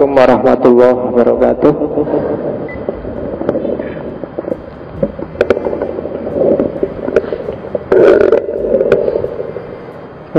[0.00, 1.74] Assalamualaikum warahmatullahi wabarakatuh.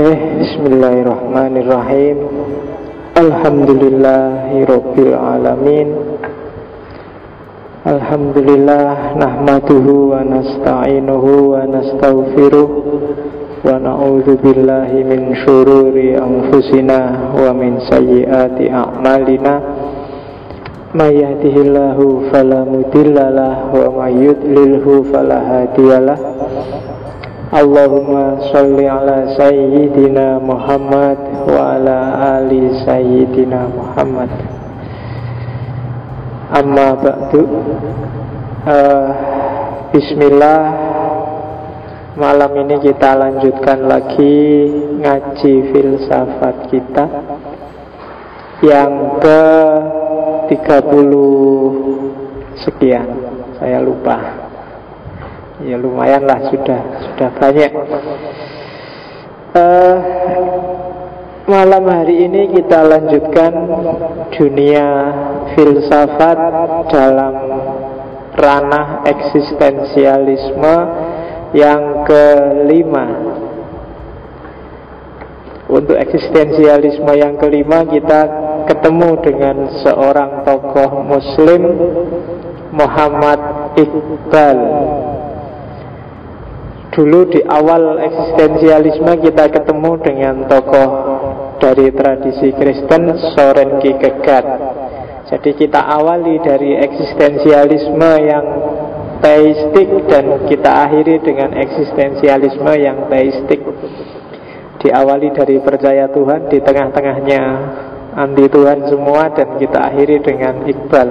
[0.02, 2.18] Eh, bismillahirrahmanirrahim.
[3.14, 5.94] Alhamdulillahirabbil alamin.
[7.86, 12.66] Alhamdulillah nahmaduhu wa nasta'inuhu wa nastaghfiruh
[13.62, 19.54] wa na'udzu billahi min syururi anfusina wa min sayyiati a'malina
[20.98, 25.06] may yahdihillahu fala mudhillalah wa may yudlilhu
[27.52, 31.98] Allahumma sholli ala sayyidina Muhammad wa ala
[32.40, 34.32] ali sayyidina Muhammad
[36.48, 37.44] Amma ba'du
[38.64, 39.08] uh,
[39.92, 40.81] Bismillah
[42.22, 44.70] Malam ini kita lanjutkan lagi
[45.02, 47.02] Ngaji filsafat kita
[48.62, 49.42] Yang ke
[50.54, 53.10] 30 sekian.
[53.58, 54.22] Saya lupa.
[55.66, 57.74] Ya lumayan lah sudah Sudah banyak.
[59.58, 59.98] Uh,
[61.50, 63.50] Malam hari ini kita lanjutkan
[64.30, 64.86] dunia
[65.58, 66.38] filsafat
[66.86, 67.34] dalam
[68.38, 70.76] ranah eksistensialisme
[71.56, 73.06] yang kelima.
[75.72, 78.20] Untuk eksistensialisme yang kelima kita
[78.68, 81.62] ketemu dengan seorang tokoh muslim
[82.76, 83.40] Muhammad
[83.80, 84.60] Iqbal
[86.92, 90.90] Dulu di awal eksistensialisme kita ketemu dengan tokoh
[91.56, 94.48] dari tradisi Kristen Soren Kierkegaard.
[95.32, 98.44] Jadi kita awali dari eksistensialisme yang
[99.22, 103.62] teistik dan kita akhiri dengan eksistensialisme yang teistik.
[104.82, 107.42] Diawali dari percaya Tuhan di tengah-tengahnya
[108.18, 111.08] anti Tuhan semua dan kita akhiri dengan Iqbal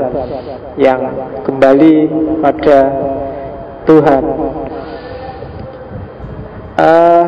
[0.76, 1.02] yang
[1.48, 1.96] kembali
[2.44, 2.80] pada
[3.88, 4.24] Tuhan.
[6.76, 7.26] Uh,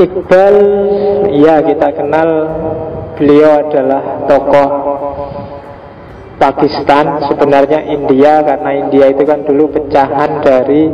[0.00, 0.56] Iqbal
[1.36, 2.30] ya kita kenal
[3.20, 4.68] beliau adalah tokoh
[6.40, 10.88] Pakistan sebenarnya India karena India itu kan dulu pecahan dari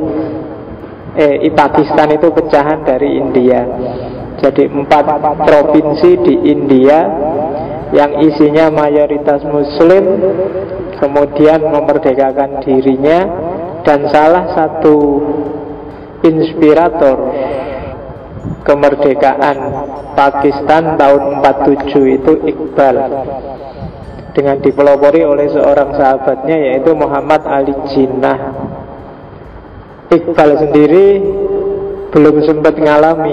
[1.14, 3.62] eh Pakistan itu pecahan dari India.
[4.42, 5.06] Jadi empat
[5.46, 6.98] provinsi di India
[7.94, 10.04] yang isinya mayoritas Muslim
[10.98, 13.18] kemudian memerdekakan dirinya
[13.86, 15.22] dan salah satu
[16.26, 17.16] inspirator
[18.66, 19.56] kemerdekaan
[20.18, 22.96] Pakistan tahun 47 itu Iqbal
[24.36, 28.52] dengan dipelopori oleh seorang sahabatnya yaitu Muhammad Ali Jinnah.
[30.12, 31.24] Iqbal sendiri
[32.12, 33.32] belum sempat mengalami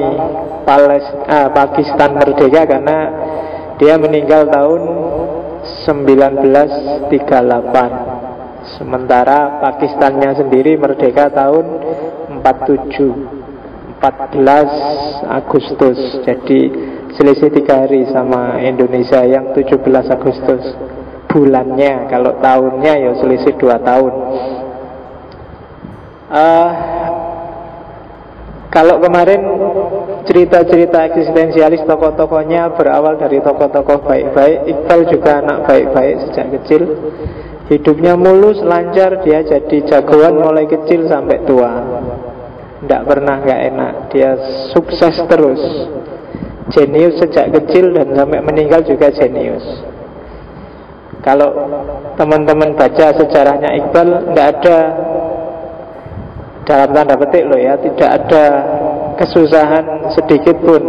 [1.28, 3.12] ah, Pakistan merdeka karena
[3.78, 4.82] dia meninggal tahun
[5.84, 11.66] 1938 sementara Pakistannya sendiri merdeka tahun
[12.40, 13.44] 47
[14.04, 16.20] 14 Agustus.
[16.28, 16.60] Jadi
[17.16, 19.80] selisih tiga hari sama Indonesia yang 17
[20.12, 20.76] Agustus
[21.34, 22.14] Bulannya.
[22.14, 24.14] Kalau tahunnya ya selisih dua tahun.
[26.30, 26.72] Uh,
[28.74, 29.38] Kalau kemarin
[30.26, 34.66] cerita-cerita eksistensialis tokoh-tokohnya berawal dari tokoh-tokoh baik-baik.
[34.66, 36.82] Iqbal juga anak baik-baik sejak kecil.
[37.70, 41.70] Hidupnya mulus, lancar, dia jadi jagoan mulai kecil sampai tua.
[42.82, 44.32] Tidak pernah nggak enak Dia
[44.74, 45.62] sukses terus.
[46.74, 49.93] Jenius sejak kecil dan sampai meninggal juga jenius
[51.24, 51.50] Kalau
[52.20, 54.78] teman-teman baca sejarahnya Iqbal Tidak ada
[56.68, 58.44] Dalam tanda petik loh ya Tidak ada
[59.14, 60.82] kesusahan sedikit pun.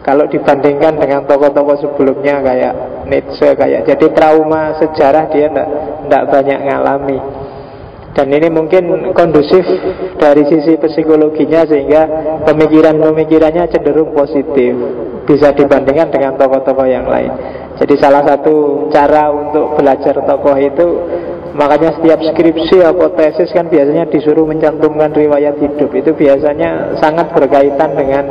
[0.00, 2.74] Kalau dibandingkan dengan tokoh-tokoh sebelumnya Kayak
[3.06, 7.18] Nietzsche kayak Jadi trauma sejarah dia tidak banyak ngalami
[8.10, 9.62] dan ini mungkin kondusif
[10.18, 12.02] dari sisi psikologinya sehingga
[12.42, 14.74] pemikiran-pemikirannya cenderung positif
[15.30, 17.30] bisa dibandingkan dengan tokoh-tokoh yang lain.
[17.78, 20.86] Jadi salah satu cara untuk belajar tokoh itu
[21.54, 27.94] makanya setiap skripsi atau tesis kan biasanya disuruh mencantumkan riwayat hidup itu biasanya sangat berkaitan
[27.94, 28.24] dengan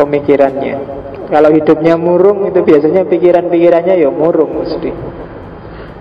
[0.00, 0.76] pemikirannya.
[1.30, 4.90] Kalau hidupnya murung itu biasanya pikiran-pikirannya ya murung mesti.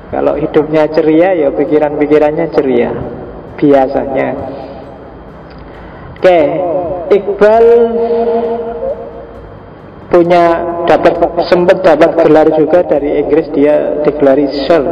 [0.09, 2.91] Kalau hidupnya ceria ya pikiran-pikirannya ceria.
[3.59, 4.29] Biasanya.
[6.19, 6.39] Oke
[7.15, 7.65] Iqbal
[10.11, 10.43] punya
[10.83, 11.13] dapat
[11.47, 14.83] sempat dapat gelar juga dari Inggris dia digelari Sir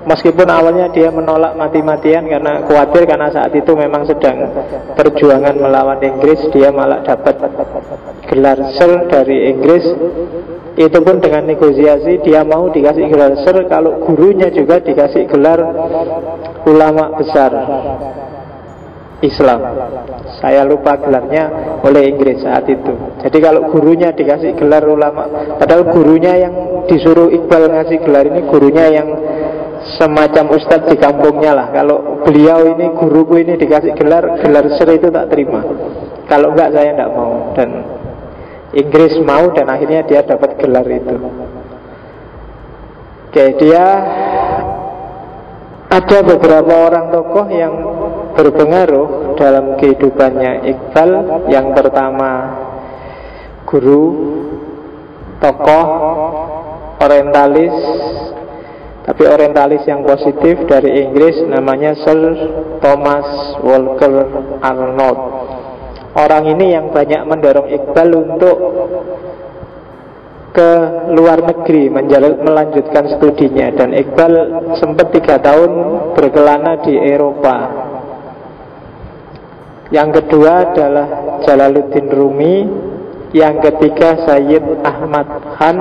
[0.00, 4.48] Meskipun awalnya dia menolak mati-matian karena khawatir karena saat itu memang sedang
[4.96, 7.36] perjuangan melawan Inggris dia malah dapat
[8.30, 9.84] gelar Sir dari Inggris
[10.78, 15.60] itu pun dengan negosiasi dia mau dikasih gelar Sir kalau gurunya juga dikasih gelar
[16.66, 17.50] ulama besar
[19.20, 19.60] Islam.
[20.40, 22.96] Saya lupa gelarnya oleh Inggris saat itu.
[23.20, 25.28] Jadi kalau gurunya dikasih gelar ulama
[25.60, 26.54] Padahal gurunya yang
[26.88, 29.08] disuruh Iqbal ngasih gelar ini Gurunya yang
[30.00, 31.68] semacam ustadz di kampungnya lah.
[31.72, 35.60] Kalau beliau ini, guruku ini dikasih gelar Gelar ser itu tak terima.
[36.24, 37.52] Kalau enggak saya enggak mau.
[37.52, 37.99] Dan
[38.70, 41.16] Inggris mau dan akhirnya dia dapat gelar itu.
[43.30, 43.84] Oke dia
[45.90, 47.74] ada beberapa orang tokoh yang
[48.38, 50.70] berpengaruh dalam kehidupannya.
[50.70, 51.10] Iqbal
[51.50, 52.30] Yang pertama
[53.66, 54.06] guru,
[55.42, 55.86] tokoh,
[57.02, 57.74] orientalis
[59.00, 62.18] Tapi orientalis yang positif dari Inggris namanya Sir
[62.78, 64.14] Thomas Walker
[64.62, 65.39] Arnold
[66.10, 68.56] Orang ini yang banyak mendorong Iqbal untuk
[70.50, 70.70] ke
[71.14, 71.86] luar negeri
[72.42, 73.70] melanjutkan studinya.
[73.70, 74.32] Dan Iqbal
[74.82, 75.70] sempat tiga tahun
[76.18, 77.56] berkelana di Eropa.
[79.94, 81.06] Yang kedua adalah
[81.46, 82.56] Jalaluddin Rumi.
[83.30, 85.78] Yang ketiga Sayyid Ahmad Khan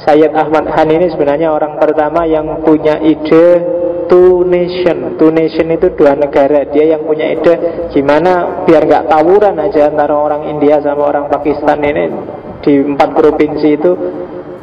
[0.00, 3.78] Sayyid Ahmad Khan ini sebenarnya orang pertama yang punya ide
[4.10, 5.14] Two nation.
[5.14, 6.66] Two nation itu dua negara.
[6.66, 11.78] Dia yang punya ide gimana biar gak tawuran aja antara orang India sama orang Pakistan
[11.78, 12.10] ini.
[12.58, 13.94] Di empat provinsi itu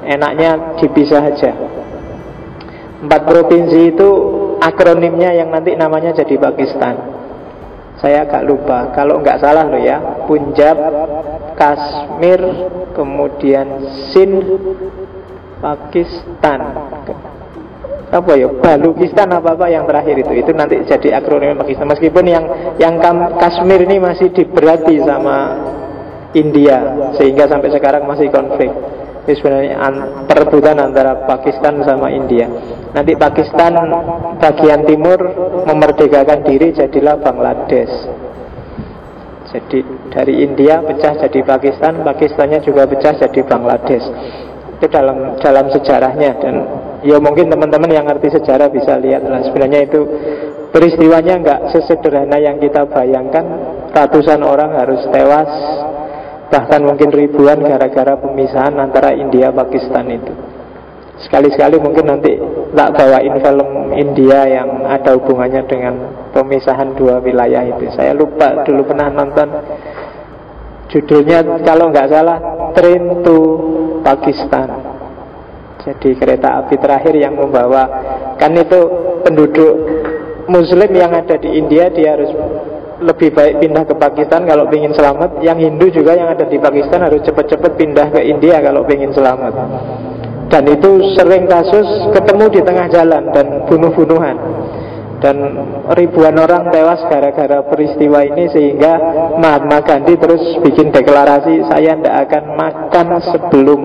[0.04, 1.52] enaknya dipisah aja.
[3.08, 4.10] Empat provinsi itu
[4.60, 6.96] akronimnya yang nanti namanya jadi Pakistan.
[8.04, 8.92] Saya agak lupa.
[8.92, 10.76] Kalau nggak salah loh ya Punjab,
[11.56, 12.42] Kashmir
[12.94, 13.68] Kemudian
[14.12, 14.44] Sind
[15.58, 16.60] Pakistan
[18.08, 22.46] apa ya Balukistan apa apa yang terakhir itu itu nanti jadi akronim Pakistan meskipun yang
[22.80, 22.96] yang
[23.36, 25.60] Kashmir ini masih diberati sama
[26.32, 28.72] India sehingga sampai sekarang masih konflik
[29.28, 29.76] ini sebenarnya
[30.24, 32.48] perebutan antara Pakistan sama India.
[32.96, 33.76] Nanti Pakistan
[34.40, 35.20] bagian timur
[35.68, 37.92] memerdekakan diri jadilah Bangladesh.
[39.52, 39.84] Jadi
[40.16, 44.08] dari India pecah jadi Pakistan, Pakistannya juga pecah jadi Bangladesh.
[44.78, 46.32] Itu dalam dalam sejarahnya.
[46.38, 46.56] Dan
[47.02, 49.42] ya mungkin teman-teman yang ngerti sejarah bisa lihat lah.
[49.46, 50.06] Sebenarnya itu
[50.70, 53.46] peristiwanya nggak sesederhana yang kita bayangkan.
[53.88, 55.50] Ratusan orang harus tewas
[56.48, 60.32] Bahkan mungkin ribuan gara-gara pemisahan antara India Pakistan itu.
[61.18, 62.40] Sekali-sekali mungkin nanti
[62.72, 65.94] tak bawain film India yang ada hubungannya dengan
[66.32, 67.90] pemisahan dua wilayah itu.
[67.92, 69.50] Saya lupa dulu pernah nonton
[70.88, 71.44] Judulnya.
[71.68, 72.40] Kalau nggak salah
[72.72, 73.38] Train to
[74.08, 74.68] Pakistan.
[75.84, 77.88] Jadi kereta api terakhir yang membawa
[78.40, 78.80] Kan itu
[79.28, 79.74] penduduk
[80.48, 82.32] Muslim yang ada di India Dia harus
[82.98, 85.44] lebih baik pindah ke Pakistan kalau ingin selamat.
[85.46, 89.54] Yang Hindu juga yang ada di Pakistan harus cepat-cepat pindah ke India kalau ingin selamat.
[90.48, 94.57] Dan itu sering kasus ketemu di tengah jalan dan bunuh-bunuhan
[95.18, 95.38] dan
[95.98, 98.94] ribuan orang tewas gara-gara peristiwa ini sehingga
[99.42, 103.82] Mahatma Gandhi terus bikin deklarasi saya tidak akan makan sebelum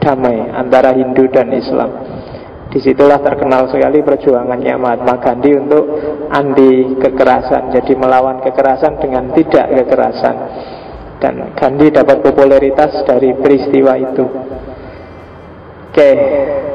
[0.00, 1.90] damai antara Hindu dan Islam.
[2.70, 5.90] Di situlah terkenal sekali perjuangannya Mahatma Gandhi untuk
[6.30, 10.36] anti kekerasan Jadi melawan kekerasan dengan tidak kekerasan
[11.18, 14.22] Dan Gandhi dapat popularitas dari peristiwa itu
[15.90, 16.10] Oke,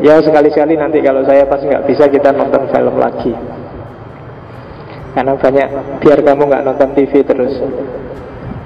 [0.03, 3.31] ya sekali-sekali nanti kalau saya pas nggak bisa kita nonton film lagi.
[5.15, 5.67] Karena banyak,
[6.03, 7.55] biar kamu nggak nonton TV terus.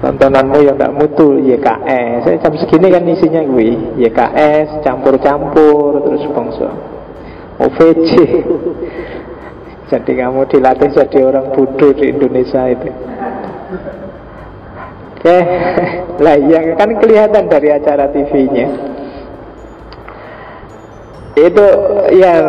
[0.01, 6.69] Tontonanmu yang nggak mutu YKS saya jam segini kan isinya gue YKS campur-campur terus bangsa.
[7.59, 8.11] OVC
[9.91, 12.89] Jadi kamu dilatih jadi orang bodoh di Indonesia itu.
[15.13, 15.37] Oke
[16.23, 18.97] Lah yang kan kelihatan dari acara TV-nya
[21.37, 21.65] Itu
[22.15, 22.45] yang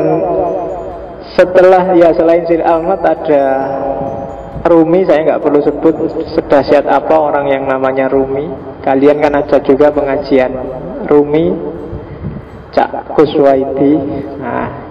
[1.37, 3.45] setelah ya selain Sir Almat ada
[4.61, 5.95] Rumi saya nggak perlu sebut
[6.37, 8.49] sedahsyat apa orang yang namanya Rumi.
[8.81, 10.53] Kalian kan ada juga pengajian
[11.05, 11.53] Rumi,
[12.73, 13.93] Cak Kuswaiti.
[14.41, 14.91] Nah,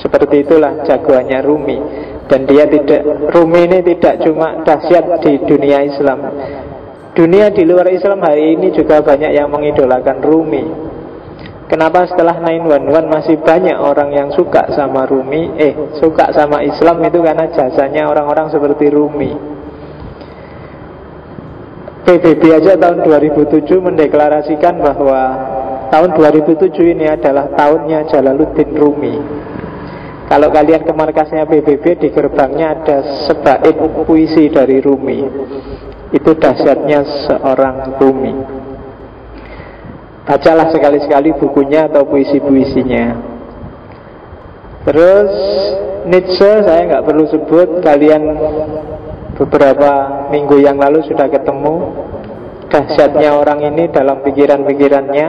[0.00, 1.76] seperti itulah jagoannya Rumi
[2.24, 6.24] Dan dia tidak Rumi ini tidak cuma dahsyat di dunia Islam
[7.12, 10.89] Dunia di luar Islam hari ini juga banyak yang mengidolakan Rumi
[11.70, 15.54] Kenapa setelah 911 masih banyak orang yang suka sama Rumi?
[15.54, 19.30] Eh, suka sama Islam itu karena jasanya orang-orang seperti Rumi.
[22.02, 25.20] PBB aja tahun 2007 mendeklarasikan bahwa
[25.94, 29.14] tahun 2007 ini adalah tahunnya Jalaluddin Rumi.
[30.26, 32.98] Kalau kalian ke markasnya PBB di gerbangnya ada
[33.30, 33.78] sebaik
[34.10, 35.22] puisi dari Rumi.
[36.10, 38.59] Itu dahsyatnya seorang Rumi
[40.30, 43.18] Bacalah sekali-sekali bukunya atau puisi-puisinya
[44.86, 45.32] Terus
[46.06, 48.22] Nietzsche saya nggak perlu sebut Kalian
[49.34, 49.90] beberapa
[50.30, 51.98] minggu yang lalu sudah ketemu
[52.70, 55.28] Dahsyatnya orang ini dalam pikiran-pikirannya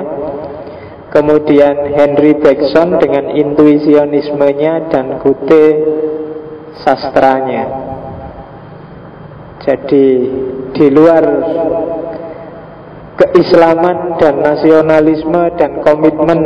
[1.11, 5.67] Kemudian Henry Bergson dengan intuisionismenya dan Gute
[6.79, 7.63] sastranya.
[9.59, 10.07] Jadi
[10.71, 11.23] di luar
[13.21, 16.41] keislaman dan nasionalisme dan komitmen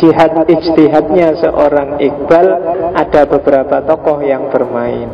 [0.00, 2.46] jihad ijtihadnya seorang Iqbal
[2.96, 5.12] ada beberapa tokoh yang bermain.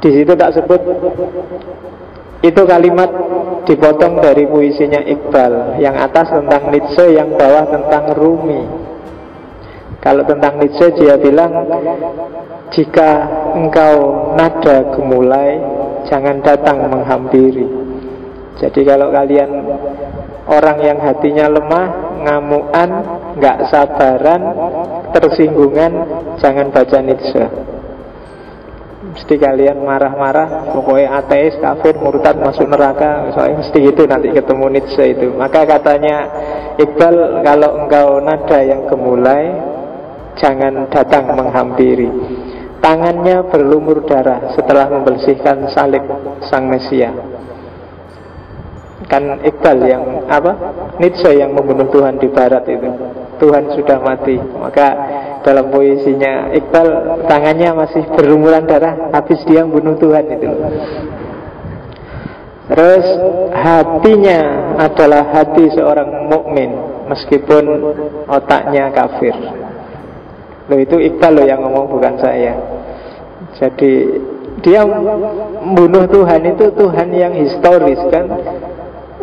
[0.00, 0.80] Di situ tak sebut
[2.44, 3.08] itu kalimat
[3.64, 8.68] dipotong dari puisinya Iqbal Yang atas tentang Nietzsche, yang bawah tentang Rumi
[10.04, 11.64] Kalau tentang Nietzsche dia bilang
[12.68, 13.10] Jika
[13.56, 13.96] engkau
[14.36, 15.56] nada gemulai
[16.04, 17.83] Jangan datang menghampiri
[18.62, 19.50] Jadi kalau kalian
[20.44, 21.86] Orang yang hatinya lemah
[22.24, 22.90] Ngamuan,
[23.40, 24.42] nggak sabaran
[25.10, 25.92] Tersinggungan
[26.38, 27.44] Jangan baca Nietzsche.
[29.14, 35.04] Mesti kalian marah-marah pokoknya ateis, kafir, murtad masuk neraka soalnya mesti itu nanti ketemu Nietzsche
[35.14, 35.28] itu.
[35.38, 36.26] Maka katanya
[36.80, 39.54] Iqbal kalau engkau nada yang gemulai
[40.34, 42.10] jangan datang menghampiri.
[42.82, 46.02] Tangannya berlumur darah setelah membersihkan salib
[46.50, 47.14] sang Mesia
[49.14, 50.52] kan Iqbal yang apa?
[50.98, 52.90] Nietzsche yang membunuh Tuhan di Barat itu.
[53.38, 54.34] Tuhan sudah mati.
[54.38, 54.88] Maka
[55.46, 60.50] dalam puisinya Iqbal tangannya masih berumuran darah habis dia bunuh Tuhan itu.
[62.64, 63.06] Terus
[63.54, 64.40] hatinya
[64.82, 66.74] adalah hati seorang mukmin
[67.06, 67.94] meskipun
[68.26, 69.36] otaknya kafir.
[70.66, 72.58] Loh itu Iqbal loh yang ngomong bukan saya.
[73.54, 74.10] Jadi
[74.64, 78.32] dia membunuh Tuhan itu Tuhan yang historis kan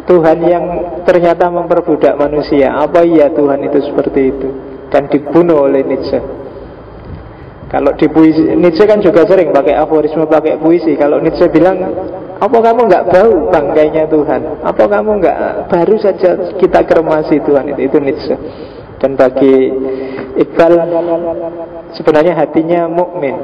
[0.10, 0.66] Tuhan yang
[1.06, 4.50] ternyata memperbudak manusia Apa iya Tuhan itu seperti itu
[4.92, 6.20] dan dibunuh oleh Nietzsche.
[7.72, 11.00] Kalau di puisi, Nietzsche kan juga sering pakai aforisme, pakai puisi.
[11.00, 11.80] Kalau Nietzsche bilang,
[12.36, 14.60] apa kamu nggak bau bangkainya Tuhan?
[14.60, 15.38] Apa kamu nggak
[15.72, 17.82] baru saja kita kermasi Tuhan itu?
[17.88, 18.36] Itu Nietzsche.
[19.00, 19.72] Dan bagi
[20.44, 20.74] Iqbal
[21.96, 23.40] sebenarnya hatinya mukmin.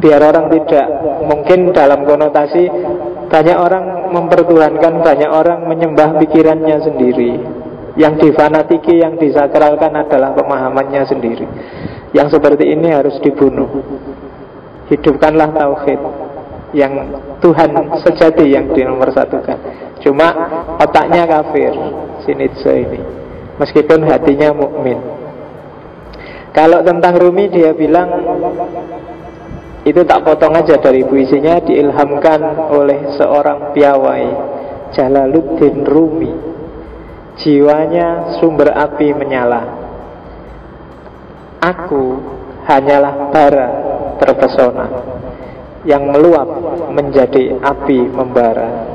[0.00, 0.86] Biar orang tidak
[1.28, 2.68] mungkin dalam konotasi
[3.26, 7.32] banyak orang mempertuhankan, banyak orang menyembah pikirannya sendiri.
[7.96, 11.48] Yang difanatiki, yang disakralkan adalah pemahamannya sendiri
[12.12, 13.72] Yang seperti ini harus dibunuh
[14.92, 15.96] Hidupkanlah tauhid
[16.76, 16.92] Yang
[17.40, 17.72] Tuhan
[18.04, 18.68] sejati yang
[19.16, 19.58] satukan
[20.04, 20.28] Cuma
[20.76, 21.72] otaknya kafir
[22.28, 23.00] Sinitse ini
[23.56, 25.00] Meskipun hatinya mukmin.
[26.52, 28.08] Kalau tentang Rumi dia bilang
[29.86, 34.24] itu tak potong aja dari puisinya diilhamkan oleh seorang piawai
[34.90, 36.32] Jalaluddin Rumi
[37.38, 39.62] jiwanya sumber api menyala.
[41.62, 42.18] Aku
[42.66, 43.68] hanyalah bara
[44.18, 44.86] terpesona
[45.86, 46.50] yang meluap
[46.90, 48.90] menjadi api membara.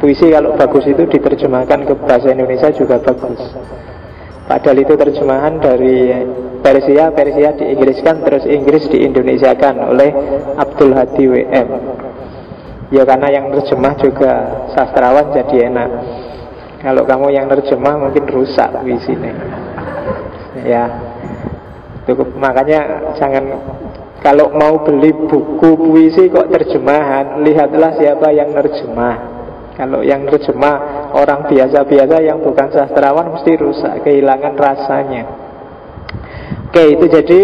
[0.00, 3.44] Puisi kalau bagus itu diterjemahkan ke bahasa Indonesia juga bagus.
[4.48, 6.08] Padahal itu terjemahan dari
[6.60, 10.10] Persia, Persia diinggriskan terus Inggris diindonesiakan oleh
[10.60, 11.68] Abdul Hadi WM.
[12.90, 14.32] Ya karena yang terjemah juga
[14.76, 15.90] sastrawan jadi enak.
[16.80, 19.30] Kalau kamu yang terjemah mungkin rusak di sini.
[20.66, 20.84] Ya.
[22.08, 23.44] Cukup makanya jangan
[24.20, 29.16] kalau mau beli buku puisi kok terjemahan, lihatlah siapa yang terjemah.
[29.80, 35.39] Kalau yang terjemah orang biasa-biasa yang bukan sastrawan mesti rusak, kehilangan rasanya.
[36.70, 37.40] Oke, itu jadi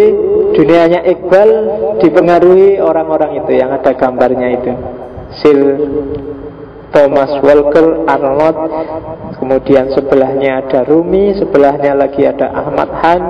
[0.55, 1.51] dunianya Iqbal
[1.99, 4.71] dipengaruhi orang-orang itu yang ada gambarnya itu.
[5.35, 5.61] Sil
[6.95, 8.57] Thomas Walker, Arnold
[9.43, 13.23] Kemudian sebelahnya ada Rumi Sebelahnya lagi ada Ahmad Han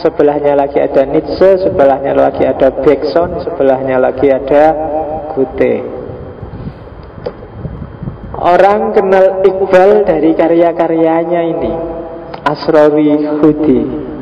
[0.00, 4.64] Sebelahnya lagi ada Nietzsche Sebelahnya lagi ada Bergson Sebelahnya lagi ada
[5.34, 5.84] Goethe
[8.34, 11.72] Orang kenal Iqbal dari karya-karyanya ini
[12.44, 14.13] Asrawi Hudi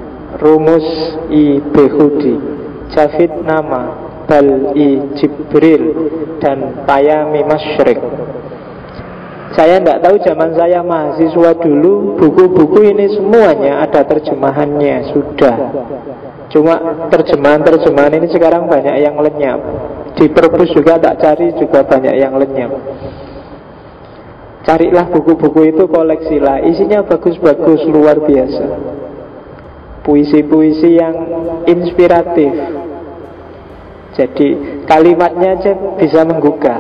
[0.43, 0.87] Rumus
[1.31, 2.35] I Behudi.
[2.93, 3.83] Javid Nama
[4.29, 5.85] Bal I Jibril
[6.43, 8.01] Dan Payami Masyrik
[9.53, 15.57] saya tidak tahu zaman saya mahasiswa dulu Buku-buku ini semuanya ada terjemahannya Sudah.
[16.49, 16.81] Cuma
[17.13, 19.61] terjemahan-terjemahan ini sekarang banyak yang lenyap.
[20.17, 22.73] Di perpus juga tak cari juga banyak yang lenyap.
[24.65, 26.65] Carilah buku-buku itu koleksilah.
[26.65, 28.65] Isinya bagus-bagus luar biasa
[30.03, 31.15] Puisi-puisi yang
[31.67, 32.53] inspiratif.
[34.13, 34.49] Jadi
[34.85, 36.79] kalimatnya aja bisa menggugah.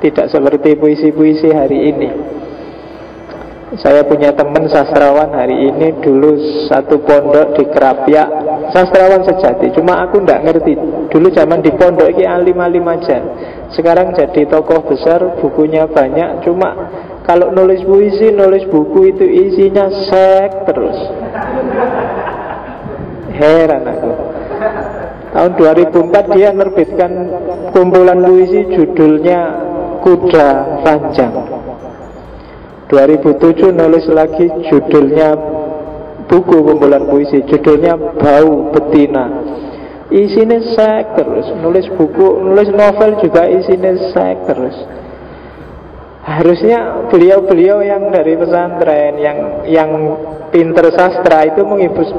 [0.00, 2.10] Tidak seperti puisi-puisi hari ini.
[3.76, 6.40] Saya punya teman sastrawan hari ini dulu
[6.72, 8.24] satu pondok di Kerapia
[8.72, 10.72] sastrawan sejati cuma aku ndak ngerti.
[11.12, 13.20] Dulu zaman di pondok ini alim-alim aja.
[13.72, 16.48] Sekarang jadi tokoh besar bukunya banyak.
[16.48, 16.72] Cuma
[17.28, 20.96] kalau nulis puisi nulis buku itu isinya sek terus
[23.38, 24.10] heran aku.
[25.28, 27.10] Tahun 2004 dia menerbitkan
[27.70, 29.40] kumpulan puisi judulnya
[30.02, 30.48] Kuda
[30.82, 31.34] Panjang
[32.88, 35.36] 2007 nulis lagi judulnya
[36.24, 39.44] buku kumpulan puisi judulnya Bau Betina.
[40.08, 44.72] Isinya sek terus nulis buku nulis novel juga isinya sek terus
[46.28, 49.90] harusnya beliau-beliau yang dari pesantren yang yang
[50.52, 51.64] pinter sastra itu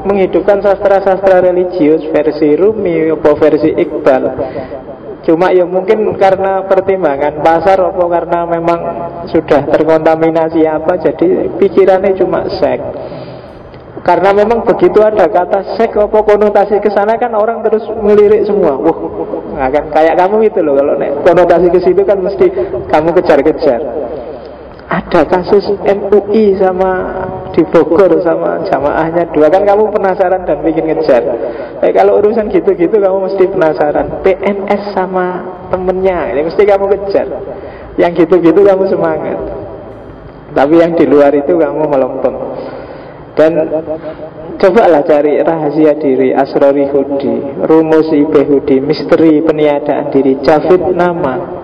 [0.02, 4.22] menghidupkan sastra-sastra religius versi Rumi atau versi Iqbal.
[5.20, 8.80] Cuma ya mungkin karena pertimbangan pasar atau karena memang
[9.28, 12.80] sudah terkontaminasi apa Jadi pikirannya cuma sek
[14.00, 18.80] karena memang begitu ada kata sek apa konotasi ke sana kan orang terus melirik semua.
[18.80, 18.96] Wah,
[19.52, 22.48] nah kan kayak kamu itu loh kalau konotasi ke situ kan mesti
[22.88, 23.80] kamu kejar-kejar.
[24.90, 26.90] Ada kasus MUI sama
[27.54, 29.46] di Bogor sama jamaahnya dua.
[29.52, 31.22] Kan kamu penasaran dan bikin ngejar.
[31.84, 34.24] Eh, kalau urusan gitu-gitu kamu mesti penasaran.
[34.26, 37.28] PNS sama temennya ini mesti kamu kejar.
[38.00, 39.38] Yang gitu-gitu kamu semangat.
[40.50, 42.34] Tapi yang di luar itu kamu melempem
[43.38, 43.52] dan
[44.58, 51.58] cobalah cari rahasia diri Asrori Hudi Rumus Ibe Hudi Misteri peniadaan diri Javid nama.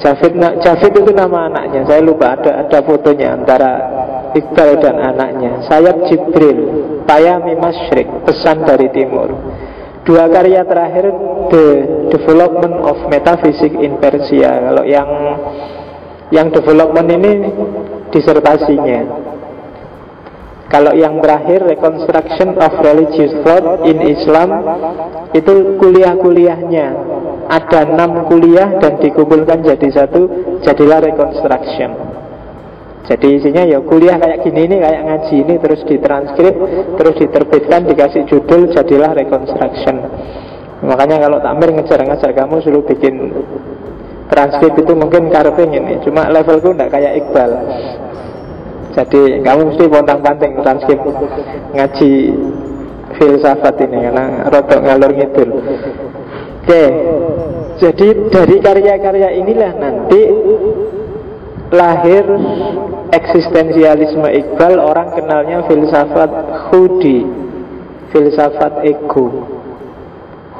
[0.00, 0.32] Jafid,
[0.64, 1.84] Jafid itu nama anaknya.
[1.84, 3.72] Saya lupa ada ada fotonya Antara
[4.32, 5.60] Iqbal dan anaknya.
[5.68, 6.60] Sayap Jibril
[7.04, 9.28] Payami Masyrik Pesan dari Timur.
[10.00, 11.12] Dua karya terakhir
[11.52, 11.66] The
[12.08, 14.72] Development of Metaphysics in Persia.
[14.72, 15.08] Kalau yang
[16.30, 17.32] Yang development ini
[18.10, 19.29] Disertasinya
[20.70, 24.50] Kalau yang terakhir Reconstruction of Religious Thought in Islam
[25.34, 26.86] Itu kuliah-kuliahnya.
[27.50, 30.22] Ada enam kuliah dan dikumpulkan jadi satu
[30.62, 31.90] jadilah reconstruction.
[33.10, 36.54] Jadi isinya ya kuliah kayak gini ini kayak ngaji ini terus ditranskrip
[36.94, 39.98] terus diterbitkan dikasih judul jadilah reconstruction.
[40.86, 43.34] Makanya kalau takmir ngejar-ngejar kamu suruh bikin
[44.30, 47.50] transkrip itu mungkin karping ini cuma levelku enggak kayak Iqbal
[48.90, 51.00] jadi kamu mesti pontang-panting transkrip
[51.74, 52.10] ngaji
[53.18, 55.50] filsafat ini karena rotok ngalur ngidul.
[56.60, 56.84] Oke,
[57.80, 60.20] jadi dari karya-karya inilah nanti
[61.70, 62.26] lahir
[63.14, 66.30] eksistensialisme Iqbal orang kenalnya filsafat
[66.70, 67.26] Hudi
[68.10, 69.46] filsafat ego.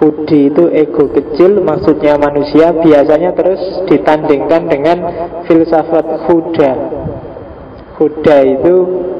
[0.00, 4.98] Hudi itu ego kecil maksudnya manusia biasanya terus ditandingkan dengan
[5.44, 6.72] filsafat Huda
[8.00, 8.74] Huda itu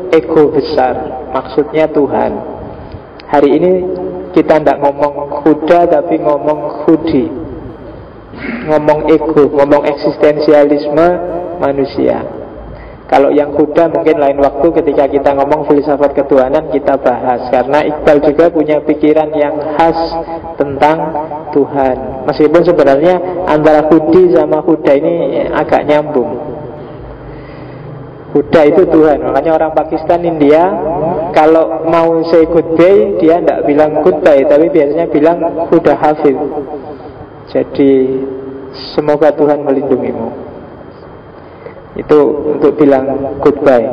[0.08, 2.32] ego besar maksudnya Tuhan.
[3.28, 3.72] Hari ini
[4.32, 7.28] kita tidak ngomong kuda tapi ngomong hudi
[8.40, 11.06] Ngomong ego, ngomong eksistensialisme
[11.60, 12.24] manusia.
[13.04, 18.22] Kalau yang kuda mungkin lain waktu ketika kita ngomong filsafat ketuhanan kita bahas Karena Iqbal
[18.22, 19.98] juga punya pikiran yang khas
[20.56, 20.98] tentang
[21.52, 22.24] Tuhan.
[22.24, 26.59] Meskipun sebenarnya antara hudi sama huda ini agak nyambung
[28.30, 29.26] Buddha itu Tuhan.
[29.26, 30.70] Makanya orang Pakistan, India
[31.34, 36.38] Kalau mau say goodbye Dia tidak bilang goodbye Tapi biasanya bilang Buddha Hafid
[37.50, 37.90] Jadi
[38.94, 40.30] Semoga Tuhan melindungimu.
[41.98, 42.18] Itu
[42.54, 43.86] untuk bilang goodbye.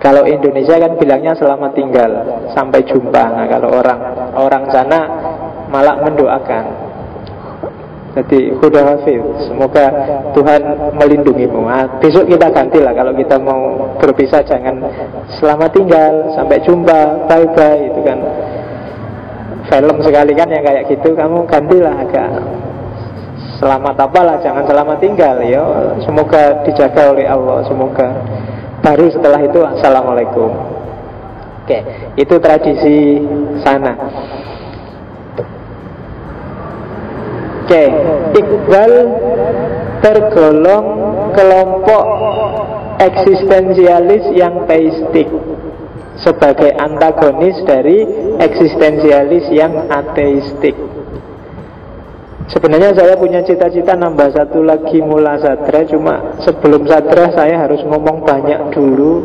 [0.00, 2.10] Kalau Indonesia kan bilangnya selamat tinggal
[2.56, 3.36] Sampai jumpa.
[3.36, 4.00] Nah kalau orang
[4.32, 5.00] Orang sana
[5.68, 6.89] malah mendoakan
[8.10, 9.86] jadi Huda Hafid Semoga
[10.34, 10.60] Tuhan
[10.98, 11.62] melindungimu.
[11.62, 14.82] Nah, Besok kita ganti lah Kalau kita mau berpisah Jangan
[15.38, 18.18] selamat tinggal Sampai jumpa Bye bye Itu kan.
[19.70, 22.30] Film sekali kan yang kayak gitu Kamu gantilah agak.
[23.62, 25.62] Selamat apalah Jangan selamat tinggal ya
[26.02, 28.08] Semoga dijaga oleh Allah Semoga.
[28.82, 30.50] Baru setelah itu Assalamualaikum.
[31.62, 31.78] Oke
[32.18, 33.22] Itu tradisi
[33.62, 33.94] sana
[37.70, 37.86] Oke,
[38.34, 38.92] Iqbal
[40.02, 40.86] tergolong
[41.38, 42.04] kelompok
[42.98, 45.30] eksistensialis yang teistik
[46.18, 48.02] sebagai antagonis dari
[48.42, 50.74] eksistensialis yang ateistik.
[52.50, 58.26] Sebenarnya saya punya cita-cita nambah satu lagi mula sadra Cuma sebelum sadra saya harus ngomong
[58.26, 59.22] banyak dulu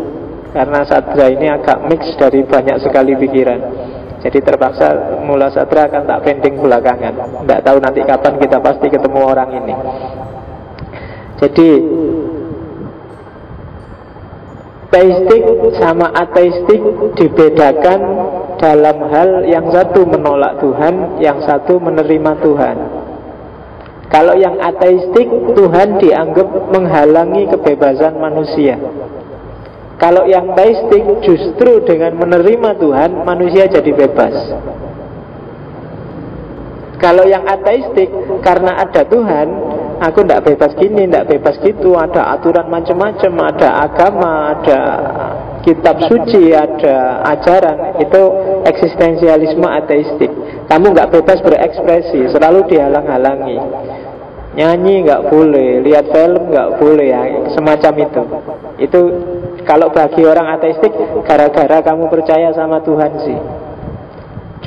[0.54, 3.95] Karena sadra ini agak mix dari banyak sekali pikiran
[4.26, 9.20] Jadi terpaksa mula satra akan tak pending belakangan Tidak tahu nanti kapan kita pasti ketemu
[9.22, 9.74] orang ini
[11.46, 11.70] Jadi
[14.96, 15.44] Teistik
[15.76, 16.80] sama ateistik
[17.20, 18.00] dibedakan
[18.56, 22.78] dalam hal yang satu menolak Tuhan, yang satu menerima Tuhan.
[24.08, 28.80] Kalau yang ateistik, Tuhan dianggap menghalangi kebebasan manusia.
[29.96, 34.36] Kalau yang teistik justru dengan menerima Tuhan, manusia jadi bebas.
[37.00, 38.12] Kalau yang ateistik,
[38.44, 39.48] karena ada Tuhan,
[39.96, 41.96] Aku tidak bebas gini, tidak bebas gitu.
[41.96, 44.80] Ada aturan macam-macam Ada agama, ada
[45.64, 48.04] kitab suci Ada ajaran.
[48.04, 48.22] Itu
[48.68, 50.32] eksistensialisme ateistik.
[50.68, 53.58] Kamu nggak bebas berekspresi Selalu dihalang-halangi.
[54.56, 58.24] Nyanyi nggak boleh, lihat film nggak boleh ya, Semacam itu.
[58.80, 59.00] Itu
[59.66, 60.94] kalau bagi orang ateistik
[61.26, 63.40] Gara-gara kamu percaya sama Tuhan sih.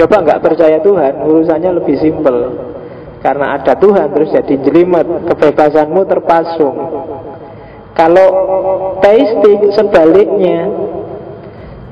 [0.02, 2.36] Coba nggak percaya Tuhan Urusannya lebih simpel.
[3.22, 6.76] Karena ada Tuhan terus jadi jelimet Kebebasanmu terpasung.
[7.94, 8.28] Kalau
[9.00, 10.68] teistik sebaliknya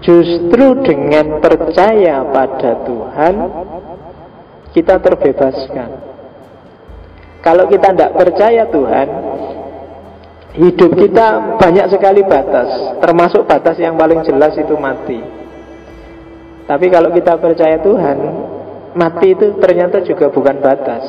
[0.02, 3.34] Justru dengan percaya pada Tuhan
[4.74, 5.90] Kita terbebaskan.
[7.46, 9.08] Kalau kita tidak percaya Tuhan
[10.56, 15.20] Hidup kita banyak sekali batas Termasuk batas yang paling jelas itu mati.
[16.66, 18.18] Tapi kalau kita percaya Tuhan
[18.96, 21.04] mati itu ternyata juga bukan batas.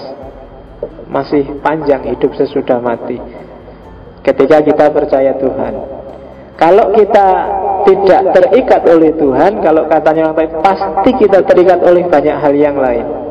[1.07, 3.17] Masih panjang hidup sesudah mati.
[4.21, 5.73] Ketika kita percaya Tuhan.
[6.57, 7.27] Kalau kita
[7.85, 13.26] tidak terikat oleh Tuhan Kalau katanya baik Pasti kita terikat oleh banyak hal yang lain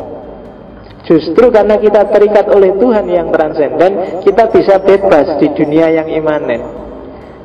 [1.07, 6.61] Justru karena kita terikat oleh Tuhan yang transenden Kita bisa bebas di dunia yang imanen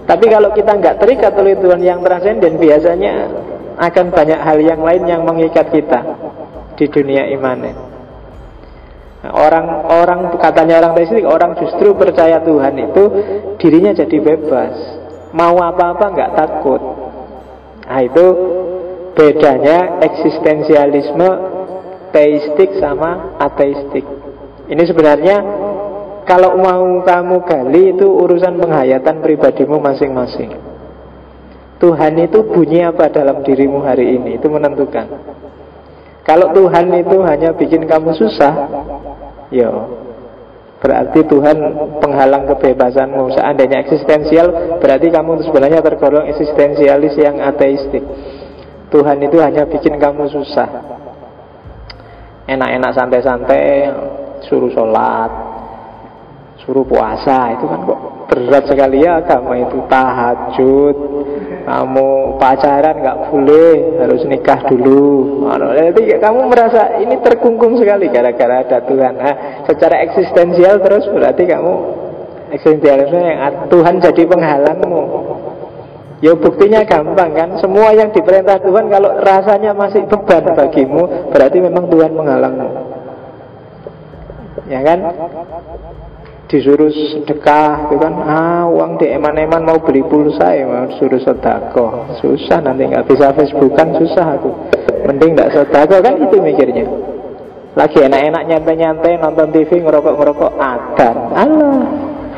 [0.09, 3.13] Tapi kalau kita nggak terikat oleh Tuhan yang transenden Biasanya
[3.81, 5.99] akan banyak hal yang lain yang mengikat kita
[6.77, 7.73] di dunia imanen.
[9.21, 13.03] Orang orang katanya orang teistik orang justru percaya Tuhan itu
[13.61, 14.73] dirinya jadi bebas,
[15.33, 16.81] mau apa-apa nggak takut.
[17.85, 18.25] Nah itu
[19.13, 21.29] bedanya eksistensialisme
[22.11, 24.03] teistik sama ateistik.
[24.71, 25.37] Ini sebenarnya
[26.23, 30.53] kalau mau kamu gali itu urusan penghayatan pribadimu masing-masing.
[31.81, 35.09] Tuhan itu bunyi apa dalam dirimu hari ini itu menentukan.
[36.21, 38.53] Kalau Tuhan itu hanya bikin kamu susah,
[39.49, 39.89] ya
[40.77, 41.57] berarti Tuhan
[41.97, 43.33] penghalang kebebasanmu.
[43.33, 48.05] Seandainya eksistensial, berarti kamu sebenarnya tergolong eksistensialis yang ateistik.
[48.93, 51.00] Tuhan itu hanya bikin kamu susah.
[52.51, 53.87] Enak-enak santai-santai,
[54.43, 55.31] suruh sholat,
[56.59, 60.95] suruh puasa, itu kan kok berat sekali ya agama itu tahajud.
[61.61, 65.45] Kamu pacaran nggak boleh harus nikah dulu.
[65.77, 69.13] Jadi kamu merasa ini terkungkung sekali gara-gara ada Tuhan.
[69.15, 69.35] Nah,
[69.69, 71.73] secara eksistensial terus berarti kamu
[72.51, 75.01] eksistensialisme yang Tuhan jadi penghalangmu
[76.21, 77.49] Ya buktinya gampang kan?
[77.57, 82.69] Semua yang diperintah Tuhan Kalau rasanya masih beban bagimu Berarti memang Tuhan menghalangmu
[84.69, 84.99] Ya kan?
[86.51, 88.11] Disuruh sedekah itu kan?
[88.27, 92.19] Ah uang di eman-eman mau beli pulsa ya mau suruh sedekah.
[92.19, 94.51] Susah nanti nggak bisa Facebookan susah aku.
[95.07, 96.15] Mending nggak sedekah kan?
[96.19, 96.87] Itu mikirnya.
[97.71, 101.79] Lagi enak-enak nyantai-nyantai nonton TV ngerokok-ngerokok adan Allah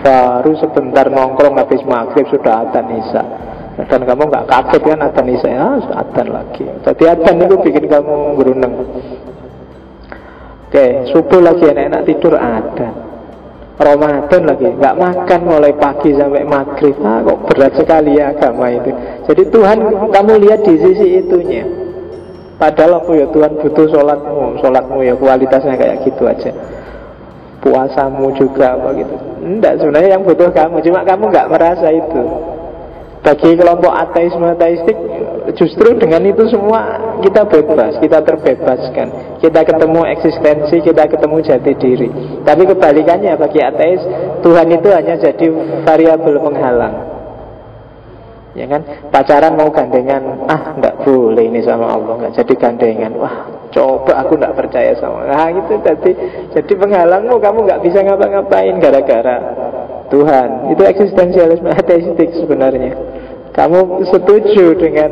[0.06, 3.24] baru sebentar nongkrong habis maghrib sudah adan isa
[3.74, 6.66] dan kamu nggak kaget kan adan isa ya adan lagi.
[6.86, 8.74] Jadi adan itu bikin kamu geruneng
[10.70, 12.94] oke subuh lagi enak-enak tidur adan.
[13.74, 16.94] Ramadan lagi nggak makan mulai pagi sampai maghrib.
[17.02, 18.94] Ah, kok berat sekali ya agama itu.
[19.26, 19.78] Jadi Tuhan
[20.14, 21.66] kamu lihat di sisi itunya.
[22.62, 26.54] Padahal aku ya Tuhan butuh sholatmu sholatmu ya kualitasnya kayak gitu aja.
[27.66, 32.24] Puasamu juga begitu enggak sebenarnya yang butuh kamu cuma kamu nggak merasa itu
[33.24, 35.00] bagi kelompok ateisme ateistik
[35.56, 39.40] justru dengan itu semua kita bebas, kita terbebaskan.
[39.40, 42.10] Kita ketemu eksistensi, kita ketemu jati diri.
[42.44, 44.04] Tapi kebalikannya bagi ateis,
[44.44, 45.48] Tuhan itu hanya jadi
[45.88, 46.96] variabel penghalang.
[48.54, 48.86] Ya kan?
[49.10, 53.12] Pacaran mau gandengan, ah nggak boleh ini sama Allah, nggak jadi gandengan.
[53.18, 53.36] Wah,
[53.72, 55.26] coba aku nggak percaya sama.
[55.26, 56.12] Nah itu jadi
[56.54, 59.38] jadi penghalangmu, kamu nggak bisa ngapa-ngapain gara-gara
[60.14, 60.70] Tuhan.
[60.78, 62.94] Itu eksistensialisme ateistik sebenarnya.
[63.54, 65.12] Kamu setuju dengan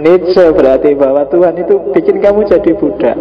[0.00, 3.18] Nietzsche berarti bahwa Tuhan itu bikin kamu jadi budak.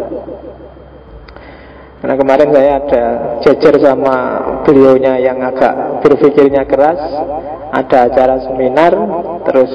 [2.03, 3.03] Karena kemarin saya ada
[3.39, 4.15] jejer sama
[4.67, 6.99] beliaunya yang agak berpikirnya keras,
[7.71, 8.91] ada acara seminar,
[9.47, 9.71] terus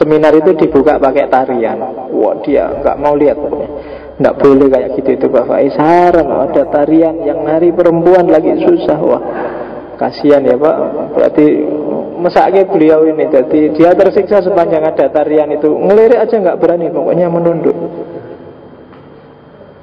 [0.00, 2.08] seminar itu dibuka pakai tarian.
[2.08, 3.68] Wah dia nggak mau lihat pokoknya.
[4.14, 8.98] Nggak boleh kayak gitu itu Pak Faiz Haram ada tarian yang nari perempuan lagi susah
[9.02, 9.22] Wah
[9.96, 10.76] kasihan ya Pak.
[11.14, 11.46] Berarti
[12.14, 15.70] mesaknya beliau ini Jadi dia tersiksa sepanjang ada tarian itu.
[15.70, 17.76] Ngelirik aja nggak berani Pokoknya menunduk.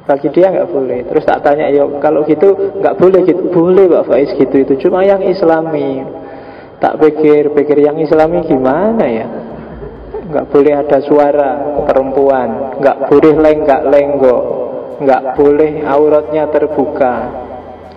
[0.05, 0.99] Bagi dia nggak boleh.
[1.07, 3.41] Terus tak tanya ya kalau gitu nggak boleh gitu.
[3.53, 4.55] Boleh Pak Faiz gitu.
[4.61, 6.03] Itu cuma yang Islami.
[6.81, 9.27] Tak pikir pikir yang Islami gimana ya?
[10.31, 11.51] Nggak boleh ada suara
[11.85, 14.43] perempuan, nggak boleh lenggak lenggok,
[15.03, 17.15] nggak boleh auratnya terbuka.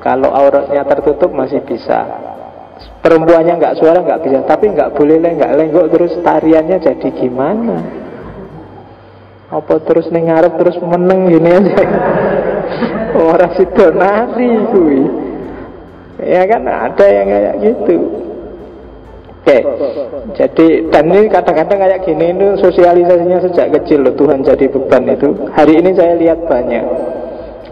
[0.04, 2.04] Kalau auratnya tertutup masih bisa.
[3.00, 7.76] Perempuannya nggak suara nggak bisa, tapi nggak boleh lenggak lenggok terus tariannya jadi gimana?
[9.48, 11.76] Apa terus nengarap terus meneng gini aja?
[13.32, 15.00] Orang situ nari kui.
[16.20, 17.96] Ya kan ada yang kayak gitu.
[19.44, 19.60] Oke,
[20.40, 25.52] jadi dan ini kadang-kadang kayak gini itu sosialisasinya sejak kecil loh Tuhan jadi beban itu.
[25.52, 26.84] Hari ini saya lihat banyak.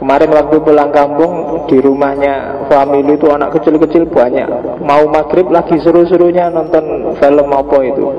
[0.03, 4.51] Kemarin waktu pulang kampung di rumahnya family itu anak kecil-kecil banyak.
[4.83, 8.11] Mau maghrib lagi seru-serunya nonton film apa itu.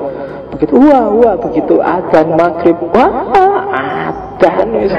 [0.56, 2.72] Begitu wah wah begitu adzan maghrib.
[2.88, 3.28] Wah
[3.68, 4.96] adzan wis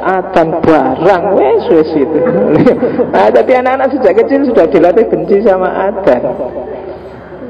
[0.00, 1.24] atan barang?
[1.36, 2.20] Wes wes itu.
[3.12, 6.24] Nah tapi anak-anak sejak kecil sudah dilatih benci sama adan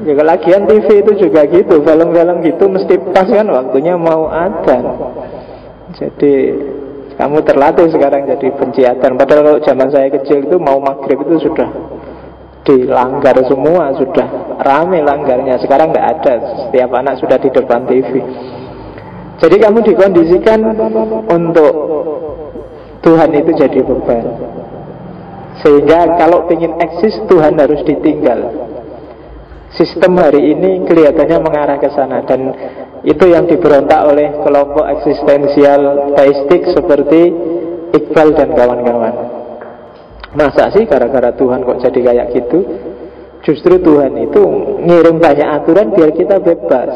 [0.03, 4.83] ya, lagian TV itu juga gitu film-film gitu mesti pas kan waktunya mau adan
[5.93, 6.33] jadi
[7.13, 11.49] kamu terlatih sekarang jadi benci adan padahal kalau zaman saya kecil itu mau maghrib itu
[11.49, 11.69] sudah
[12.63, 16.33] dilanggar semua sudah rame langgarnya sekarang tidak ada
[16.65, 18.11] setiap anak sudah di depan TV
[19.43, 20.59] jadi kamu dikondisikan
[21.27, 21.73] untuk
[23.03, 24.25] Tuhan itu jadi beban.
[25.59, 28.71] Sehingga kalau ingin eksis Tuhan harus ditinggal.
[29.75, 32.55] Sistem hari ini kelihatannya mengarah ke sana dan
[33.03, 37.35] itu yang diberontak oleh kelompok eksistensial teistik seperti
[37.93, 39.15] Iqbal dan kawan-kawan.
[40.33, 42.59] Masa sih gara-gara Tuhan kok jadi kayak gitu?
[43.43, 44.41] Justru Tuhan itu
[44.87, 46.89] ngirim banyak aturan biar kita bebas.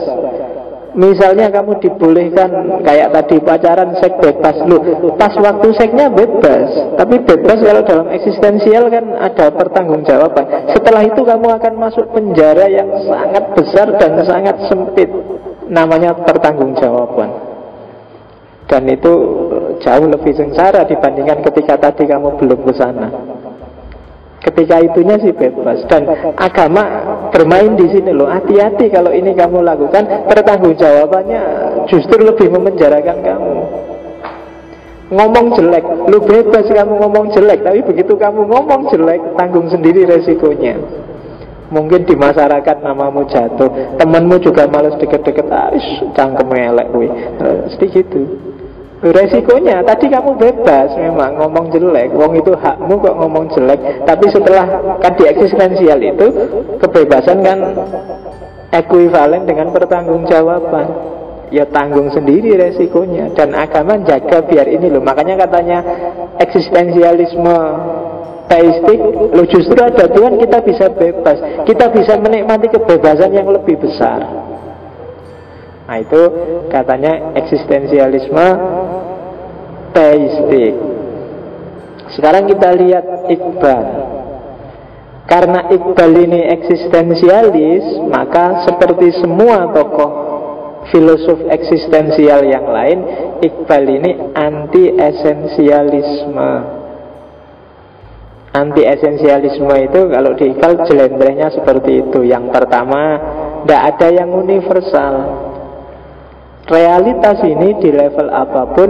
[0.98, 4.82] Misalnya kamu dibolehkan kayak tadi pacaran seks bebas lu
[5.14, 11.54] pas waktu seksnya bebas tapi bebas kalau dalam eksistensial kan ada pertanggungjawaban setelah itu kamu
[11.62, 15.12] akan masuk penjara yang sangat besar dan sangat sempit
[15.70, 17.30] namanya pertanggungjawaban
[18.68, 19.14] dan itu
[19.80, 23.08] jauh lebih sengsara dibandingkan ketika tadi kamu belum ke sana
[24.38, 26.08] Ketika itunya sih bebas dan
[26.40, 26.84] agama
[27.36, 28.32] bermain di sini loh.
[28.32, 31.42] Hati-hati kalau ini kamu lakukan, pertanggungjawabannya
[31.92, 33.54] justru lebih memenjarakan kamu.
[35.08, 40.80] Ngomong jelek, lu bebas kamu ngomong jelek, tapi begitu kamu ngomong jelek, tanggung sendiri resikonya.
[41.68, 45.68] Mungkin di masyarakat namamu jatuh, temanmu juga males deket-deket, ah,
[46.16, 47.08] cangkem elek gue.
[47.76, 48.22] Sedih gitu.
[48.98, 52.18] Resikonya tadi kamu bebas memang ngomong jelek.
[52.18, 53.78] Wong itu hakmu kok ngomong jelek.
[54.10, 54.66] Tapi setelah
[54.98, 56.28] kan di eksistensial itu
[56.82, 57.60] Kebebasan kan
[58.74, 60.88] Ekuivalen dengan pertanggungjawaban.
[61.54, 63.38] Ya tanggung sendiri resikonya.
[63.38, 65.80] Dan agama jaga biar ini loh Makanya katanya
[66.42, 67.58] eksistensialisme
[68.48, 69.00] teistik
[69.36, 74.24] Lo justru ada Tuhan kita bisa bebas Kita bisa menikmati kebebasan yang lebih besar
[75.88, 76.22] Nah itu
[76.68, 78.48] katanya eksistensialisme
[79.96, 80.76] teistik.
[82.12, 83.86] Sekarang kita lihat Iqbal.
[85.28, 90.12] Karena Iqbal ini eksistensialis, maka seperti semua tokoh
[90.88, 93.00] filosof eksistensial yang lain,
[93.44, 96.52] Iqbal ini anti esensialisme.
[98.58, 102.26] Anti esensialisme itu kalau di Iqbal jelendrenya seperti itu.
[102.26, 103.02] Yang pertama,
[103.62, 105.14] tidak ada yang universal.
[106.66, 108.90] Realitas ini di level apa pun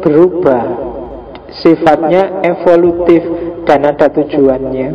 [0.00, 0.64] berubah.
[1.60, 3.20] Sifatnya evolutif
[3.68, 4.88] dan ada tujuannya.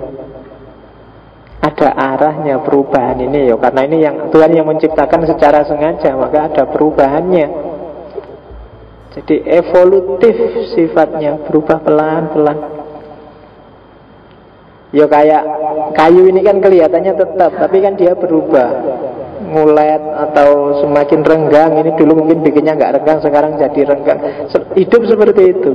[1.62, 3.56] Ada arahnya perubahan ini ya.
[3.62, 7.48] Karena ini yang Tuhan yang menciptakan secara sengaja maka ada perubahannya.
[9.14, 10.36] Jadi evolutif
[10.74, 12.71] sifatnya berubah pelan-pelan
[14.92, 15.44] ya kayak
[15.96, 18.70] kayu ini kan kelihatannya tetap tapi kan dia berubah.
[19.42, 24.48] Ngulet atau semakin renggang ini dulu mungkin bikinnya nggak renggang sekarang jadi renggang.
[24.78, 25.72] Hidup seperti itu.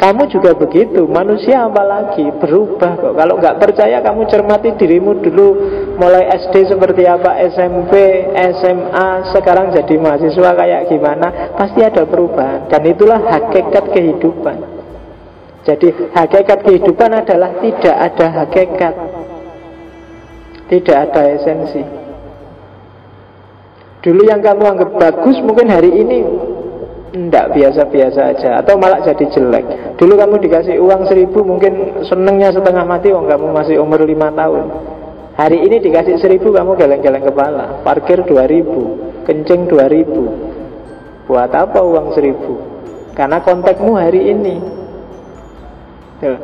[0.00, 3.12] Kamu juga begitu manusia apalagi berubah kok.
[3.20, 5.48] Kalau nggak percaya kamu cermati dirimu dulu
[6.00, 7.92] mulai SD seperti apa SMP
[8.56, 12.72] SMA sekarang jadi mahasiswa kayak gimana pasti ada perubahan.
[12.72, 14.79] Dan itulah hakikat kehidupan
[15.60, 18.94] jadi hakikat kehidupan adalah tidak ada hakikat.
[20.72, 21.82] Tidak ada esensi.
[24.00, 26.24] Dulu yang kamu anggap bagus mungkin hari ini
[27.10, 29.98] tidak biasa-biasa aja Atau malah jadi jelek.
[30.00, 34.72] Dulu kamu dikasih uang seribu Mungkin senengnya setengah mati Wong kamu masih umur lima tahun.
[35.36, 37.84] Hari ini dikasih seribu Kamu geleng-geleng kepala.
[37.84, 38.96] Parkir dua ribu
[39.28, 40.32] Kencing dua ribu.
[41.28, 42.56] Buat apa uang seribu?
[43.12, 44.79] Karena kontakmu hari ini
[46.20, 46.38] Tuh.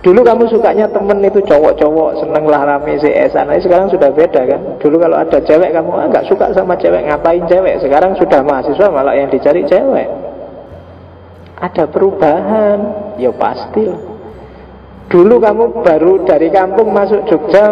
[0.00, 4.60] Dulu kamu sukanya temen itu cowok-cowok Seneng lah rame CS Nah sekarang sudah beda kan?
[4.80, 7.84] Dulu kalau ada cewek kamu ah, suka sama cewek Ngapain cewek?
[7.84, 10.08] Sekarang sudah mahasiswa malah yang dicari cewek.
[11.60, 12.78] Ada perubahan?
[13.20, 13.84] Ya pasti
[15.12, 17.66] Dulu kamu baru dari kampung masuk Jogja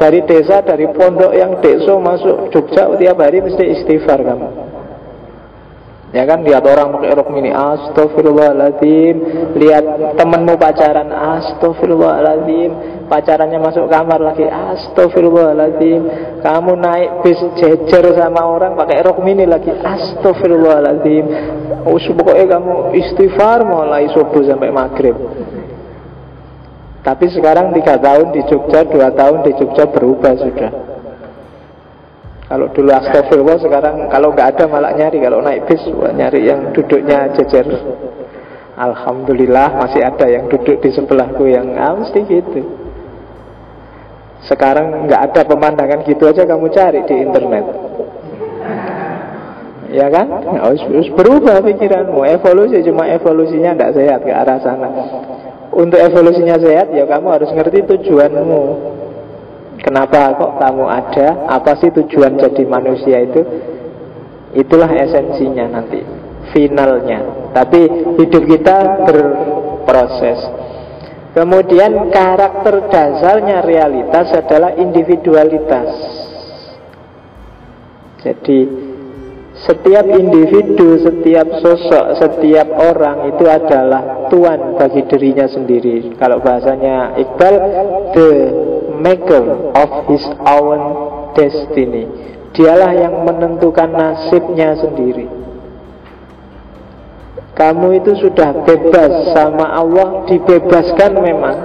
[0.00, 4.73] Dari desa, dari pondok yang deso masuk Jogja Tiap hari mesti istighfar kamu
[6.14, 9.16] Ya kan lihat orang pakai rok mini Astagfirullahaladzim
[9.58, 11.10] Lihat temenmu pacaran.
[11.10, 12.70] Astagfirullahaladzim
[13.10, 14.46] Pacarannya masuk kamar lagi.
[14.46, 16.00] Astagfirullahaladzim
[16.38, 19.74] Kamu naik bis jejer sama orang pakai rok mini lagi.
[19.74, 21.26] Astagfirullahaladzim
[21.82, 25.18] Oh pokoknya kamu istighfar mulai subuh sampai maghrib.
[27.04, 30.94] Tapi sekarang tiga tahun di Jogja Dua tahun di Jogja berubah sudah
[32.44, 35.16] kalau dulu astagfirullah sekarang kalau nggak ada malah nyari.
[35.24, 37.64] Kalau naik bis nyari yang duduknya jejer.
[38.74, 42.60] Alhamdulillah masih ada yang duduk di sebelahku yang ah, mesti gitu.
[44.44, 47.64] Sekarang nggak ada pemandangan gitu aja kamu cari di internet.
[49.94, 50.26] Ya kan?
[50.58, 52.28] Harus, harus berubah pikiranmu.
[52.28, 54.90] Evolusi cuma evolusinya tidak sehat ke arah sana.
[55.70, 58.62] Untuk evolusinya sehat ya kamu harus ngerti tujuanmu
[59.82, 61.50] Kenapa kok kamu ada?
[61.50, 63.42] Apa sih tujuan jadi manusia itu?
[64.54, 65.98] Itulah esensinya nanti,
[66.54, 67.50] finalnya.
[67.50, 70.40] Tapi hidup kita berproses.
[71.34, 75.90] Kemudian karakter dasarnya realitas adalah individualitas.
[78.22, 78.58] Jadi
[79.54, 86.18] setiap individu, setiap sosok, setiap orang itu adalah tuan bagi dirinya sendiri.
[86.18, 87.54] Kalau bahasanya Iqbal,
[88.18, 88.30] the
[88.98, 90.80] maker of his own
[91.38, 92.10] destiny.
[92.54, 95.30] Dialah yang menentukan nasibnya sendiri.
[97.54, 101.58] Kamu itu sudah bebas sama Allah, dibebaskan memang.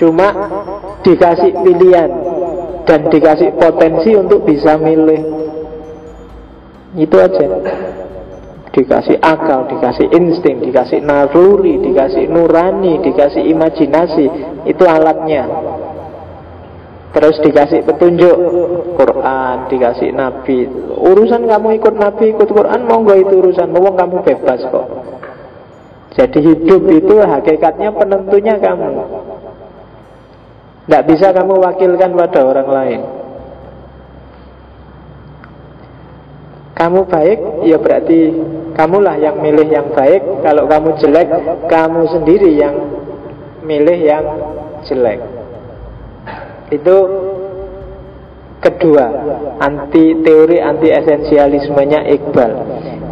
[0.00, 0.28] Cuma
[1.04, 2.10] dikasih pilihan
[2.88, 5.39] dan dikasih potensi untuk bisa milih.
[6.98, 7.46] Itu aja
[8.70, 14.26] dikasih akal, dikasih insting, dikasih naluri, dikasih nurani, dikasih imajinasi,
[14.66, 15.46] itu alatnya.
[17.10, 18.36] Terus dikasih petunjuk
[18.94, 20.70] Quran, dikasih Nabi.
[20.94, 23.66] Urusan kamu ikut Nabi, ikut Quran, monggo itu urusan.
[23.74, 24.86] Mau kamu bebas kok.
[26.14, 28.90] Jadi hidup itu hakikatnya penentunya kamu.
[30.86, 33.00] Tidak bisa kamu wakilkan pada orang lain.
[36.80, 38.32] Kamu baik, ya berarti
[38.72, 40.24] kamulah yang milih yang baik.
[40.40, 41.28] Kalau kamu jelek,
[41.68, 42.72] kamu sendiri yang
[43.60, 44.24] milih yang
[44.88, 45.20] jelek.
[46.72, 46.96] Itu
[48.64, 49.06] kedua,
[49.60, 52.52] anti teori anti esensialismenya Iqbal.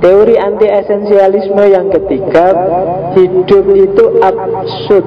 [0.00, 2.46] Teori anti esensialisme yang ketiga,
[3.20, 5.06] hidup itu absurd.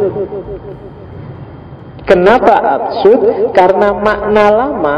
[2.06, 3.56] Kenapa absurd?
[3.58, 4.98] Karena makna lama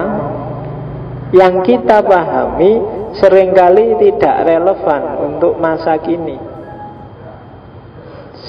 [1.32, 6.38] yang kita pahami sering kali tidak relevan untuk masa kini.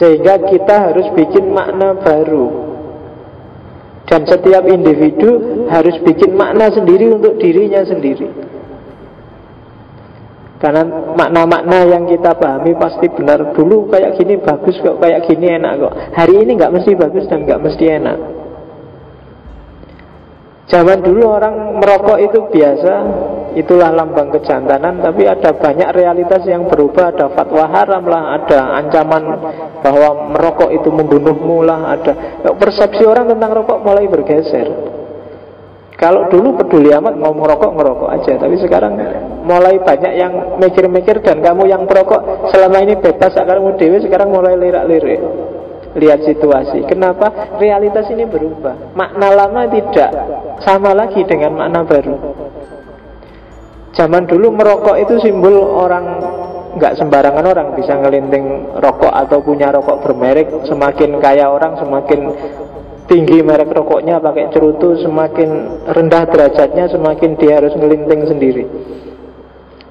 [0.01, 2.65] Sehingga kita harus bikin makna baru.
[4.05, 8.29] Dan setiap individu harus bikin makna sendiri untuk dirinya sendiri.
[10.61, 10.81] Karena
[11.13, 15.93] makna-makna yang kita pahami pasti benar dulu kayak gini bagus kok, kayak gini enak kok.
[16.17, 18.19] Hari ini nggak mesti bagus dan nggak mesti enak.
[20.65, 22.95] Zaman dulu orang merokok itu biasa
[23.55, 29.23] Itulah lambang kejantanan Tapi ada banyak realitas yang berubah Ada fatwa haram lah Ada ancaman
[29.85, 32.13] bahwa merokok itu membunuhmu lah Ada.
[32.57, 34.67] Persepsi orang tentang rokok mulai bergeser?
[35.95, 38.93] Kalau dulu peduli amat mau merokok ngerokok aja Tapi sekarang
[39.45, 44.57] mulai banyak yang mikir-mikir Dan kamu yang perokok selama ini bebas Kamu dewi sekarang mulai
[44.57, 45.21] lirak-lirik
[45.95, 46.83] Lihat situasi.
[46.91, 47.55] Kenapa?
[47.63, 48.99] Realitas ini berubah.
[48.99, 50.11] Makna lama tidak
[50.67, 52.17] sama lagi dengan makna baru.
[53.95, 56.19] Zaman dulu merokok itu simbol orang
[56.75, 62.35] nggak sembarangan orang bisa ngelinting rokok atau punya rokok bermerek semakin kaya orang semakin
[63.07, 68.65] tinggi merek rokoknya pakai cerutu semakin rendah derajatnya semakin dia harus ngelinting sendiri.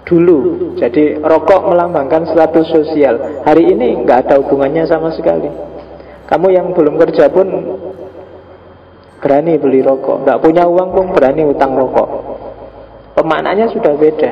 [0.03, 0.39] Dulu
[0.75, 3.47] jadi rokok melambangkan status sosial.
[3.47, 5.47] Hari ini nggak ada hubungannya sama sekali
[6.29, 7.47] kamu yang belum kerja pun
[9.23, 12.09] berani beli rokok nggak punya uang pun berani utang rokok
[13.13, 14.31] Pemaknanya sudah beda.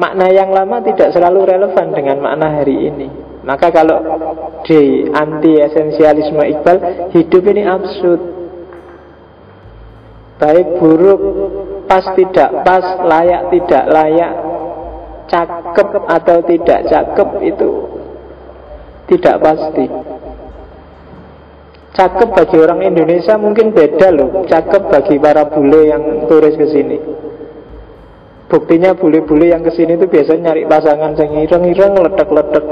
[0.00, 3.08] Makna yang lama tidak selalu relevan dengan makna hari ini.
[3.44, 4.00] Maka kalau
[4.64, 6.78] di anti esensialisme Iqbal,
[7.12, 8.20] hidup ini absurd.
[10.40, 11.20] Baik buruk,
[11.86, 14.32] pas tidak pas, layak tidak layak,
[15.30, 17.70] cakep atau tidak cakep itu
[19.12, 19.86] tidak pasti.
[21.94, 24.42] Cakep bagi orang Indonesia mungkin beda loh.
[24.50, 26.98] Cakep bagi para bule yang turis ke sini.
[28.50, 32.64] Buktinya bule-bule yang ke sini itu biasanya nyari pasangan yang ireng-ireng, ledek-ledek.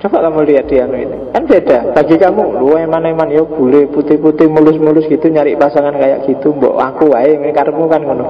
[0.00, 1.34] Coba kamu lihat dia ini.
[1.34, 1.92] Kan beda.
[1.92, 6.56] Bagi kamu, lu eman-eman ya bule putih-putih mulus-mulus gitu nyari pasangan kayak gitu.
[6.56, 8.26] Mbok aku wae karemu kan ngono.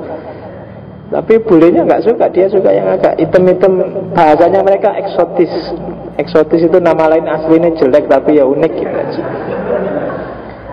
[1.15, 3.73] Tapi bulenya nggak suka, dia suka yang agak item-item.
[4.17, 5.53] Bahasanya mereka eksotis.
[6.21, 9.23] Eksotis itu nama lain aslinya jelek tapi ya unik gitu aja.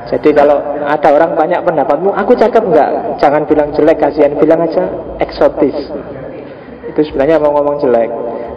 [0.07, 3.19] Jadi kalau ada orang banyak pendapatmu, aku cakep nggak?
[3.19, 4.87] Jangan bilang jelek, kasihan bilang aja
[5.19, 5.75] eksotis.
[6.87, 8.07] Itu sebenarnya mau ngomong jelek.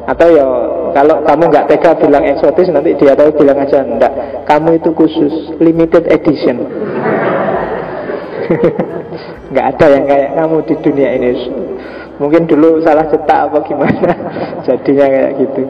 [0.07, 0.47] Atau ya
[0.95, 4.11] kalau kamu nggak tega bilang eksotis, nanti dia tahu bilang aja enggak.
[4.47, 6.63] Kamu itu khusus, limited edition.
[9.51, 11.31] nggak ada yang kayak kamu di dunia ini.
[12.23, 14.13] Mungkin dulu salah cetak apa gimana,
[14.67, 15.63] jadinya kayak gitu.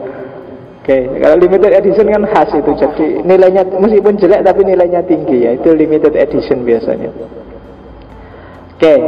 [0.81, 1.21] Oke, okay.
[1.21, 5.69] kalau limited edition kan khas itu, jadi nilainya meskipun jelek tapi nilainya tinggi ya, itu
[5.77, 7.13] limited edition biasanya.
[7.13, 7.29] Oke,
[8.81, 8.99] okay.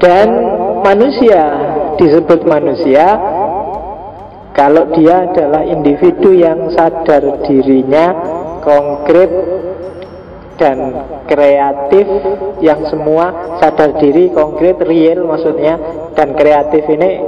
[0.00, 0.32] dan
[0.80, 1.40] manusia
[2.00, 3.04] disebut manusia
[4.56, 8.06] kalau dia adalah individu yang sadar dirinya
[8.64, 9.28] konkret
[10.56, 12.06] dan kreatif
[12.64, 15.76] yang semua sadar diri konkret real maksudnya
[16.16, 17.20] dan kreatif ini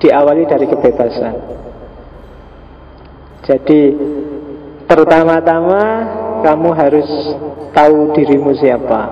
[0.00, 1.65] diawali dari kebebasan
[3.46, 3.94] jadi
[4.90, 5.82] pertama-tama
[6.42, 7.08] kamu harus
[7.70, 9.02] tahu dirimu siapa.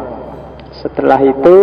[0.83, 1.57] Setelah itu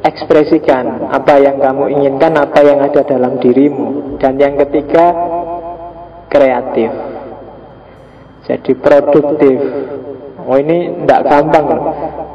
[0.00, 4.16] ekspresikan apa yang kamu inginkan, apa yang ada dalam dirimu.
[4.16, 5.12] Dan yang ketiga
[6.32, 6.90] kreatif.
[8.48, 9.58] Jadi produktif.
[10.48, 11.66] Oh ini tidak gampang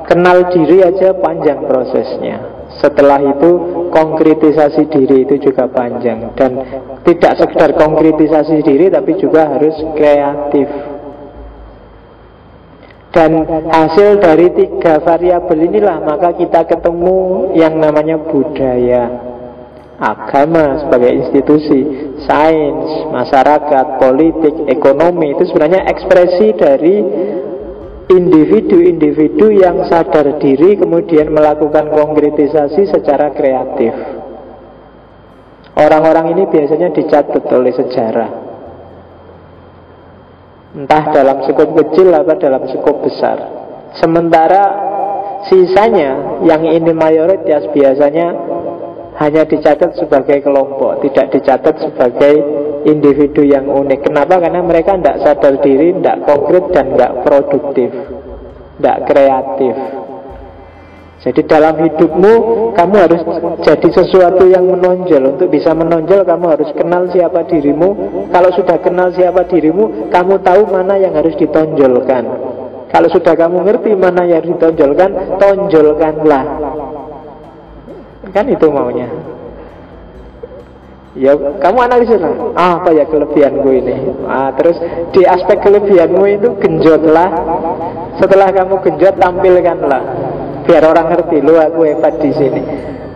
[0.05, 3.51] Kenal diri aja panjang prosesnya setelah itu
[3.89, 6.59] konkretisasi diri itu juga panjang dan
[7.05, 10.67] tidak sekedar konkretisasi diri tapi juga harus kreatif.
[13.15, 19.07] Dan hasil dari tiga variabel inilah maka kita ketemu yang namanya budaya,
[19.95, 26.95] agama sebagai institusi, sains, masyarakat, politik, ekonomi itu sebenarnya ekspresi dari
[28.11, 34.24] individu-individu yang sadar diri kemudian melakukan konkretisasi secara kreatif.
[35.75, 38.29] Orang-orang ini biasanya dicatat oleh sejarah.
[40.75, 43.37] Entah dalam skop kecil atau dalam skop besar.
[43.99, 44.63] Sementara
[45.47, 48.27] sisanya yang ini mayoritas biasanya
[49.19, 52.35] hanya dicatat sebagai kelompok, tidak dicatat sebagai
[52.83, 54.11] individu yang unik.
[54.11, 54.39] Kenapa?
[54.43, 57.91] Karena mereka tidak sadar diri, tidak konkret dan tidak produktif,
[58.79, 59.75] tidak kreatif.
[61.25, 62.33] Jadi dalam hidupmu
[62.77, 63.21] kamu harus
[63.65, 65.33] jadi sesuatu yang menonjol.
[65.33, 67.89] Untuk bisa menonjol kamu harus kenal siapa dirimu.
[68.29, 72.23] Kalau sudah kenal siapa dirimu Kamu tahu mana yang harus ditonjolkan.
[72.93, 76.45] Kalau sudah kamu ngerti mana yang ditonjolkan Tonjolkanlah.
[78.29, 79.09] Kan itu maunya.
[81.17, 82.53] Ya kamu analisis lah.
[82.53, 84.13] Ah, Apa ya kelebihanku ini?
[84.29, 84.77] Ah, Terus
[85.09, 87.33] di aspek kelebihanmu itu genjotlah.
[88.21, 90.35] Setelah kamu genjot tampilkanlah
[90.65, 92.61] Biar orang ngerti Lu aku hebat di sini.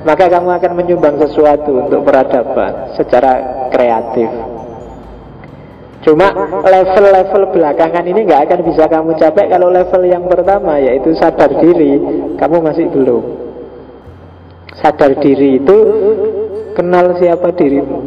[0.05, 4.29] Maka kamu akan menyumbang sesuatu untuk peradaban Secara kreatif.
[5.99, 6.31] Cuma
[6.63, 11.99] level-level belakangan ini nggak akan bisa kamu capai Kalau level yang pertama yaitu sadar diri
[12.39, 13.23] Kamu masih belum.
[14.79, 15.77] Sadar diri itu
[16.79, 17.97] Kenal siapa dirimu.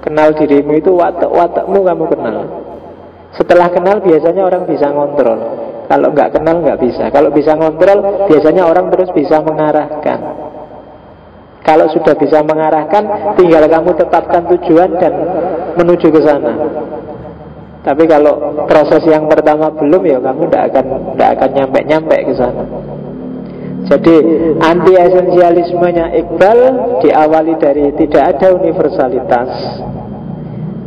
[0.00, 2.38] Kenal dirimu itu watak-watakmu kamu kenal.
[3.36, 7.12] Setelah kenal biasanya orang bisa ngontrol Kalau nggak kenal nggak bisa.
[7.12, 10.18] Kalau bisa ngontrol biasanya orang terus bisa mengarahkan.
[11.64, 13.04] Kalau sudah bisa mengarahkan
[13.40, 15.12] Tinggal kamu tetapkan tujuan dan
[15.80, 16.52] menuju ke sana.
[17.84, 22.32] Tapi kalau proses yang pertama belum ya kamu tidak akan tidak akan nyampe nyampe ke
[22.32, 22.64] sana.
[23.84, 24.16] Jadi
[24.64, 26.58] anti esensialismenya Iqbal
[27.04, 29.50] diawali dari tidak ada universalitas.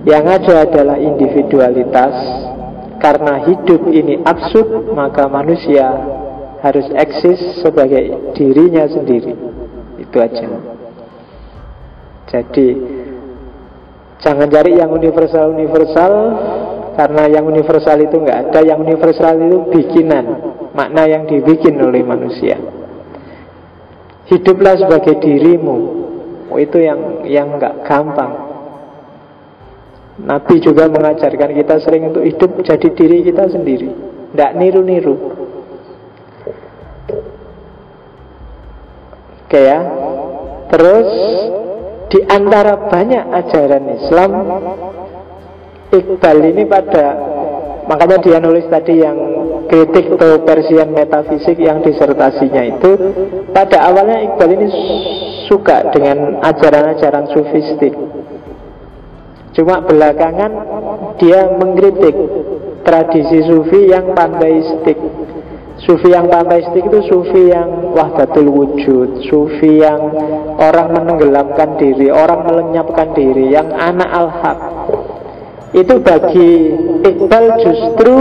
[0.09, 2.13] Yang ada adalah individualitas
[2.97, 5.85] Karena hidup ini absurd Maka manusia
[6.61, 9.33] harus eksis sebagai dirinya sendiri
[10.01, 10.47] Itu aja
[12.33, 12.67] Jadi
[14.17, 16.13] Jangan cari yang universal-universal
[16.97, 20.25] Karena yang universal itu nggak ada Yang universal itu bikinan
[20.73, 22.57] Makna yang dibikin oleh manusia
[24.27, 25.77] Hiduplah sebagai dirimu.
[26.51, 28.46] Oh, itu yang yang nggak gampang.
[30.17, 33.89] Nabi juga mengajarkan kita sering untuk hidup jadi diri kita sendiri,
[34.33, 35.15] tidak niru-niru.
[39.45, 39.79] Oke ya.
[40.67, 41.09] Terus
[42.09, 44.31] di antara banyak ajaran Islam,
[45.93, 47.05] Iqbal ini pada
[47.87, 49.15] makanya dia nulis tadi yang
[49.71, 52.91] kritik atau persian metafisik yang disertasinya itu
[53.55, 54.67] pada awalnya Iqbal ini
[55.47, 57.95] suka dengan ajaran-ajaran sufistik
[59.57, 60.51] cuma belakangan
[61.17, 62.13] dia mengkritik
[62.85, 64.97] tradisi sufi yang panteistik
[65.77, 70.09] Sufi yang panteistik itu sufi yang wahdatul wujud Sufi yang
[70.57, 74.59] orang menenggelamkan diri Orang melenyapkan diri Yang anak al-haq
[75.77, 76.73] Itu bagi
[77.05, 78.15] Iqbal justru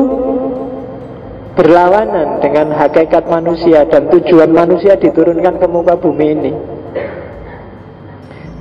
[1.56, 6.52] berlawanan dengan hakikat manusia dan tujuan manusia diturunkan ke muka bumi ini.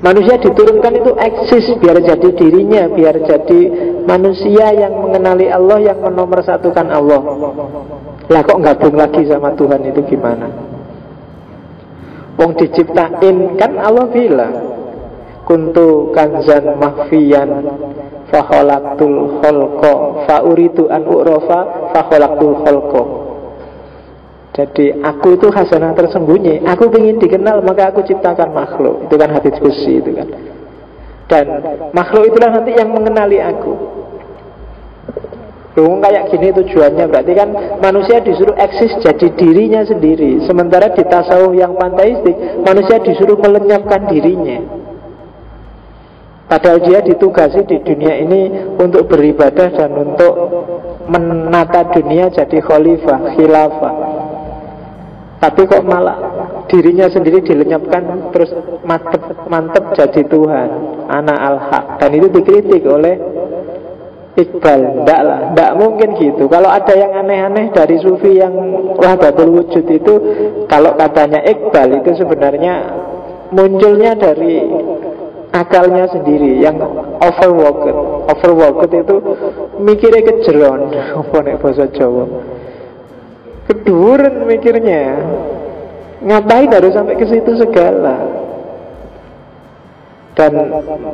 [0.06, 3.62] Manusia diturunkan itu eksis biar jadi dirinya, biar jadi
[4.06, 7.22] manusia yang mengenali Allah, yang menomorsatukan Allah.
[8.30, 10.46] Lah kok gabung lagi sama Tuhan itu gimana?
[12.38, 14.54] Wong diciptain kan Allah bilang
[15.50, 17.50] kuntu kanzan mahfiyan
[18.30, 23.25] faholaktul holko fauritu an urofa faholaktul holko
[24.56, 26.64] jadi aku itu hasanah tersembunyi.
[26.64, 29.04] Aku ingin dikenal maka aku ciptakan makhluk.
[29.04, 30.32] Itu kan hati kursi itu kan.
[31.28, 31.46] Dan
[31.92, 33.74] makhluk itulah nanti yang mengenali aku.
[35.76, 37.04] Loh, kayak gini tujuannya.
[37.12, 37.50] Berarti kan
[37.84, 40.48] manusia disuruh eksis jadi dirinya sendiri.
[40.48, 44.64] Sementara di tasawuf yang panteistik Manusia disuruh melenyapkan dirinya.
[46.48, 50.34] Padahal dia ditugasi di dunia ini untuk beribadah dan untuk
[51.10, 54.15] menata dunia jadi khalifah, khilafah.
[55.36, 56.18] Tapi kok malah
[56.72, 58.56] dirinya sendiri dilenyapkan terus
[58.88, 59.22] mantep,
[59.52, 60.70] mantep jadi Tuhan,
[61.12, 61.86] anak al-haq.
[62.02, 63.20] Dan itu dikritik oleh
[64.36, 65.04] Iqbal.
[65.04, 66.52] Tidak lah, tidak mungkin gitu.
[66.52, 68.52] Kalau ada yang aneh-aneh dari sufi yang
[69.00, 70.14] wahdatul wujud itu,
[70.68, 72.74] kalau katanya Iqbal itu sebenarnya
[73.56, 74.60] munculnya dari
[75.56, 76.76] akalnya sendiri yang
[77.24, 77.96] overworked
[78.28, 79.16] overworked itu
[79.80, 80.92] mikirnya kejeron
[81.24, 82.28] apa nek bahasa Jawa
[83.70, 85.04] keduren mikirnya.
[86.26, 88.18] Ngapain harus sampai ke situ segala?
[90.36, 90.52] Dan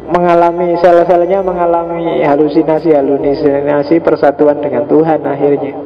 [0.09, 5.77] mengalami sel-selnya mengalami halusinasi halusinasi persatuan dengan Tuhan akhirnya.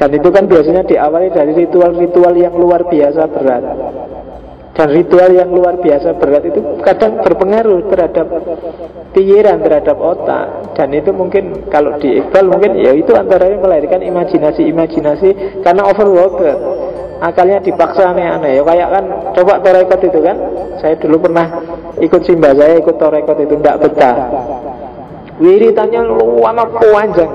[0.00, 3.64] Dan itu kan biasanya diawali dari ritual-ritual yang luar biasa berat.
[4.74, 8.26] Dan ritual yang luar biasa berat itu kadang berpengaruh terhadap
[9.12, 14.02] pikiran, terhadap otak Dan itu mungkin kalau di Iqbal mungkin ya itu antara yang melahirkan
[14.06, 16.58] imajinasi-imajinasi Karena overworked
[17.20, 18.56] Akalnya dipaksa aneh-aneh.
[18.56, 19.04] Ya Kayak kan
[19.36, 20.36] coba torekot itu kan?
[20.80, 21.52] Saya dulu pernah
[22.00, 24.16] ikut simba saya ikut torekot itu tidak betah.
[25.36, 26.00] Wiritannya
[26.40, 27.28] lama panjang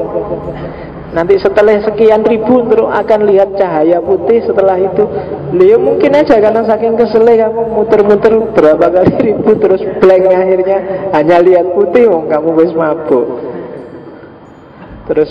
[1.14, 5.04] Nanti setelah sekian ribu terus akan lihat cahaya putih setelah itu
[5.54, 10.80] Leo mungkin aja karena saking keselnya kamu muter-muter berapa kali ribu terus blank akhirnya
[11.14, 13.28] hanya lihat putih oh, kamu wis mabuk
[15.06, 15.30] Terus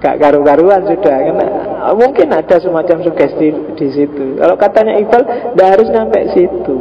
[0.00, 1.46] gak karu-karuan sudah karena
[1.92, 4.40] mungkin ada semacam sugesti di situ.
[4.40, 5.22] Kalau katanya Iqbal,
[5.52, 6.78] tidak harus sampai situ.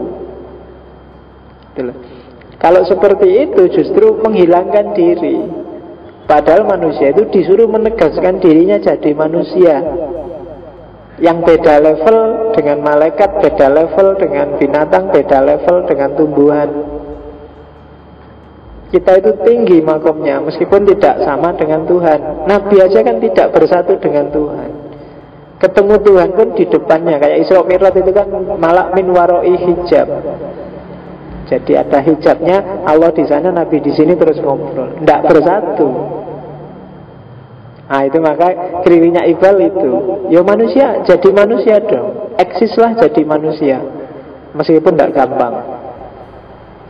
[2.60, 5.68] Kalau seperti itu justru menghilangkan diri.
[6.30, 9.82] Padahal manusia itu disuruh menegaskan dirinya jadi manusia.
[11.20, 12.18] Yang beda level
[12.56, 16.70] dengan malaikat Beda level dengan binatang Beda level dengan tumbuhan.
[18.94, 22.46] Kita itu tinggi makomnya Meskipun tidak sama dengan Tuhan.
[22.46, 24.70] Nabi aja kan tidak bersatu dengan Tuhan.
[25.60, 28.28] Ketemu Tuhan pun di depannya Kayak Isra Mi'raj itu kan
[28.62, 30.08] Malak min waroi hijab
[31.50, 35.02] jadi ada hijabnya Allah di sana, Nabi di sini terus ngobrol.
[35.02, 35.90] Tidak bersatu.
[37.90, 38.54] Nah itu maka
[38.86, 39.92] kriwinya Iqbal itu.
[40.30, 42.38] Ya manusia, jadi manusia dong.
[42.38, 43.82] Eksislah jadi manusia.
[44.54, 45.58] Meskipun tidak gampang.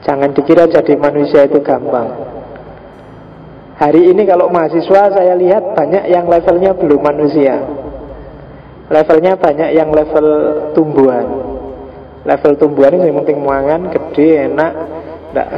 [0.03, 2.28] Jangan dikira jadi manusia itu gampang.
[3.80, 7.64] Hari ini kalau mahasiswa saya lihat banyak yang levelnya belum manusia.
[8.91, 10.28] Levelnya banyak yang level
[10.76, 11.49] tumbuhan
[12.30, 14.72] Level tumbuhan ini yang penting muangan, gede, enak.
[15.34, 15.50] Nggak.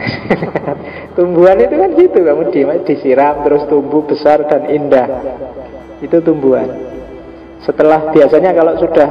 [1.20, 5.08] tumbuhan itu kan gitu kamu di, disiram terus tumbuh besar dan indah.
[6.00, 6.72] Itu tumbuhan.
[7.62, 9.10] Setelah biasanya kalau sudah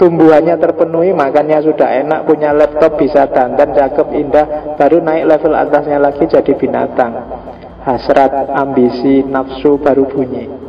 [0.00, 4.46] tumbuhannya terpenuhi makannya sudah enak punya laptop bisa dandan cakep indah
[4.80, 7.12] baru naik level atasnya lagi jadi binatang.
[7.84, 10.67] Hasrat ambisi nafsu baru bunyi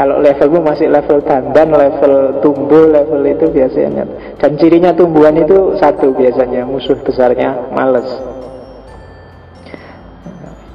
[0.00, 4.08] Kalau levelmu masih level dandan, level tumbuh, level itu biasanya.
[4.40, 8.08] Dan cirinya tumbuhan itu satu biasanya, musuh besarnya males.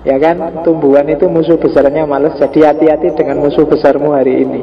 [0.06, 2.38] Ya kan, tumbuhan itu musuh besarnya males.
[2.38, 4.62] Jadi hati-hati dengan musuh besarmu hari ini.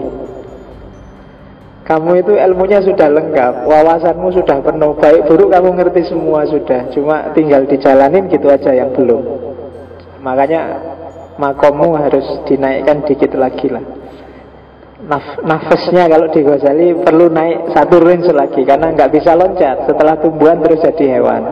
[1.82, 6.86] Kamu itu ilmunya sudah lengkap, wawasanmu sudah penuh, baik buruk kamu ngerti semua sudah.
[6.94, 9.26] Cuma tinggal dijalanin gitu aja yang belum.
[10.22, 10.78] Makanya
[11.34, 13.82] makommu harus dinaikkan dikit lagi lah.
[15.12, 20.16] Naf nafasnya kalau di Ghazali perlu naik satu range lagi karena nggak bisa loncat setelah
[20.16, 21.42] tumbuhan terus jadi hewan.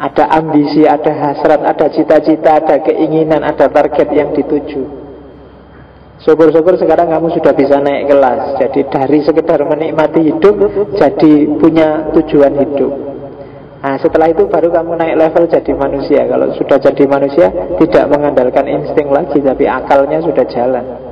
[0.00, 4.88] Ada ambisi, ada hasrat, ada cita-cita, ada keinginan, ada target yang dituju.
[6.24, 8.56] Syukur-syukur sekarang kamu sudah bisa naik kelas.
[8.56, 10.56] Jadi dari sekedar menikmati hidup,
[10.96, 12.92] jadi punya tujuan hidup.
[13.84, 17.48] Nah setelah itu baru kamu naik level jadi manusia Kalau sudah jadi manusia
[17.80, 21.09] Tidak mengandalkan insting lagi Tapi akalnya sudah jalan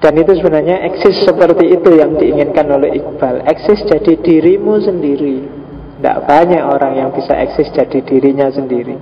[0.00, 3.44] Dan itu sebenarnya eksis seperti itu yang diinginkan oleh Iqbal.
[3.44, 5.44] Eksis jadi dirimu sendiri.
[6.00, 8.96] Tidak banyak orang yang bisa eksis jadi dirinya sendiri.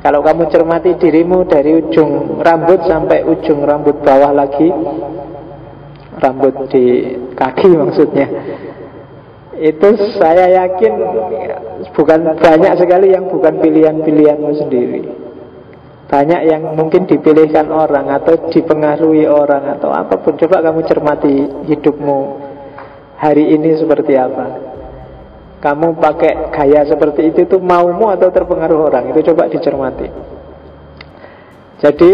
[0.00, 4.70] Kalau kamu cermati dirimu dari ujung rambut sampai ujung rambut bawah lagi
[6.16, 8.24] Rambut di kaki maksudnya
[9.56, 9.88] itu
[10.20, 10.92] saya yakin
[11.96, 15.00] bukan banyak sekali yang bukan pilihan-pilihanmu sendiri.
[16.06, 20.38] Banyak yang mungkin dipilihkan orang atau dipengaruhi orang atau apa pun.
[20.38, 21.34] Coba kamu cermati
[21.66, 22.18] hidupmu
[23.18, 24.46] hari ini seperti apa.
[25.58, 29.10] Kamu pakai gaya seperti itu tuh maumu atau terpengaruh orang?
[29.10, 30.06] Itu coba dicermati.
[31.82, 32.12] Jadi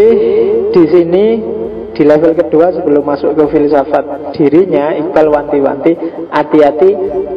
[0.73, 1.25] di sini
[1.93, 5.93] di level kedua sebelum masuk ke filsafat dirinya Iqbal wanti-wanti
[6.33, 6.91] hati-hati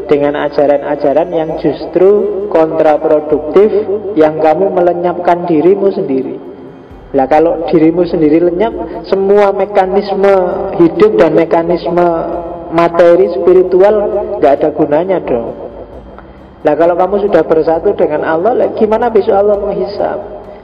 [0.09, 2.09] dengan ajaran-ajaran yang justru
[2.49, 3.69] kontraproduktif
[4.17, 6.41] yang kamu melenyapkan dirimu sendiri.
[7.13, 10.35] Nah kalau dirimu sendiri lenyap semua mekanisme
[10.81, 12.07] hidup dan mekanisme
[12.73, 13.95] materi spiritual
[14.41, 15.53] gak ada gunanya dong.
[16.65, 20.19] Nah kalau kamu sudah bersatu dengan Allah gimana besok Allah menghisap?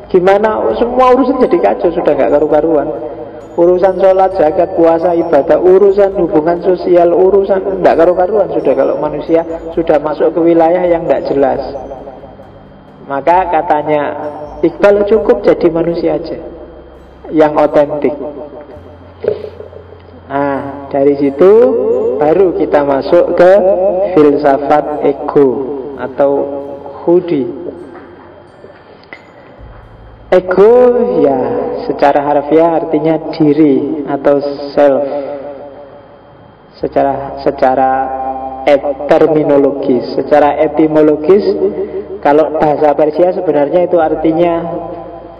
[0.09, 0.77] Gimana?
[0.77, 3.12] Semua urusan jadi kacau sudah gak karu-karuan
[3.53, 8.49] Urusan sholat, zakat, puasa, ibadah Urusan hubungan sosial, urusan Tidak karu-karuan.
[8.49, 9.45] Sudah kalau manusia
[9.77, 11.61] Sudah masuk ke wilayah yang tidak jelas.
[13.05, 14.03] Maka katanya
[14.65, 16.39] Iqbal cukup jadi manusia aja
[17.29, 18.15] Yang otentik.
[20.33, 21.53] Nah dari situ
[22.17, 23.53] Baru kita masuk ke
[24.17, 25.49] Filsafat ego
[26.01, 26.31] Atau
[27.05, 27.62] hudi
[30.33, 31.41] Ego ya
[31.85, 34.41] secara harfiah artinya diri atau
[34.73, 35.05] self.
[36.81, 37.91] Secara secara
[38.65, 38.81] et,
[39.13, 41.45] terminologis, secara etimologis
[42.25, 44.55] kalau bahasa Persia sebenarnya itu artinya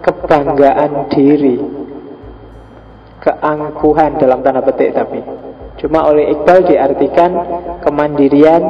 [0.05, 1.57] kebanggaan diri.
[3.23, 5.23] Keangkuhan dalam tanda petik tapi
[5.79, 7.33] Cuma oleh Iqbal diartikan
[7.81, 8.63] kemandirian,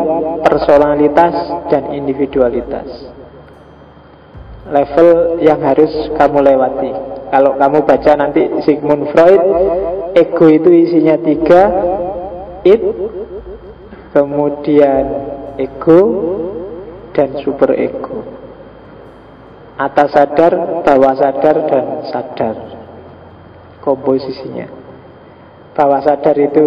[0.45, 1.35] personalitas,
[1.73, 3.12] dan individualitas
[4.73, 6.91] level yang harus kamu lewati.
[7.33, 9.41] Kalau kamu baca nanti Sigmund Freud,
[10.17, 11.63] ego itu isinya tiga,
[12.65, 12.83] it,
[14.13, 15.05] kemudian
[15.57, 16.01] ego,
[17.17, 18.25] dan super ego.
[19.81, 22.57] Atas sadar, bawah sadar, dan sadar.
[23.81, 24.69] Komposisinya.
[25.73, 26.67] Bawah sadar itu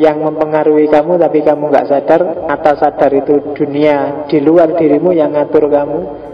[0.00, 2.48] yang mempengaruhi kamu tapi kamu nggak sadar.
[2.48, 6.27] Atas sadar itu dunia di luar dirimu yang ngatur kamu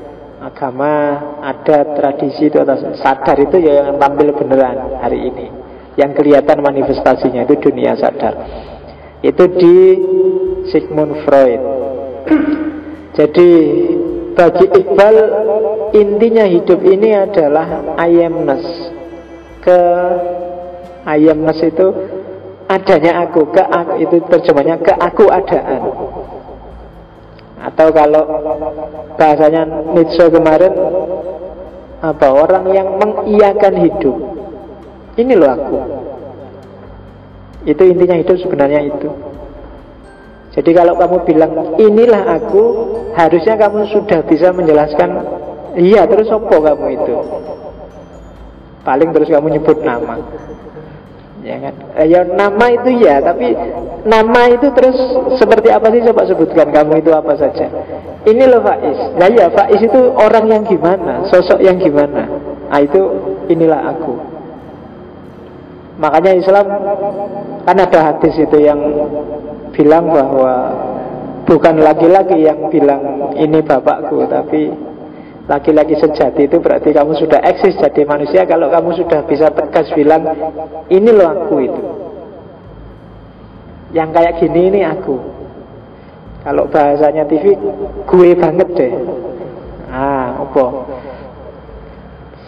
[0.45, 0.95] agama,
[1.40, 5.47] ada tradisi itu atas sadar itu ya yang tampil beneran hari ini.
[5.95, 8.34] Yang kelihatan manifestasinya itu dunia sadar.
[9.24, 9.76] Itu di
[10.68, 11.62] Sigmund Freud.
[13.14, 13.51] Jadi
[14.34, 15.16] bagi Iqbal
[15.95, 18.90] intinya hidup ini adalah amness.
[19.62, 19.80] Ke
[21.07, 21.86] amness itu
[22.66, 25.82] adanya aku, ke aku itu terjemahnya ke aku adaan.
[27.75, 28.22] Atau kalau
[29.18, 29.66] bahasanya
[29.99, 30.70] Nietzsche kemarin
[31.99, 34.14] apa orang yang mengiyakan hidup.
[35.18, 35.79] Ini loh aku.
[37.66, 39.11] Itu intinya hidup sebenarnya itu.
[40.55, 41.53] Jadi kalau kamu bilang
[41.83, 42.62] inilah aku,
[43.18, 45.11] harusnya kamu sudah bisa menjelaskan
[45.75, 47.14] iya terus apa kamu itu.
[48.87, 50.22] Paling terus kamu nyebut nama
[51.45, 51.74] ya kan?
[52.01, 53.53] Eh, ya nama itu ya tapi
[54.09, 54.97] nama itu terus
[55.36, 56.01] seperti apa sih?
[56.01, 57.68] Coba sebutkan kamu itu apa saja.
[58.24, 58.99] Ini loh Faiz.
[59.20, 61.28] Nah ya Faiz itu orang yang gimana?
[61.28, 62.24] Sosok yang gimana?
[62.72, 63.01] Nah itu
[63.53, 64.16] inilah aku.
[66.01, 66.66] Makanya Islam
[67.62, 68.80] kan ada hadis itu yang
[69.70, 70.55] bilang bahwa
[71.45, 74.72] bukan laki-laki yang bilang ini bapakku tapi
[75.45, 78.49] Laki-laki sejati itu berarti kamu sudah eksis jadi manusia.
[78.49, 80.24] Kalau kamu sudah bisa tegas bilang
[80.88, 81.82] Ini loh aku itu.
[83.92, 85.16] Yang kayak gini ini aku.
[86.45, 87.57] Kalau bahasanya TV
[88.09, 88.92] Gue banget deh.
[89.92, 90.64] Ah, apa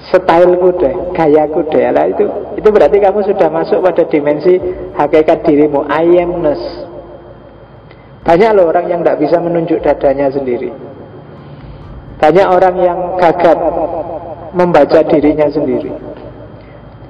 [0.07, 1.83] Styleku deh, gayaku deh.
[1.91, 2.25] Lah itu
[2.57, 4.57] itu berarti kamu sudah masuk pada dimensi
[4.95, 5.85] hakikat dirimu.
[5.91, 6.87] I amness
[8.27, 10.75] banyak loh orang yang tidak bisa menunjuk dadanya sendiri
[12.17, 13.59] banyak orang yang gagap
[14.57, 15.93] membaca dirinya sendiri.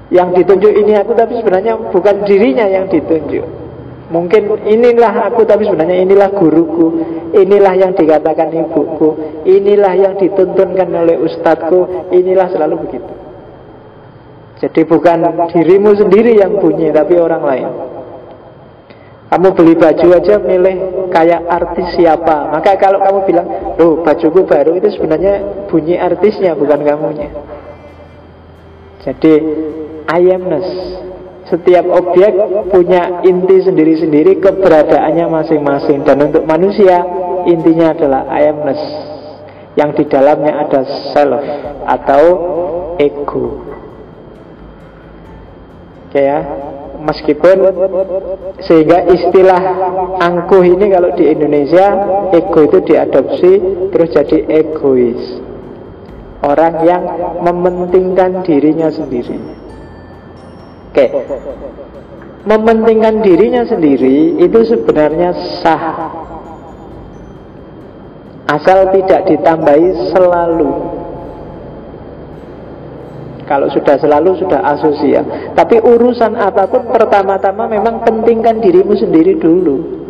[0.07, 3.43] Yang ditunjuk ini aku tapi sebenarnya bukan dirinya yang ditunjuk.
[4.07, 7.03] Mungkin inilah aku tapi sebenarnya inilah guruku
[7.35, 13.11] Inilah yang dikatakan ibuku Inilah yang dituntunkan oleh ustadku Inilah selalu begitu
[14.63, 17.67] Jadi bukan dirimu sendiri yang bunyi Tapi orang lain
[19.27, 20.75] kamu beli baju aja milih
[21.11, 22.47] kayak artis siapa.
[22.47, 27.27] Maka kalau kamu bilang Loh bajuku baru itu sebenarnya bunyi artisnya bukan kamunya.
[29.03, 29.33] Jadi
[30.07, 30.67] I amness.
[31.47, 32.31] Setiap objek
[32.71, 36.07] punya inti sendiri-sendiri Keberadaannya masing-masing.
[36.07, 37.03] Dan untuk manusia
[37.43, 38.81] intinya adalah I amness.
[39.75, 41.43] Yang di dalamnya ada self
[41.83, 42.23] Atau
[42.95, 43.59] ego.
[46.07, 46.66] Oke ya
[47.07, 47.57] Meskipun
[48.67, 49.61] sehingga istilah
[50.19, 51.87] angkuh ini kalau di Indonesia
[52.35, 53.51] ego itu diadopsi
[53.95, 55.39] terus jadi egois.
[56.43, 57.03] Orang yang
[57.47, 59.39] mementingkan dirinya sendiri.
[60.91, 61.05] Oke.
[62.43, 65.31] Mementingkan dirinya sendiri itu sebenarnya
[65.63, 66.11] sah.
[68.47, 70.71] Asal tidak ditambahi selalu
[73.47, 75.23] kalau sudah selalu sudah asosial.
[75.55, 80.03] Tapi urusan apa pun pertama-tama memang pentingkan dirimu sendiri dulu.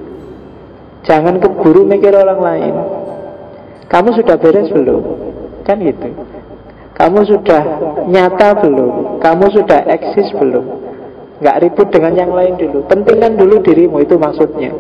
[1.05, 2.75] Jangan keburu mikir orang lain.
[3.88, 5.01] Kamu sudah beres belum?
[5.63, 6.11] Kan gitu.
[6.97, 7.61] Kamu sudah
[8.09, 9.21] nyata belum?
[9.21, 10.65] Kamu sudah eksis belum?
[11.38, 12.83] Nggak ribut dengan yang lain dulu.
[12.89, 14.73] Pentingkan dulu dirimu itu maksudnya.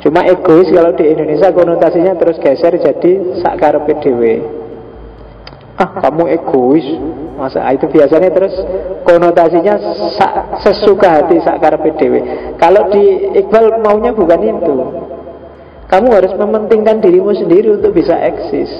[0.00, 4.63] Cuma egois kalau di Indonesia konotasinya terus geser jadi sakar PDW
[5.78, 6.86] ah kamu egois.
[7.34, 8.54] Masa itu biasanya terus
[9.02, 9.74] konotasinya
[10.62, 12.14] sesuka hati sakar PDW
[12.62, 14.74] kalau di Iqbal maunya bukan itu.
[15.90, 18.70] Kamu harus mementingkan dirimu sendiri untuk bisa eksis.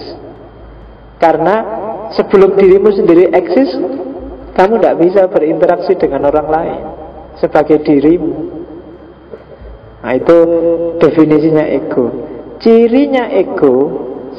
[1.19, 1.57] Karena
[2.15, 3.75] sebelum dirimu sendiri eksis
[4.55, 6.81] kamu tidak bisa berinteraksi dengan orang lain
[7.43, 8.63] sebagai dirimu.
[10.05, 10.37] Nah itu
[11.03, 12.07] definisinya ego.
[12.63, 13.75] Cirinya ego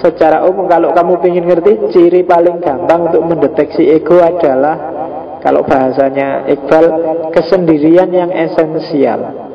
[0.03, 4.75] Secara umum kalau kamu ingin ngerti Ciri paling gampang untuk mendeteksi ego adalah
[5.39, 6.85] Kalau bahasanya Iqbal
[7.31, 9.45] Kesendirian yang esensial.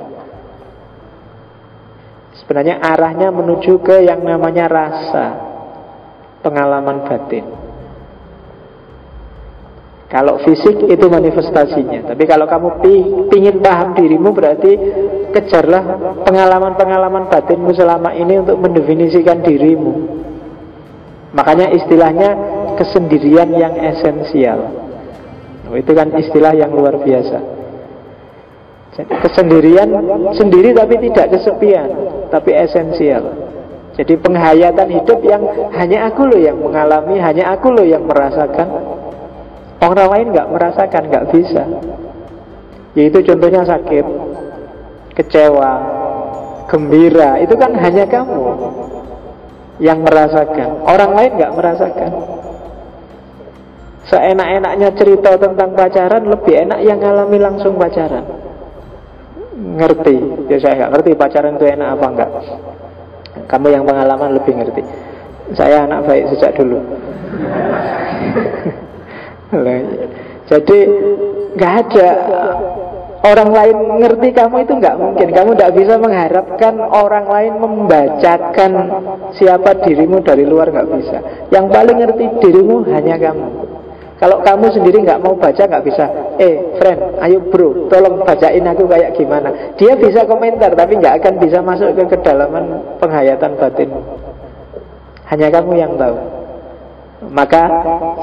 [2.41, 5.27] Sebenarnya arahnya menuju ke yang namanya rasa
[6.41, 7.45] Pengalaman batin.
[10.09, 12.11] Kalau fisik itu manifestasinya.
[12.11, 12.81] Tapi kalau kamu
[13.29, 14.73] ingin paham dirimu Berarti
[15.37, 15.85] kejarlah
[16.25, 20.21] pengalaman-pengalaman batinmu selama ini Untuk mendefinisikan dirimu
[21.31, 22.31] Makanya istilahnya
[22.75, 24.61] kesendirian yang esensial.
[25.71, 27.39] Oh, itu kan istilah yang luar biasa.
[29.01, 29.87] Kesendirian
[30.35, 31.89] sendiri tapi tidak kesepian,
[32.35, 33.23] tapi esensial.
[33.95, 38.69] Jadi penghayatan hidup yang hanya aku loh yang mengalami, hanya aku loh yang merasakan.
[39.81, 41.63] Orang lain nggak merasakan, nggak bisa.
[42.99, 44.07] Yaitu contohnya sakit,
[45.15, 45.73] kecewa,
[46.67, 48.80] gembira, itu kan hanya kamu
[49.81, 50.85] yang merasakan.
[50.85, 52.11] Orang lain nggak merasakan.
[54.11, 58.25] Seenak-enaknya cerita tentang pacaran Lebih enak yang ngalami langsung pacaran.
[59.57, 60.49] Ngerti.
[60.53, 62.31] Ya saya nggak ngerti pacaran itu enak apa enggak
[63.49, 64.83] Kamu yang pengalaman lebih ngerti.
[65.57, 66.79] Saya anak baik sejak dulu.
[70.51, 70.79] Jadi
[71.59, 72.09] nggak ada
[73.21, 75.29] orang lain ngerti kamu itu nggak mungkin.
[75.33, 78.73] Kamu tidak bisa mengharapkan orang lain membacakan
[79.37, 81.19] siapa dirimu dari luar nggak bisa.
[81.53, 83.47] Yang paling ngerti dirimu hanya kamu.
[84.21, 86.05] Kalau kamu sendiri nggak mau baca nggak bisa.
[86.37, 89.77] Eh, friend, ayo bro, tolong bacain aku kayak gimana.
[89.81, 93.91] Dia bisa komentar tapi nggak akan bisa masuk ke kedalaman penghayatan batin.
[95.29, 96.17] Hanya kamu yang tahu.
[97.21, 97.63] Maka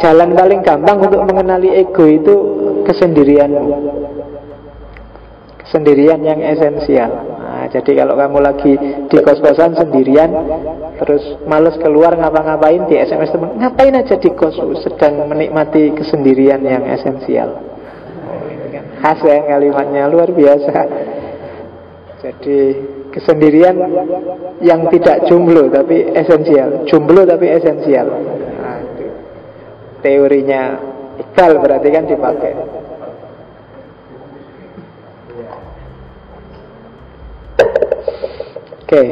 [0.01, 2.35] jalan paling gampang untuk mengenali ego itu
[2.81, 3.97] kesendirianmu
[5.71, 7.11] sendirian yang esensial.
[7.37, 8.73] Nah, jadi kalau kamu lagi
[9.09, 10.29] di kos-kosan sendirian,
[11.01, 16.87] terus males keluar ngapa-ngapain di SMS teman, ngapain aja di kos sedang menikmati kesendirian yang
[16.87, 17.59] esensial.
[18.97, 20.77] Khas ya kalimatnya luar biasa.
[22.17, 22.59] Jadi
[23.13, 23.77] kesendirian
[24.65, 28.07] yang tidak jomblo tapi esensial, jomblo tapi esensial.
[28.57, 28.79] Nah,
[30.01, 30.61] teorinya
[31.17, 32.53] Iqbal berarti kan dipakai
[38.87, 39.03] Oke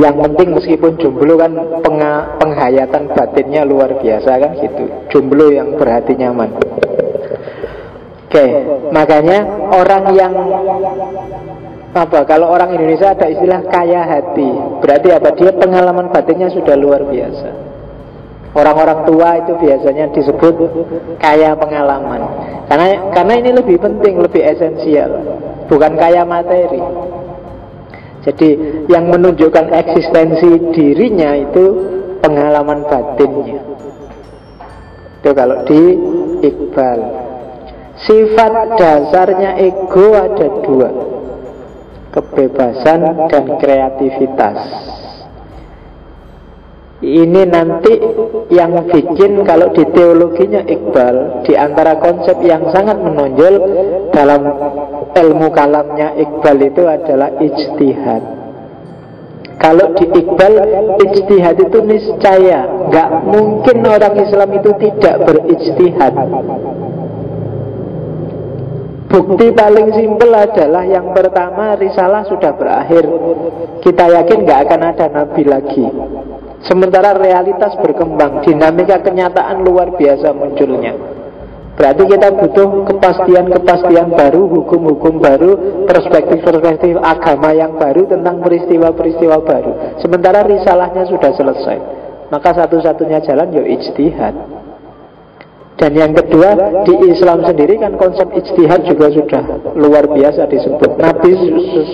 [0.00, 1.52] Yang penting meskipun jomblo kan
[1.84, 6.50] penga, penghayatan batinnya luar biasa kan gitu Jomblo yang berhati nyaman
[8.34, 8.46] Oke,
[8.90, 10.34] makanya orang yang
[11.94, 12.26] apa?
[12.26, 14.50] Kalau orang Indonesia ada istilah kaya hati,
[14.82, 15.30] berarti apa?
[15.38, 17.48] Dia pengalaman batinnya sudah luar biasa.
[18.54, 20.54] Orang-orang tua itu biasanya disebut
[21.22, 22.26] kaya pengalaman.
[22.66, 25.10] Karena karena ini lebih penting, lebih esensial,
[25.70, 26.82] bukan kaya materi.
[28.24, 28.48] Jadi
[28.88, 31.64] yang menunjukkan eksistensi dirinya itu
[32.24, 33.60] pengalaman batinnya.
[35.20, 35.82] Itu kalau di
[36.40, 37.00] Iqbal.
[37.94, 40.90] Sifat dasarnya ego ada dua
[42.10, 44.58] Kebebasan dan kreativitas
[47.04, 47.92] Ini nanti
[48.48, 53.54] yang bikin kalau di teologinya Iqbal Di antara konsep yang sangat menonjol
[54.08, 54.40] Dalam
[55.12, 58.24] ilmu kalamnya Iqbal itu adalah ijtihad
[59.54, 60.54] kalau di Iqbal
[60.98, 66.12] Ijtihad itu niscaya Gak mungkin orang Islam itu tidak berijtihad
[69.14, 73.06] Bukti paling simpel adalah yang pertama risalah sudah berakhir.
[73.78, 75.86] Kita yakin nggak akan ada nabi lagi.
[76.64, 80.96] Sementara realitas berkembang, dinamika kenyataan luar biasa munculnya.
[81.74, 85.52] Berarti kita butuh kepastian-kepastian baru, hukum-hukum baru,
[85.90, 89.72] perspektif-perspektif agama yang baru tentang peristiwa-peristiwa baru.
[89.98, 91.78] Sementara risalahnya sudah selesai.
[92.30, 94.63] Maka satu-satunya jalan ya ijtihad.
[95.74, 96.54] Dan yang kedua
[96.86, 99.42] di Islam sendiri kan konsep ijtihad juga sudah
[99.74, 101.02] luar biasa disebut.
[101.02, 101.30] Nabi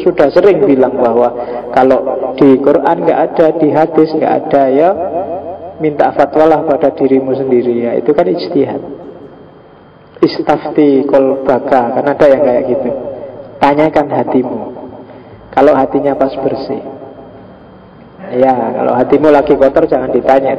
[0.04, 1.32] sudah sering bilang bahwa
[1.72, 4.90] kalau di Quran nggak ada, di hadis nggak ada ya
[5.80, 8.82] minta fatwalah pada dirimu sendiri ya itu kan ijtihad.
[10.20, 12.90] Istafti kolbaka kan ada yang kayak gitu.
[13.56, 14.60] Tanyakan hatimu.
[15.56, 16.99] Kalau hatinya pas bersih.
[18.30, 20.54] Ya, kalau hatimu lagi kotor jangan ditanya.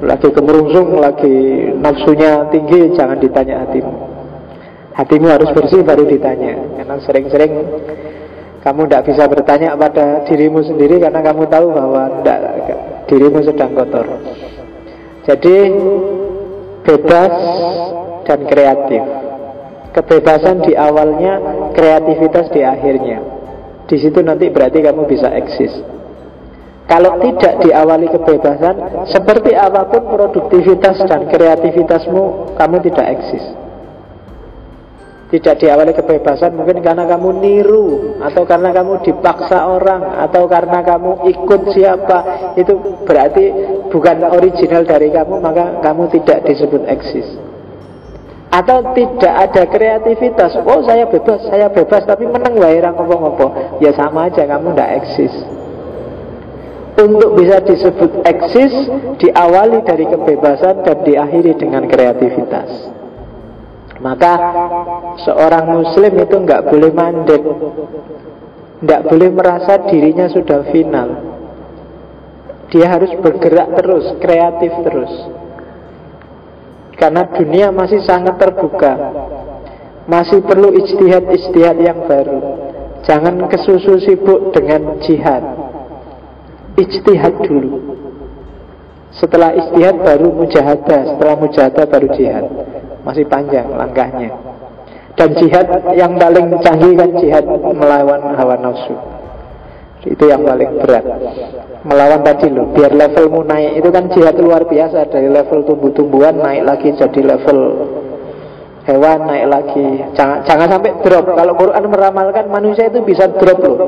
[0.00, 3.92] Lagi kemerungsung, lagi nafsunya tinggi, jangan ditanya hatimu.
[4.96, 6.56] Hatimu harus bersih baru ditanya.
[6.80, 7.52] Karena sering-sering
[8.64, 12.40] kamu tidak bisa bertanya pada dirimu sendiri karena kamu tahu bahwa tidak,
[13.12, 14.06] dirimu sedang kotor.
[15.28, 15.56] Jadi
[16.82, 17.34] bebas
[18.24, 19.02] dan kreatif.
[19.92, 21.36] Kebebasan di awalnya,
[21.76, 23.20] kreativitas di akhirnya.
[23.84, 26.01] Di situ nanti berarti kamu bisa eksis.
[26.92, 33.44] Kalau tidak diawali kebebasan, seperti apa pun produktivitas dan kreativitasmu, kamu tidak eksis.
[35.32, 41.24] Tidak diawali kebebasan mungkin karena kamu niru Atau karena kamu dipaksa orang Atau karena kamu
[41.24, 42.18] ikut siapa
[42.52, 43.48] Itu berarti
[43.88, 47.24] bukan original dari kamu Maka kamu tidak disebut eksis.
[48.52, 54.28] Atau tidak ada kreativitas Oh saya bebas, saya bebas Tapi menang wae ngopo-ngopo Ya sama
[54.28, 55.61] aja kamu tidak eksis
[56.92, 58.74] untuk bisa disebut eksis
[59.16, 62.68] diawali dari kebebasan dan diakhiri dengan kreativitas.
[64.02, 64.34] Maka
[65.24, 67.42] seorang muslim itu nggak boleh mandek,
[68.82, 71.08] nggak boleh merasa dirinya sudah final.
[72.74, 75.12] Dia harus bergerak terus, kreatif terus.
[76.98, 78.92] Karena dunia masih sangat terbuka,
[80.08, 82.40] masih perlu istihad-istihad yang baru.
[83.02, 85.71] Jangan kesusu sibuk dengan jihad
[86.72, 88.00] Ijtihad dulu.
[89.12, 92.44] Setelah istihad baru mujahadah Setelah mujahadah baru jihad.
[93.04, 94.32] Masih panjang langkahnya.
[95.12, 97.44] Dan jihad yang paling canggih kan jihad
[97.76, 98.96] melawan hawa nafsu.
[100.02, 101.04] Itu yang paling berat.
[101.86, 103.84] Melawan tadi loh Biar levelmu naik.
[103.84, 105.12] Itu kan jihad luar biasa.
[105.12, 107.58] Dari level tumbuh-tumbuhan naik lagi jadi level
[108.82, 109.86] hewan naik lagi.
[110.18, 111.24] Jangan jangan sampai drop.
[111.30, 113.78] Kalau Quran meramalkan manusia itu bisa drop loh.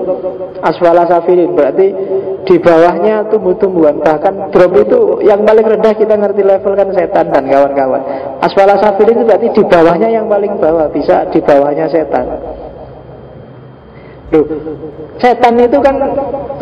[0.62, 1.86] Aswala safirin berarti
[2.46, 3.98] di bawahnya tumbuh-tumbuhan.
[4.02, 8.02] Bahkan drop itu yang paling rendah kita ngerti level kan setan dan kawan-kawan.
[8.38, 12.24] Aswala safirin itu berarti di bawahnya yang paling bawah bisa di bawahnya setan.
[14.32, 14.46] Loh,
[15.20, 15.94] setan itu kan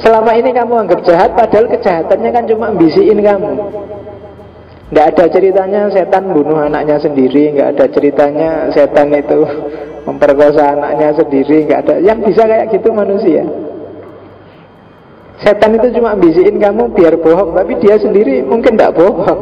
[0.03, 3.55] selama ini kamu anggap jahat padahal kejahatannya kan cuma bisiin kamu
[4.93, 9.41] tidak ada ceritanya setan bunuh anaknya sendiri Nggak ada ceritanya setan itu
[10.05, 11.95] memperkosa anaknya sendiri Nggak ada.
[12.05, 13.41] Yang bisa kayak gitu manusia.
[15.41, 19.41] Setan itu cuma bisikin kamu biar bohong Tapi dia sendiri mungkin tidak bohong.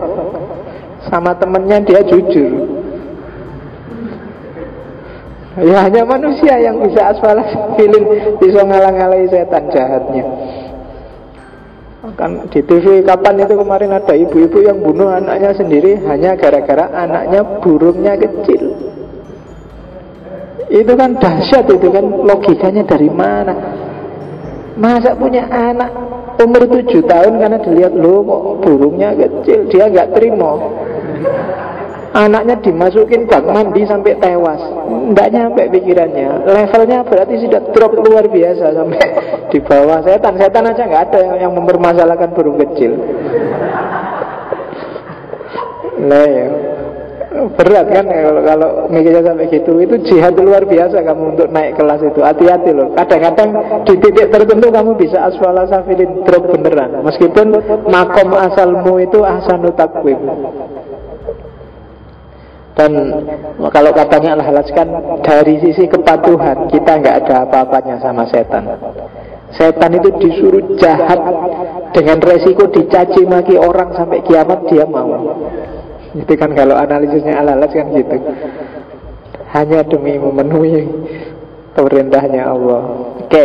[1.11, 2.71] Sama temennya dia jujur.
[5.59, 7.43] Ya hanya manusia yang bisa asfalah
[7.75, 8.07] feeling
[8.39, 10.23] Bisa ngalang-ngalai setan jahatnya
[12.01, 17.45] Kan di TV kapan itu kemarin ada ibu-ibu yang bunuh anaknya sendiri hanya gara-gara anaknya
[17.61, 18.73] burungnya kecil.
[20.73, 23.53] Itu kan dahsyat itu kan logikanya dari mana?
[24.81, 25.93] Masa punya anak
[26.41, 28.25] umur tujuh tahun karena dilihat lo
[28.65, 30.57] burungnya kecil dia nggak terima
[32.11, 34.59] Anaknya dimasukin bak mandi sampai tewas.
[34.59, 36.43] Tidak nyampe pikirannya.
[36.43, 38.99] Levelnya berarti sudah drop luar biasa Sampai
[39.55, 40.03] di bawah.
[40.03, 42.99] Setan Setan aja nggak ada yang, yang mempermasalahkan burung kecil.
[46.03, 46.47] Nah ya.
[47.31, 49.79] Berat kan kalau, kalau mikirnya sampai gitu.
[49.79, 52.27] Itu jihad luar biasa kamu untuk naik kelas itu.
[52.27, 52.91] Hati-hati loh.
[52.99, 53.49] Kadang-kadang
[53.87, 57.07] di titik tertentu kamu bisa aswala safilin drop beneran.
[57.07, 57.55] Meskipun
[57.87, 60.19] makom asalmu itu ahsanu takwim
[62.81, 62.93] dan
[63.69, 64.89] kalau katanya Allah kan
[65.21, 68.65] dari sisi kepatuhan kita nggak ada apa-apanya sama setan.
[69.53, 71.21] Setan itu disuruh jahat
[71.93, 75.13] dengan resiko dicaci maki orang sampai kiamat dia mau.
[76.17, 78.17] Itu kan kalau analisisnya Allah kan gitu.
[79.53, 80.89] Hanya demi memenuhi
[81.77, 83.13] perintahnya Allah.
[83.29, 83.45] Oke,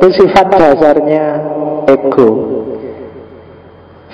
[0.00, 1.24] itu sifat dasarnya
[1.92, 2.30] ego.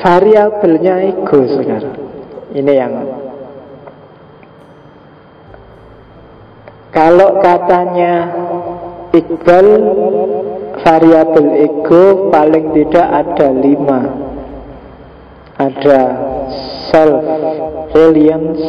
[0.03, 1.97] Variabelnya ego sekarang.
[2.57, 2.93] Ini yang
[6.89, 8.15] Kalau katanya
[9.09, 9.69] Iqbal
[10.85, 14.01] variabel ego paling tidak ada lima.
[15.59, 16.01] Ada
[16.93, 17.25] self
[17.97, 18.63] reliance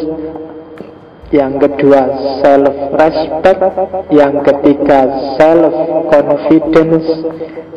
[1.30, 2.10] yang kedua
[2.42, 3.62] self respect
[4.10, 5.06] yang ketiga
[5.38, 5.74] self
[6.10, 7.06] confidence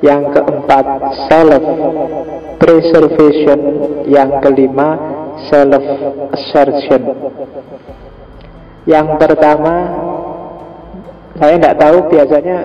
[0.01, 0.85] yang keempat
[1.29, 1.63] self
[2.57, 3.59] preservation
[4.09, 4.97] yang kelima
[5.51, 5.83] self
[6.33, 7.03] assertion.
[8.89, 9.75] Yang pertama
[11.43, 12.57] saya tidak tahu biasanya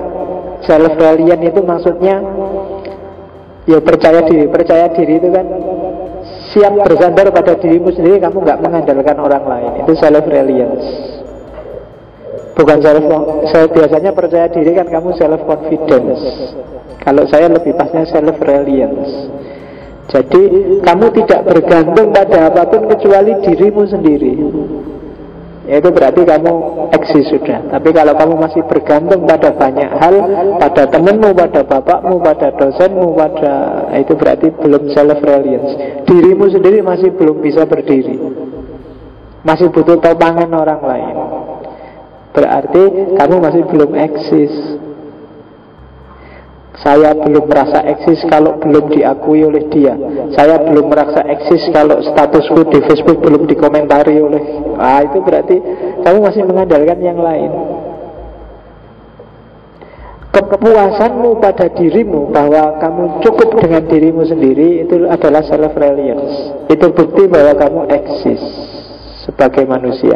[0.63, 2.23] self reliant itu maksudnya
[3.67, 4.47] ya percaya diri.
[4.47, 5.47] Percaya diri itu kan
[6.55, 9.71] siap bersandar pada dirimu sendiri, kamu nggak mengandalkan orang lain.
[9.83, 10.87] Itu self reliance.
[12.55, 13.03] Bukan self
[13.51, 16.23] saya biasanya percaya diri kan kamu self confidence.
[17.03, 19.27] Kalau saya lebih pasnya self reliance.
[20.09, 20.43] Jadi
[20.87, 24.35] kamu tidak bergantung pada apa pun kecuali dirimu sendiri.
[25.69, 26.53] Ya itu berarti kamu
[26.97, 27.61] eksis sudah.
[27.69, 30.15] Tapi kalau kamu masih bergantung pada banyak hal
[30.57, 33.55] Pada temanmu, pada bapakmu, pada dosenmu Pada
[34.01, 35.73] itu berarti belum self-reliance.
[36.09, 38.17] Dirimu sendiri masih belum bisa berdiri.
[39.45, 41.17] Masih butuh topangan orang lain.
[42.33, 42.83] Berarti
[43.21, 44.53] kamu masih belum eksis
[46.79, 49.99] saya belum merasa eksis kalau belum diakui oleh dia.
[50.31, 54.43] Saya belum merasa eksis kalau statusku di Facebook belum dikomentari oleh.
[54.79, 55.59] Ah itu berarti
[56.07, 57.51] kamu masih mengandalkan yang lain.
[60.39, 66.55] Kepuasanmu pada dirimu bahwa kamu cukup dengan dirimu sendiri itu adalah self reliance.
[66.71, 68.43] Itu bukti bahwa kamu eksis
[69.27, 70.15] sebagai manusia.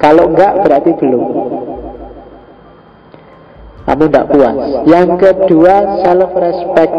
[0.00, 1.24] Kalau enggak berarti belum.
[3.92, 4.56] Kamu tidak puas.
[4.88, 6.94] Yang kedua self respect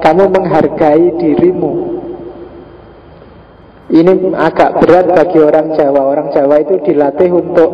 [0.00, 2.00] Kamu menghargai dirimu.
[3.88, 6.08] Ini agak berat bagi orang Jawa.
[6.08, 7.68] Orang Jawa itu dilatih untuk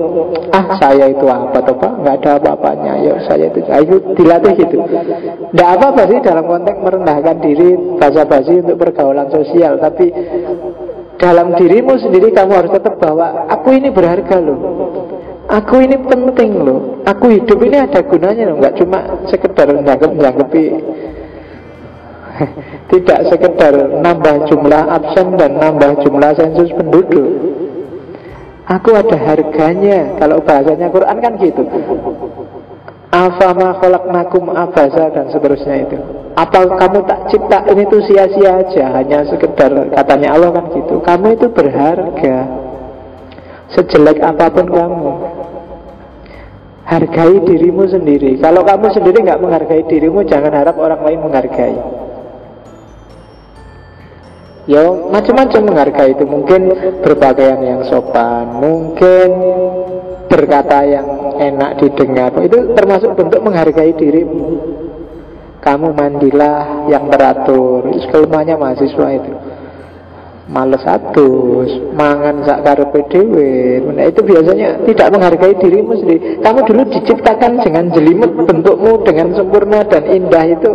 [0.51, 2.03] Ah saya itu apa toh pak?
[2.03, 2.93] Nggak ada apa-apanya.
[3.03, 4.79] Yuk saya itu Ayo dilatih gitu.
[4.83, 9.79] Tidak apa-apa sih dalam konteks merendahkan diri Bahasa basi untuk pergaulan sosial.
[9.79, 10.07] Tapi
[11.18, 14.59] dalam dirimu sendiri kamu harus tetap bahwa Aku ini berharga loh
[15.55, 20.65] Aku ini penting loh Aku hidup ini ada gunanya loh Gak cuma sekedar nyangkep-nyangkepi
[22.91, 27.31] Tidak sekedar nambah jumlah absen dan nambah jumlah sensus penduduk.
[28.65, 30.17] Aku ada harganya.
[30.19, 31.63] Kalau bahasanya Quran kan gitu.
[33.15, 33.79] Afama
[34.11, 35.97] nakum abasa dan seterusnya itu.
[36.35, 38.85] Apa kamu tak cipta ini tuh sia-sia aja?
[38.99, 40.99] Hanya sekedar katanya Allah kan gitu.
[40.99, 42.37] Kamu itu berharga.
[43.71, 45.11] Sejelek apa pun kamu
[46.85, 48.37] Hargai dirimu sendiri.
[48.45, 51.76] Kalau kamu sendiri nggak menghargai dirimu Jangan harap orang lain menghargai.
[54.68, 56.24] Ya macam-macam menghargai itu.
[56.28, 56.61] Mungkin
[57.01, 59.28] berpakaian yang sopan Mungkin
[60.28, 61.09] berkata yang
[61.41, 62.37] enak didengar.
[62.45, 64.61] Itu termasuk bentuk menghargai dirimu.
[65.64, 67.89] Kamu mandilah yang teratur.
[68.05, 69.32] Sekelumanya mahasiswa itu
[70.45, 73.80] males atus, mangan sak karepe dhewe.
[73.97, 76.20] Nah, itu biasanya tidak menghargai dirimu sendiri.
[76.45, 80.72] Kamu dulu diciptakan dengan jelimet bentukmu dengan sempurna dan indah itu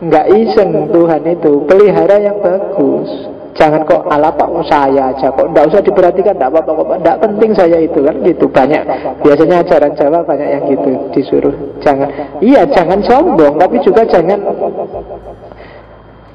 [0.00, 3.10] nggak iseng Tuhan itu pelihara yang bagus.
[3.50, 7.50] Jangan kok ala pak saya aja kok nggak usah diperhatikan nggak apa-apa kok nggak penting
[7.50, 8.78] saya itu kan gitu banyak
[9.26, 14.38] biasanya ajaran Jawa banyak yang gitu disuruh jangan iya jangan sombong tapi juga jangan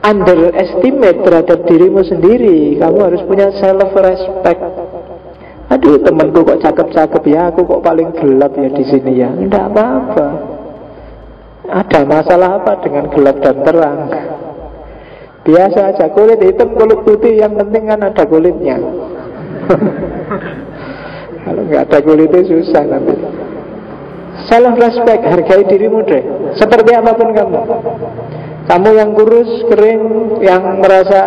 [0.06, 2.78] underestimate terhadap dirimu sendiri.
[2.78, 4.62] Kamu harus punya self respect.
[5.66, 9.34] Aduh temanku kok cakep-cakep ya, aku kok paling gelap ya di sini ya.
[9.34, 10.28] Tidak apa-apa.
[11.66, 14.00] Ada masalah apa dengan gelap dan terang?
[15.46, 18.78] Biasa aja kulit hitam, kulit putih, yang penting kan ada kulitnya.
[21.46, 23.18] Kalau nggak ada kulitnya susah nanti.
[24.46, 26.22] Self respect, hargai dirimu deh.
[26.54, 27.62] Seperti apa pun kamu.
[28.66, 30.02] Kamu yang kurus, kering,
[30.42, 31.22] yang merasa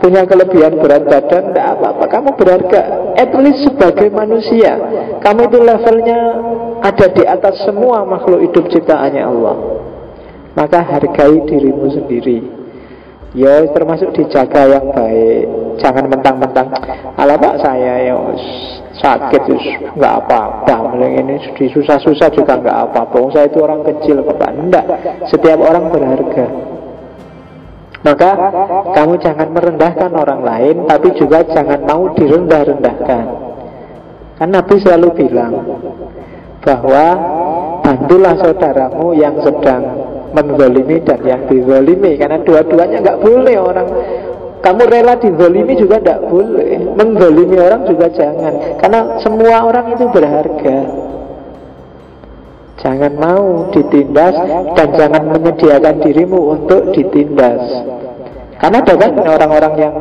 [0.00, 2.04] punya kelebihan berat badan, tidak apa-apa.
[2.12, 2.82] Kamu berharga.
[3.16, 4.76] At least sebagai manusia,
[5.24, 6.20] kamu itu levelnya
[6.84, 9.56] ada di atas semua makhluk hidup ciptaannya Allah.
[10.56, 12.55] Maka hargai dirimu sendiri.
[13.36, 15.44] Ya termasuk dijaga yang baik.
[15.76, 16.72] Jangan mentang-mentang
[17.20, 18.16] Ala pak saya ya
[18.96, 19.44] sakit
[19.92, 20.96] nggak apa-apa.
[20.96, 23.28] Ini susah-susah juga nggak apa-apa.
[23.36, 24.88] Saya itu orang kecil Bapak Enggak
[25.28, 26.46] Setiap orang berharga.
[28.08, 28.30] Maka
[28.96, 33.24] kamu jangan merendahkan orang lain Tapi juga jangan mau direndah-rendahkan.
[34.40, 35.52] Kan Nabi selalu bilang
[36.64, 37.04] Bahwa
[37.84, 43.88] Bantulah saudaramu yang sedang menzolimi dan yang dizolimi karena dua-duanya nggak boleh orang.
[44.60, 46.76] Kamu rela dizolimi juga tidak boleh.
[46.92, 50.78] Menzolimi orang juga jangan karena semua orang itu berharga.
[52.76, 54.36] Jangan mau ditindas
[54.76, 57.62] dan jangan menyediakan dirimu untuk ditindas.
[58.60, 59.94] Karena ada kan orang-orang yang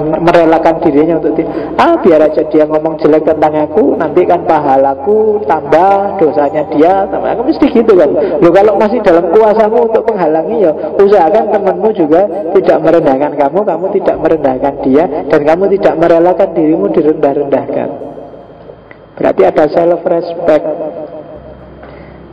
[0.00, 1.36] merelakan dirinya untuk
[1.76, 7.28] ah biar aja dia ngomong jelek tentang aku nanti kan pahalaku tambah dosanya dia tambah.
[7.36, 8.10] Aku mesti gitu kan.
[8.40, 12.22] Lo kalau masih dalam kuasamu untuk menghalangi ya usahakan temanmu juga
[12.56, 17.88] tidak merendahkan kamu kamu tidak merendahkan dia dan kamu tidak merelakan dirimu direndah-rendahkan.
[19.12, 20.66] Berarti ada self respect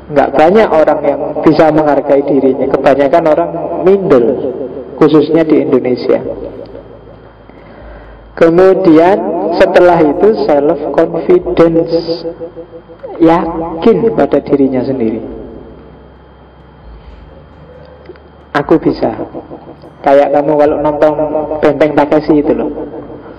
[0.10, 2.66] Nggak banyak orang yang bisa menghargai dirinya.
[2.66, 3.50] Kebanyakan orang
[3.86, 4.24] minder
[4.98, 6.20] Khususnya di Indonesia
[8.40, 9.18] Kemudian
[9.60, 12.24] setelah itu self confidence
[13.20, 15.20] yakin pada dirinya sendiri.
[18.56, 19.12] Aku bisa.
[20.00, 21.14] Kayak kamu kalau nonton
[21.60, 22.72] Benteng Takeshi itu loh.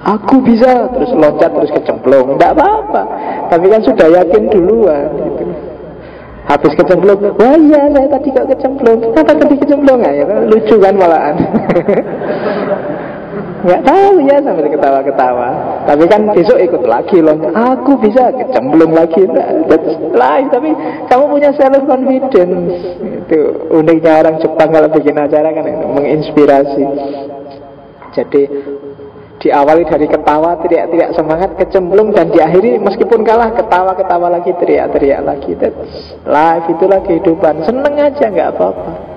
[0.04, 2.36] Aku bisa terus loncat terus kecemplung.
[2.36, 3.02] Tidak apa-apa.
[3.48, 5.08] Tapi kan sudah yakin duluan.
[6.44, 9.00] Habis kecemplung, wah iya saya tadi kok kecemplung.
[9.12, 10.00] Kenapa tadi kecemplung?
[10.02, 11.36] Ya, lucu kan malahan.
[13.60, 15.48] Nggak tahu ya sambil ketawa-ketawa.
[15.84, 17.36] Tapi kan besok ikut lagi loh.
[17.52, 19.28] Aku bisa kecemplung lagi.
[19.68, 20.48] That's life.
[20.48, 20.70] Tapi
[21.12, 22.56] kamu punya self confidence
[23.28, 26.84] Itu uniknya orang Jepang kalau bikin acara kan itu, Menginspirasi.
[28.10, 28.42] Jadi
[29.40, 35.52] diawali dari ketawa teriak-teriak semangat kecemplung dan diakhiri meskipun kalah ketawa-ketawa lagi teriak-teriak lagi.
[35.60, 36.64] That's life.
[36.68, 37.68] Itulah kehidupan.
[37.68, 39.10] Seneng aja nggak apa-apa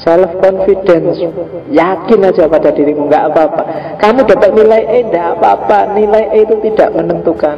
[0.00, 1.20] Self confidence
[1.68, 3.62] Yakin aja pada dirimu nggak apa-apa.
[4.00, 5.78] Kamu dapat nilai E nggak apa-apa.
[5.92, 7.56] Nilai E itu tidak menentukan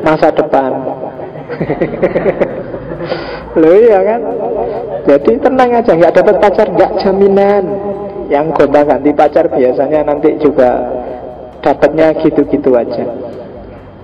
[0.00, 0.72] Masa depan.
[3.60, 4.20] Loh iya kan?
[5.06, 7.64] Jadi tenang aja nggak dapat pacar nggak jaminan.
[8.30, 10.70] Yang gonta ganti pacar biasanya nanti juga
[11.60, 13.04] Dapatnya gitu-gitu aja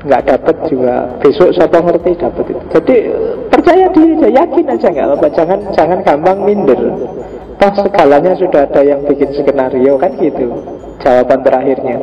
[0.06, 1.18] nggak dapat juga.
[1.18, 2.64] Besok siapa ngerti dapat itu.
[2.70, 2.96] Jadi
[3.50, 6.80] percaya diri aja yakin aja nggak apa jangan jangan gampang minder.
[7.56, 10.46] Toh segalanya sudah ada yang bikin skenario kan gitu.
[11.02, 11.96] Jawaban terakhirnya.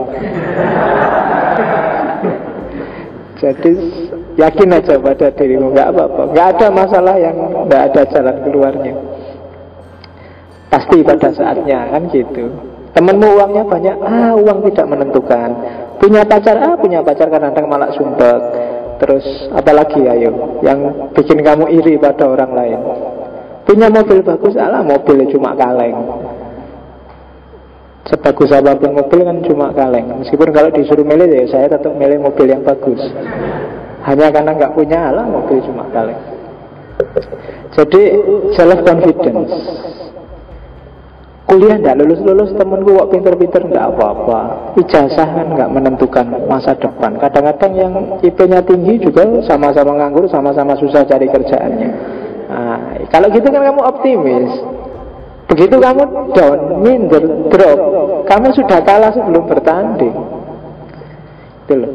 [3.39, 3.71] Jadi
[4.35, 5.71] yakin aja pada dirimu.
[5.71, 6.21] Nggak apa-apa.
[6.35, 7.37] Nggak ada masalah yang
[7.69, 8.93] nggak ada jalan keluarnya.
[10.73, 12.49] Pasti pada saatnya kan gitu.
[12.93, 13.97] Temenmu uangnya banyak.
[14.01, 15.49] Ah uang tidak menentukan
[16.03, 18.35] Punya pacar, ah punya pacar kadang-kadang malah sumpah
[18.99, 19.23] Terus
[19.55, 20.79] apalagi ayo Yang
[21.15, 22.79] bikin kamu iri pada orang lain.
[23.63, 25.95] Punya mobil bagus, alah mobilnya cuma kaleng.
[28.03, 30.19] Sebagus apa pun mobil kan cuma kaleng.
[30.19, 32.99] Meskipun kalau disuruh milih ya saya tetap milih mobil yang bagus.
[34.03, 36.19] Hanya karena nggak punya alah mobil cuma kaleng.
[37.79, 38.01] Jadi
[38.59, 39.55] self confidence
[41.53, 44.73] Kuliah tidak lulus-lulus temenku kok pinter-pinter nggak apa-apa.
[44.73, 47.13] Ijazah kan nggak menentukan masa depan.
[47.21, 47.93] Kadang-kadang yang
[48.25, 51.89] IP-nya tinggi juga sama-sama nganggur Sama-sama susah cari kerjaannya.
[52.49, 54.49] Nah, Kalau gitu kan kamu optimis.
[55.45, 57.21] Begitu kamu down, minder,
[57.53, 57.79] drop
[58.25, 60.15] Kamu sudah kalah sebelum bertanding.
[61.69, 61.93] Itu loh.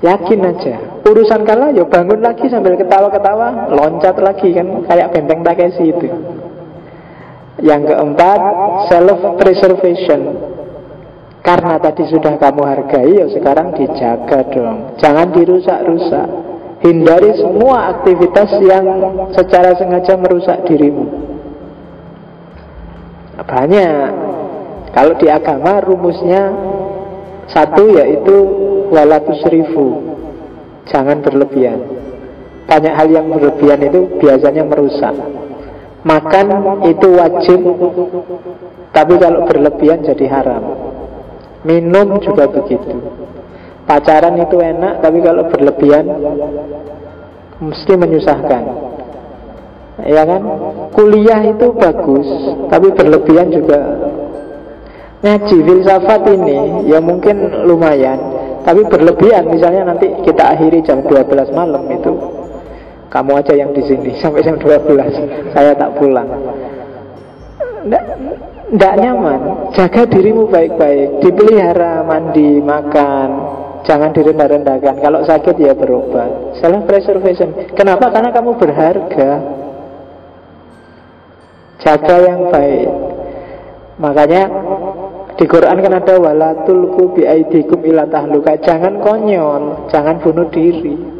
[0.00, 1.04] Yakin aja.
[1.04, 6.08] Urusan kalah ya bangun lagi sambil ketawa-ketawa Loncat lagi kan Kayak benteng Takeshi itu
[7.62, 8.40] yang keempat,
[8.90, 10.20] self-preservation.
[11.42, 14.98] Karena tadi sudah kamu hargai, ya sekarang dijaga dong.
[15.00, 16.28] Jangan dirusak-rusak.
[16.78, 18.86] Hindari semua aktivitas yang
[19.34, 21.10] secara sengaja merusak dirimu.
[23.42, 24.10] Banyak.
[24.94, 26.52] Kalau di agama rumusnya
[27.50, 28.36] satu yaitu
[28.94, 30.14] walatus ribu.
[30.86, 31.80] Jangan berlebihan.
[32.68, 35.16] Banyak hal yang berlebihan itu biasanya merusak.
[36.06, 36.46] Makan
[36.86, 37.60] itu wajib,
[38.94, 40.62] tapi kalau berlebihan jadi haram.
[41.66, 43.02] Minum juga begitu.
[43.82, 46.06] Pacaran itu enak, tapi kalau berlebihan
[47.58, 48.62] mesti menyusahkan.
[50.06, 50.42] Ya kan?
[50.94, 52.28] Kuliah itu bagus,
[52.70, 53.78] tapi berlebihan juga
[55.18, 58.18] ngaji filsafat ini ya mungkin lumayan,
[58.62, 62.37] tapi berlebihan misalnya nanti kita akhiri jam 12 malam itu
[63.08, 66.28] kamu aja yang di sini sampai jam 12 saya tak pulang.
[68.68, 69.72] Tidak nyaman.
[69.72, 71.24] Jaga dirimu baik-baik.
[71.24, 73.30] Dipelihara, mandi, makan.
[73.88, 76.60] Jangan direndah-rendahkan Kalau sakit ya berobat.
[76.60, 78.12] Self preservation Kenapa?
[78.12, 79.30] Karena kamu berharga.
[81.80, 82.88] Jaga yang baik.
[83.96, 84.42] Makanya
[85.40, 88.60] di Quran kan ada walatulku biaidikum ila tahluka.
[88.60, 89.88] Jangan konyol.
[89.88, 91.17] Jangan bunuh diri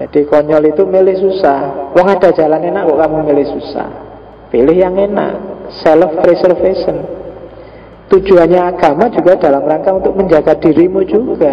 [0.00, 1.92] Jadi konyol itu milih susah.
[1.92, 3.88] Wong ada jalan enak kok kamu milih susah?
[4.48, 5.32] Pilih yang enak.
[5.84, 7.04] Self preservation.
[8.08, 11.52] Tujuannya agama juga dalam rangka untuk menjaga dirimu juga.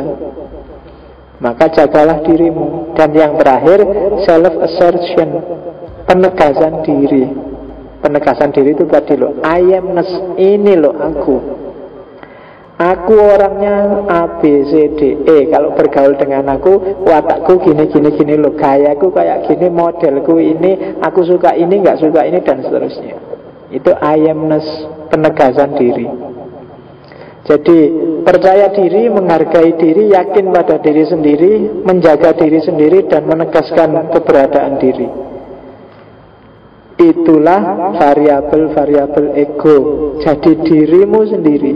[1.43, 2.95] Maka jagalah dirimu.
[2.95, 3.83] Dan yang terakhir
[4.23, 5.29] Self assertion.
[6.07, 7.27] Penegasan diri.
[7.99, 9.43] Penegasan diri itu tadi loh.
[9.43, 11.66] I amness Ini loh aku
[12.77, 15.49] Aku orangnya A, B, C, D, E.
[15.49, 18.53] Kalau bergaul dengan aku Watakku gini, gini, gini loh.
[18.53, 23.17] Gayaku kayak gini, modelku ini Aku suka ini, nggak suka ini, dan seterusnya.
[23.73, 24.65] Itu I amness
[25.09, 26.05] Penegasan diri.
[27.49, 27.77] Jadi
[28.21, 35.09] percaya diri, menghargai diri Yakin pada diri sendiri Menjaga diri sendiri Dan menegaskan keberadaan diri.
[36.97, 39.77] Itulah variabel-variabel ego.
[40.21, 41.73] Jadi dirimu sendiri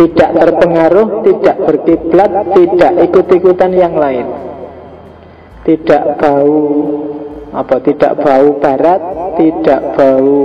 [0.00, 4.24] tidak terpengaruh, tidak berkiblat, tidak ikut-ikutan yang lain.
[5.60, 6.56] Tidak bau
[7.52, 7.76] apa?
[7.84, 9.00] Tidak bau barat,
[9.36, 10.40] tidak bau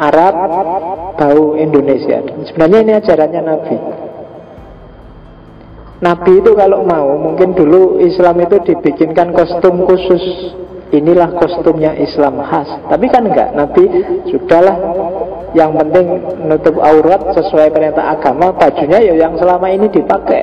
[0.00, 0.34] Arab,
[1.20, 2.24] bau Indonesia.
[2.48, 3.76] Sebenarnya ini ajarannya Nabi.
[6.00, 10.24] Nabi itu kalau mau, mungkin dulu Islam itu dibikinkan kostum khusus
[10.94, 12.70] inilah kostumnya Islam khas.
[12.86, 13.84] Tapi kan enggak, Nabi
[14.30, 14.76] sudahlah
[15.54, 16.06] yang penting
[16.46, 20.42] menutup aurat sesuai perintah agama, bajunya ya yang selama ini dipakai.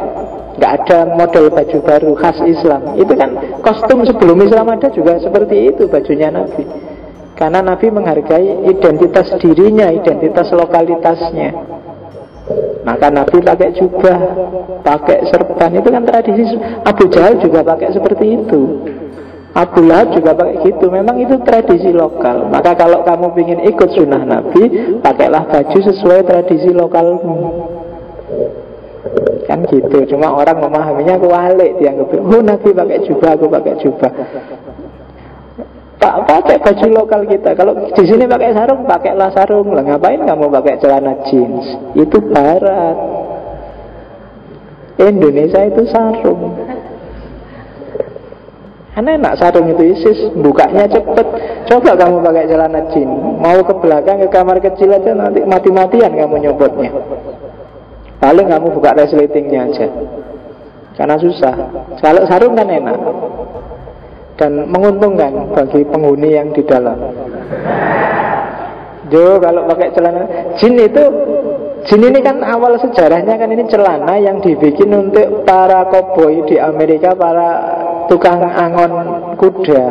[0.59, 2.99] Enggak ada model baju baru khas Islam.
[2.99, 3.29] Itu kan
[3.63, 6.63] kostum sebelum Islam ada juga seperti itu bajunya Nabi.
[7.39, 11.49] Karena Nabi menghargai identitas dirinya, identitas lokalitasnya.
[12.85, 14.17] Maka Nabi pakai jubah,
[14.85, 18.61] pakai serban, itu kan tradisi Abu Jahal juga pakai seperti itu.
[19.51, 24.23] Abu Lahab juga pakai gitu Memang itu tradisi lokal Maka kalau kamu ingin ikut sunnah
[24.23, 27.37] Nabi Pakailah baju sesuai tradisi lokalmu
[29.51, 34.11] Kan gitu Cuma orang memahaminya kewalik Dianggap, oh Nabi pakai jubah, aku pakai jubah
[36.01, 37.53] Pak pakai baju lokal kita.
[37.53, 39.69] Kalau di sini pakai sarung, pakailah sarung.
[39.69, 41.77] Lah ngapain kamu pakai celana jeans?
[41.93, 42.97] Itu barat.
[44.97, 46.60] Indonesia itu sarung.
[49.01, 51.25] Karena enak sarung itu isis Bukanya cepet.
[51.65, 53.09] Coba kamu pakai celana jin.
[53.41, 56.93] Mau ke belakang ke kamar kecil aja Nanti mati-matian kamu nyobotnya.
[58.21, 59.89] Paling kamu buka resletingnya aja.
[60.93, 61.55] Karena susah.
[61.97, 62.93] Kalau sarung kan enak.
[64.37, 67.01] Dan menguntungkan bagi penghuni yang di dalam.
[69.09, 70.29] Jo kalau pakai celana
[70.61, 71.03] Jin itu
[71.81, 77.17] Jin ini kan awal sejarahnya kan ini celana yang dibikin untuk para koboi di Amerika,
[77.17, 77.49] para
[78.05, 78.91] tukang angon
[79.41, 79.85] kuda.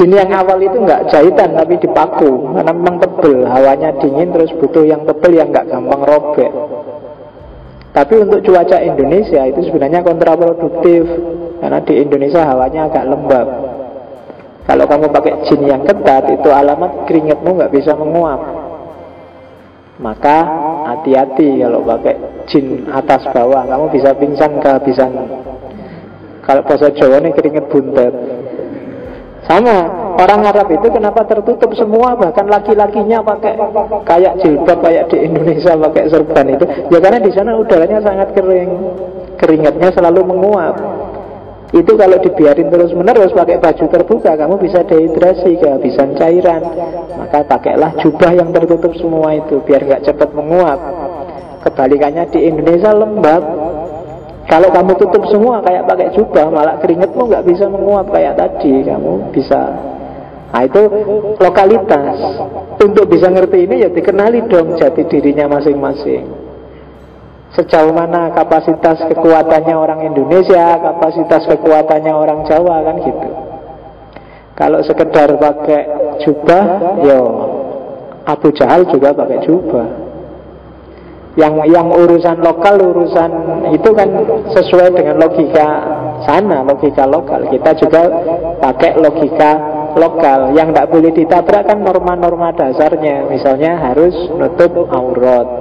[0.00, 4.86] Jin yang awal itu nggak jahitan tapi dipaku Karena memang tebel, hawanya dingin terus butuh
[4.86, 6.52] yang tebel yang nggak gampang robek.
[7.90, 11.04] Tapi untuk cuaca Indonesia itu sebenarnya kontraproduktif
[11.58, 13.48] Karena di Indonesia hawanya agak lembab.
[14.64, 18.59] Kalau kamu pakai jin yang ketat itu alamat keringatmu nggak bisa menguap
[20.00, 20.36] Maka
[20.88, 22.16] hati-hati kalau pakai
[22.48, 23.68] jin atas bawah.
[23.68, 25.12] Kamu bisa pingsan kehabisan.
[26.40, 28.14] Kalau bahasa Jawa ini keringet buntet.
[29.44, 29.88] Sama,
[30.20, 32.16] orang Arab itu kenapa tertutup semua?
[32.16, 33.56] Bahkan laki-lakinya pakai
[34.04, 36.64] kayak jilbab kayak di Indonesia pakai serban itu.
[36.88, 38.70] Ya karena di sana udaranya sangat kering.
[39.40, 40.76] Keringatnya selalu menguap
[41.70, 46.62] itu kalau dibiarin terus menerus pakai baju terbuka kamu bisa dehidrasi kehabisan cairan.
[47.14, 50.80] Maka pakailah jubah yang tertutup semua itu biar nggak cepat menguap.
[51.62, 53.42] Kebalikannya di Indonesia lembab.
[54.50, 58.82] Kalau kamu tutup semua kayak pakai jubah, malah keringetmu nggak bisa menguap kayak tadi.
[58.82, 59.60] Kamu bisa.
[60.50, 60.82] Nah itu
[61.38, 62.18] lokalitas.
[62.82, 66.39] Untuk bisa ngerti ini ya dikenali dong jati dirinya masing-masing
[67.50, 73.28] Sejauh mana kapasitas kekuatannya orang Indonesia Kapasitas kekuatannya orang Jawa kan gitu.
[74.54, 75.82] Kalau sekedar pakai
[76.22, 76.64] jubah
[77.02, 77.18] Ya
[78.28, 79.88] Abu Jahal juga pakai jubah.
[81.38, 83.30] Yang yang urusan lokal urusan
[83.70, 84.08] itu kan
[84.50, 85.66] sesuai dengan logika
[86.26, 87.48] sana logika lokal.
[87.50, 88.02] Kita juga
[88.58, 89.50] pakai logika
[89.94, 90.54] lokal.
[90.54, 93.30] Yang tidak boleh ditabrak kan norma-norma dasarnya.
[93.30, 95.59] Misalnya harus nutup aurat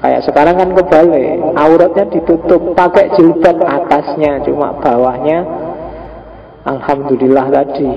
[0.00, 5.44] kayak sekarang kan kebalik auratnya ditutup pakai jilbab atasnya cuma bawahnya
[6.64, 7.90] alhamdulillah tadi.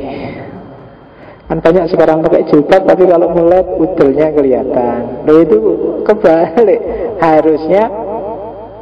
[1.44, 5.28] Kan banyak sekarang pakai jilbab tapi kalau mulai udelnya kelihatan.
[5.28, 5.58] Loh itu
[6.08, 6.82] kebalik.
[7.20, 7.88] Harusnya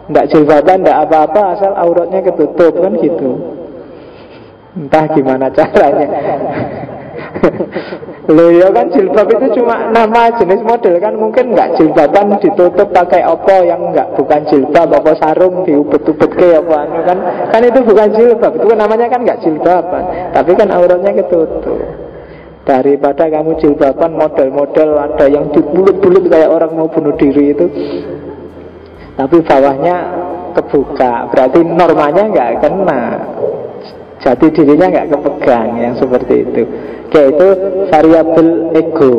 [0.10, 3.32] tidak jilbaban, tidak apa-apa asal auratnya ketutup kan gitu.
[4.72, 6.10] Entah gimana caranya
[8.30, 13.26] Loh ya kan jilbab itu cuma nama jenis model kan Mungkin nggak jilbaban ditutup pakai
[13.26, 17.18] opo yang nggak bukan jilbab Apa sarung diubet-ubet ke apa anu kan.
[17.50, 21.80] Kan itu bukan jilbab Itu kan namanya kan nggak jilbaban Tapi kan auratnya ketutup.
[22.62, 27.66] Daripada kamu jilbaban model-model Ada yang dibulut-bulut kayak orang mau bunuh diri itu.
[29.18, 29.96] Tapi bawahnya
[30.56, 33.02] kebuka Berarti normanya nggak kena
[34.22, 36.62] Jati dirinya nggak kepegang yang seperti itu.
[37.10, 37.48] Oke, itu
[37.90, 39.14] variabel ego.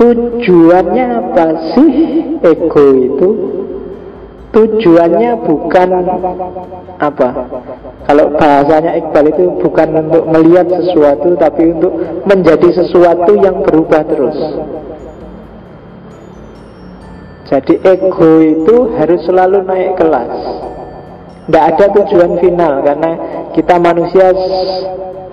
[0.00, 1.46] Tujuannya apa
[1.76, 1.92] sih
[2.40, 3.28] ego itu?
[4.50, 5.88] Tujuannya bukan
[6.98, 7.28] apa?
[8.10, 11.94] Kalau bahasanya Iqbal itu bukan untuk melihat sesuatu Tapi untuk
[12.26, 14.34] menjadi sesuatu yang berubah terus
[17.46, 20.34] Jadi ego itu harus selalu naik kelas
[21.50, 23.10] tidak ada tujuan final karena
[23.58, 24.30] kita manusia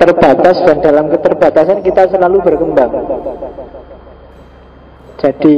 [0.02, 2.90] terbatas dan dalam keterbatasan kita selalu berkembang.
[5.22, 5.56] Jadi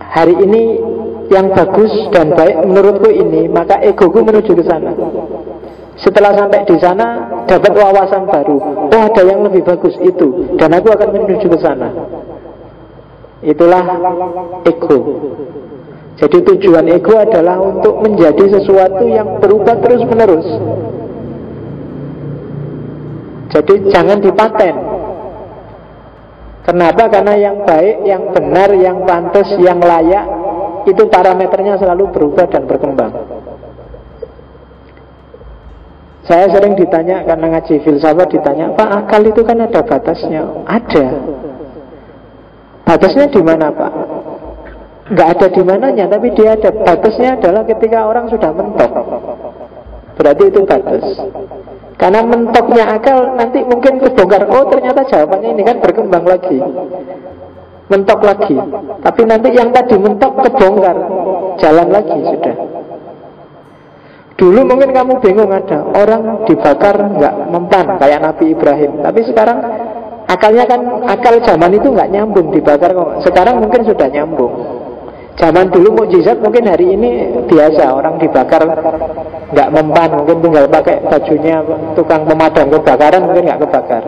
[0.00, 0.62] hari ini
[1.28, 4.96] yang bagus dan baik menurutku ini maka egoku menuju ke sana.
[6.00, 8.56] Setelah sampai di sana dapat wawasan baru.
[8.88, 11.92] Oh ada yang lebih bagus itu dan aku akan menuju ke sana.
[13.44, 13.84] Itulah
[14.64, 15.20] ego.
[16.20, 20.48] Jadi tujuan ego adalah untuk menjadi sesuatu yang berubah terus menerus
[23.50, 24.74] Jadi jangan dipaten.
[26.60, 27.08] Kenapa?
[27.08, 30.28] Karena yang baik, yang benar, yang pantas, yang layak
[30.84, 33.12] Itu parameternya selalu berubah dan berkembang.
[36.28, 40.46] Saya sering ditanya karena ngaji filsafat ditanya Pak akal itu kan ada batasnya?
[40.62, 41.06] Ada.
[42.86, 44.19] Batasnya di mana Pak?
[45.10, 46.70] Nggak ada di mananya tapi dia ada.
[46.70, 48.92] Batasnya adalah ketika orang sudah mentok.
[50.14, 51.04] Berarti itu batas.
[52.00, 56.58] Karena mentoknya akal nanti mungkin kebongkar oh ternyata jawabannya ini kan berkembang lagi.
[57.90, 58.56] Mentok lagi.
[59.02, 60.96] Tapi nanti yang tadi mentok kebongkar.
[61.60, 62.56] Jalan lagi sudah.
[64.40, 69.04] Dulu mungkin kamu bingung ada orang dibakar nggak mempan kayak Nabi Ibrahim.
[69.04, 69.58] Tapi sekarang
[70.24, 73.28] akalnya kan akal zaman itu nggak nyambung dibakar kok.
[73.28, 74.80] Sekarang mungkin sudah nyambung.
[75.38, 77.10] Zaman dulu mukjizat mungkin hari ini
[77.46, 78.60] biasa orang dibakar
[79.50, 81.62] nggak mempan mungkin tinggal pakai bajunya
[81.94, 84.04] tukang pemadam kebakaran mungkin nggak kebakar.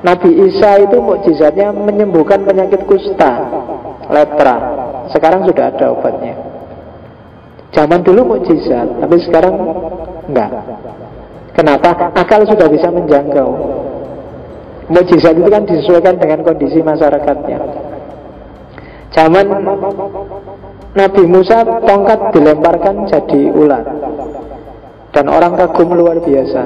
[0.00, 3.32] Nabi Isa itu mukjizatnya menyembuhkan penyakit kusta,
[4.08, 4.56] lepra.
[5.12, 6.34] Sekarang sudah ada obatnya.
[7.70, 9.54] Zaman dulu mukjizat, tapi sekarang
[10.26, 10.50] enggak.
[11.52, 12.16] Kenapa?
[12.16, 13.50] Akal sudah bisa menjangkau.
[14.88, 17.58] Mukjizat itu kan disesuaikan dengan kondisi masyarakatnya.
[19.10, 19.46] Zaman
[20.94, 23.84] Nabi Musa tongkat dilemparkan jadi ular.
[25.10, 26.62] Dan orang kagum luar biasa.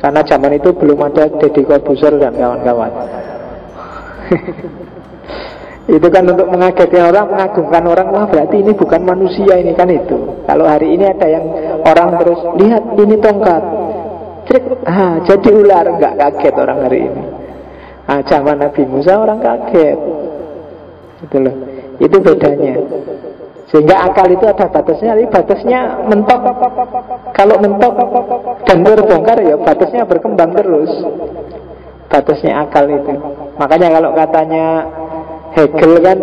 [0.00, 2.92] Karena zaman itu belum ada Deddy Corbuzier dan kawan-kawan.
[5.90, 8.06] Itu kan untuk mengagetkan orang, mengagumkan orang.
[8.14, 10.38] Wah berarti ini bukan manusia ini kan itu.
[10.46, 11.42] Kalau hari ini ada yang
[11.82, 13.62] orang terus Lihat ini tongkat.
[14.46, 15.98] Trik, ah, jadi ular.
[15.98, 17.22] Nggak kaget orang hari ini.
[18.06, 19.98] Nah, zaman Nabi Musa orang kaget
[21.20, 21.54] Gitu loh.
[22.00, 22.74] Itu bedanya.
[23.70, 25.80] Sehingga akal itu ada batasnya, tapi batasnya
[26.10, 26.42] mentok.
[27.38, 27.94] Kalau mentok
[28.66, 30.90] dan terbongkar ya batasnya berkembang terus.
[32.10, 33.14] Batasnya akal itu.
[33.62, 34.64] Makanya kalau katanya
[35.50, 36.18] Hegel kan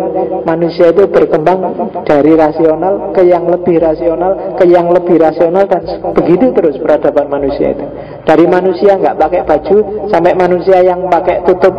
[0.48, 1.60] manusia itu berkembang
[2.08, 5.84] dari rasional ke yang lebih rasional ke yang lebih rasional dan
[6.16, 7.84] begitu terus peradaban manusia itu
[8.24, 9.76] dari manusia nggak pakai baju
[10.08, 11.76] sampai manusia yang pakai tutup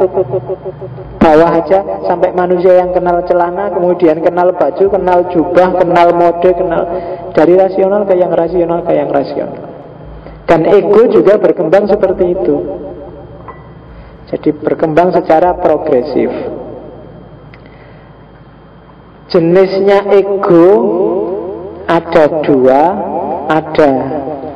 [1.17, 6.83] bawah aja sampai manusia yang kenal celana kemudian kenal baju kenal jubah kenal mode kenal
[7.33, 9.69] dari rasional ke yang rasional ke yang rasional
[10.49, 12.57] Dan ego juga berkembang seperti itu.
[14.33, 16.33] Jadi berkembang secara progresif.
[19.29, 20.65] Jenisnya ego
[21.85, 22.81] ada dua,
[23.45, 23.91] ada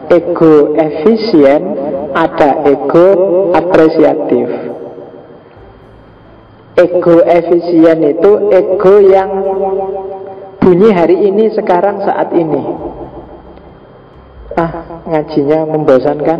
[0.10, 1.62] ego efisien,
[2.18, 3.08] ada ego
[3.54, 4.50] apresiatif.
[6.74, 9.30] Ego efisien itu ego yang
[10.58, 12.66] bunyi hari ini, sekarang, saat ini.
[14.58, 16.40] Ah, ngajinya membosankan,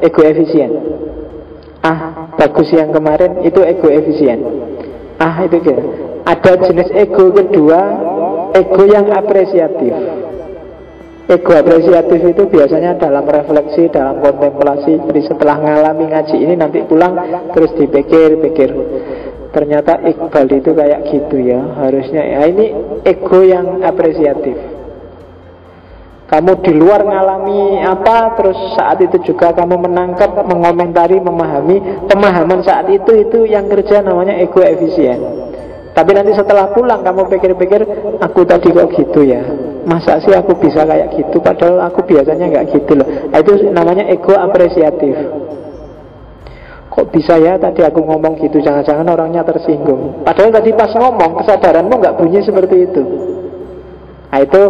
[0.00, 0.72] ego efisien.
[1.84, 4.40] Ah, bagus yang kemarin, itu ego efisien.
[5.20, 6.13] Ah, itu gitu.
[6.24, 7.80] Ada jenis ego kedua,
[8.56, 9.92] ego yang apresiatif.
[11.28, 15.04] Ego apresiatif itu biasanya dalam refleksi, dalam kontemplasi.
[15.04, 17.12] Jadi setelah ngalami ngaji ini nanti pulang
[17.52, 18.72] terus dipikir-pikir.
[19.54, 22.74] Ternyata Iqbal itu kayak gitu ya Harusnya ya ini
[23.06, 24.58] ego yang apresiatif
[26.26, 32.90] Kamu di luar ngalami apa Terus saat itu juga kamu menangkap Mengomentari, memahami Pemahaman saat
[32.90, 35.22] itu itu yang kerja namanya ego efisien
[35.94, 37.86] tapi nanti setelah pulang kamu pikir-pikir
[38.18, 39.46] Aku tadi kok gitu ya?
[39.86, 41.38] Masa sih aku bisa kayak gitu?
[41.38, 43.06] Padahal aku biasanya nggak gitu loh.
[43.30, 45.14] Nah, Itu namanya ego apresiatif.
[46.90, 48.58] Kok bisa ya tadi aku ngomong gitu?
[48.58, 50.26] Jangan-jangan orangnya tersinggung.
[50.26, 53.02] Padahal tadi pas ngomong kesadaranmu nggak bunyi seperti itu.
[54.34, 54.62] Nah itu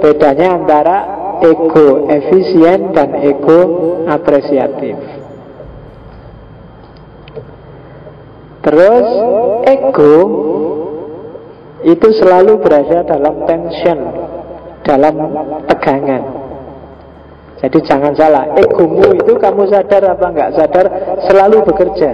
[0.00, 0.96] bedanya antara
[1.44, 3.60] ego efisien dan ego
[4.08, 5.11] apresiatif
[8.62, 9.06] Terus
[9.66, 10.14] ego
[11.82, 13.98] itu selalu berada dalam tension,
[14.86, 15.14] dalam
[15.66, 16.22] tegangan.
[17.62, 20.86] Jadi jangan salah, egomu itu kamu sadar apa enggak sadar
[21.30, 22.10] selalu bekerja.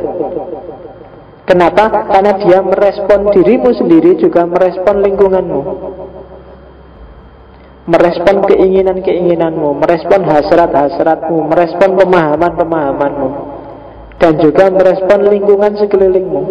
[1.49, 2.05] Kenapa?
[2.13, 5.61] Karena dia merespon dirimu sendiri juga merespon lingkunganmu.
[7.89, 13.58] Merespon keinginan-keinginanmu, merespon hasrat-hasratmu, merespon pemahaman-pemahamanmu.
[14.19, 16.43] Dan juga merespon lingkungan sekelilingmu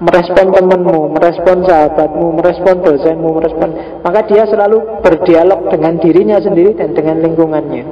[0.00, 3.68] merespon temanmu, merespon sahabatmu, merespon dosenmu, merespon
[4.00, 7.84] maka dia selalu berdialog dengan dirinya sendiri dan dengan lingkungannya.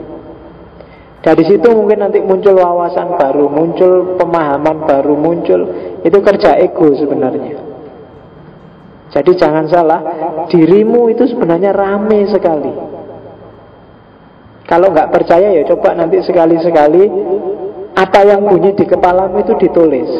[1.20, 5.60] Dari situ mungkin nanti muncul wawasan baru, muncul pemahaman baru, muncul
[6.00, 7.60] itu kerja ego sebenarnya.
[9.12, 10.00] Jadi jangan salah,
[10.48, 12.72] dirimu itu sebenarnya rame sekali.
[14.68, 17.04] Kalau nggak percaya ya coba nanti sekali-sekali
[17.98, 20.10] apa yang bunyi di kepalamu itu ditulis.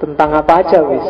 [0.00, 1.04] Tentang apa aja wis.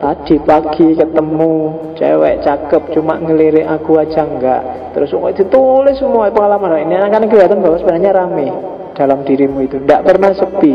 [0.00, 1.52] Tadi pagi ketemu
[1.94, 4.62] cewek cakep cuma ngelirik aku aja enggak.
[4.96, 6.88] Terus oh, ditulis semua pengalaman.
[6.88, 8.48] Ini akan kelihatan bahwa sebenarnya rame
[8.96, 9.76] dalam dirimu itu.
[9.78, 10.72] Tidak pernah sepi.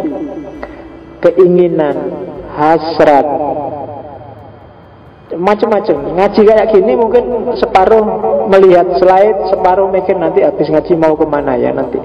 [1.25, 1.97] Keinginan,
[2.53, 3.27] hasrat.
[5.25, 8.05] Macam-macam Ngaji kayak gini mungkin separuh
[8.45, 11.97] melihat slide Separuh mikir nanti habis ngaji mau ke mana ya nanti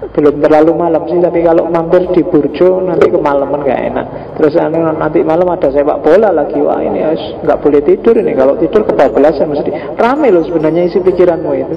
[0.00, 4.06] belum terlalu malam sih tapi kalau mampir di Burjo nanti kemalaman gak enak.
[4.40, 6.56] Terus anu, nanti malam ada sepak bola lagi.
[6.56, 7.04] Wah ini
[7.44, 8.32] nggak boleh tidur ini.
[8.32, 9.70] Kalau tidur kebablasan mesti
[10.00, 11.76] rame loh sebenarnya isi pikiranmu itu.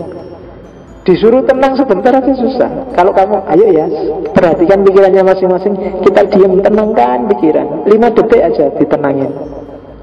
[1.04, 2.96] Disuruh tenang sebentar aja susah.
[2.96, 3.86] Kalau kamu ayo ya
[4.32, 5.74] perhatikan pikirannya masing-masing.
[6.08, 7.84] Kita diam tenangkan pikiran.
[7.92, 9.32] Lima detik aja ditenangin.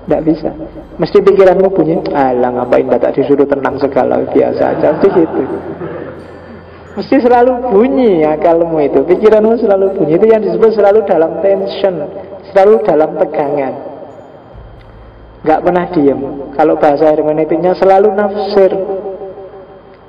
[0.04, 0.52] Tidak bisa.
[1.00, 5.00] Mesti pikiranmu bunyi alah ngapain tak disuruh tenang segala biasa aja?
[5.00, 5.42] Itu gitu
[6.90, 9.06] Mesti selalu bunyi akalmu itu.
[9.06, 10.18] Pikiranmu selalu bunyi.
[10.18, 11.94] Itu yang disebut selalu dalam tension
[12.50, 13.74] Selalu dalam tegangan.
[15.46, 16.20] Gak pernah diem.
[16.58, 18.74] Kalau bahasa hermeneutiknya selalu nafsir.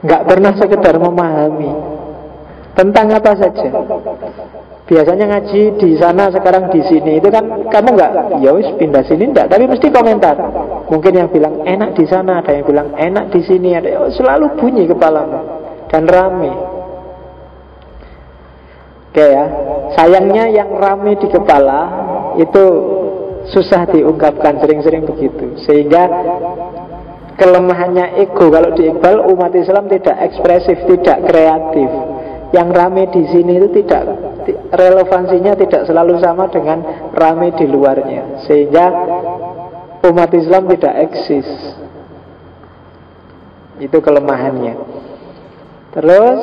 [0.01, 1.71] Gak pernah sekedar memahami.
[2.73, 3.67] Tentang apa saja.
[4.91, 7.23] Biasanya ngaji di sana sekarang di sini.
[7.23, 8.11] Itu kan kamu nggak
[8.43, 9.23] ya pindah sini.
[9.31, 10.35] Enggak tapi mesti komentar.
[10.91, 14.51] Mungkin yang bilang enak di sana, ada yang bilang enak di sini, ada oh, selalu
[14.59, 15.39] bunyi kepalamu.
[15.87, 16.51] Dan rame.
[19.11, 19.43] Oke ya,
[19.91, 21.79] sayangnya yang rame di kepala
[22.39, 22.63] itu
[23.51, 25.59] susah diungkapkan sering-sering begitu.
[25.67, 26.07] Sehingga
[27.35, 31.91] kelemahannya ego kalau di Iqbal umat Islam tidak ekspresif, tidak kreatif.
[32.55, 34.03] Yang rame di sini itu tidak
[34.75, 38.47] relevansinya tidak selalu sama dengan rame di luarnya.
[38.47, 38.85] Sehingga
[40.07, 41.47] umat Islam tidak eksis.
[43.83, 44.75] Itu kelemahannya.
[45.91, 46.39] Terus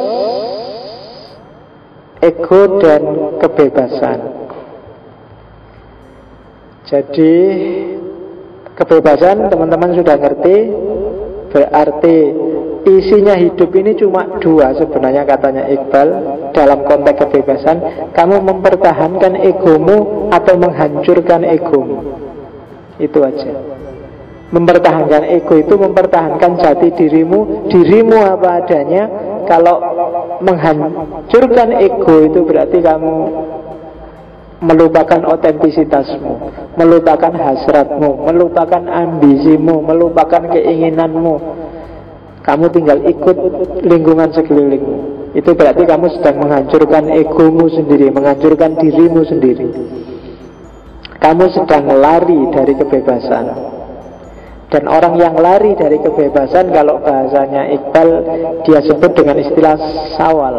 [2.23, 3.03] ego dan
[3.39, 4.19] kebebasan.
[6.89, 7.35] Jadi
[8.75, 10.57] kebebasan teman-teman sudah ngerti
[11.53, 12.17] berarti
[12.89, 16.09] isinya hidup ini cuma dua sebenarnya katanya Iqbal
[16.57, 17.77] dalam konteks kebebasan
[18.17, 22.17] kamu mempertahankan egomu atau menghancurkan egomu.
[22.97, 23.53] Itu aja.
[24.49, 27.69] Mempertahankan ego itu mempertahankan jati dirimu.
[27.69, 29.05] Dirimu apa adanya
[29.49, 29.77] Kalau
[30.43, 33.15] menghancurkan ego itu berarti kamu
[34.59, 36.35] Melupakan otentisitasmu
[36.75, 41.35] Melupakan hasratmu Melupakan ambisimu Melupakan keinginanmu.
[42.43, 43.37] Kamu tinggal ikut
[43.87, 44.99] lingkungan sekelilingmu.
[45.39, 49.69] Itu berarti kamu sedang menghancurkan egomu sendiri Menghancurkan dirimu sendiri.
[51.23, 53.78] Kamu sedang lari dari kebebasan
[54.69, 58.09] dan orang yang lari dari kebebasan Kalau bahasanya Iqbal
[58.69, 59.77] Dia sebut dengan istilah
[60.21, 60.57] sawal.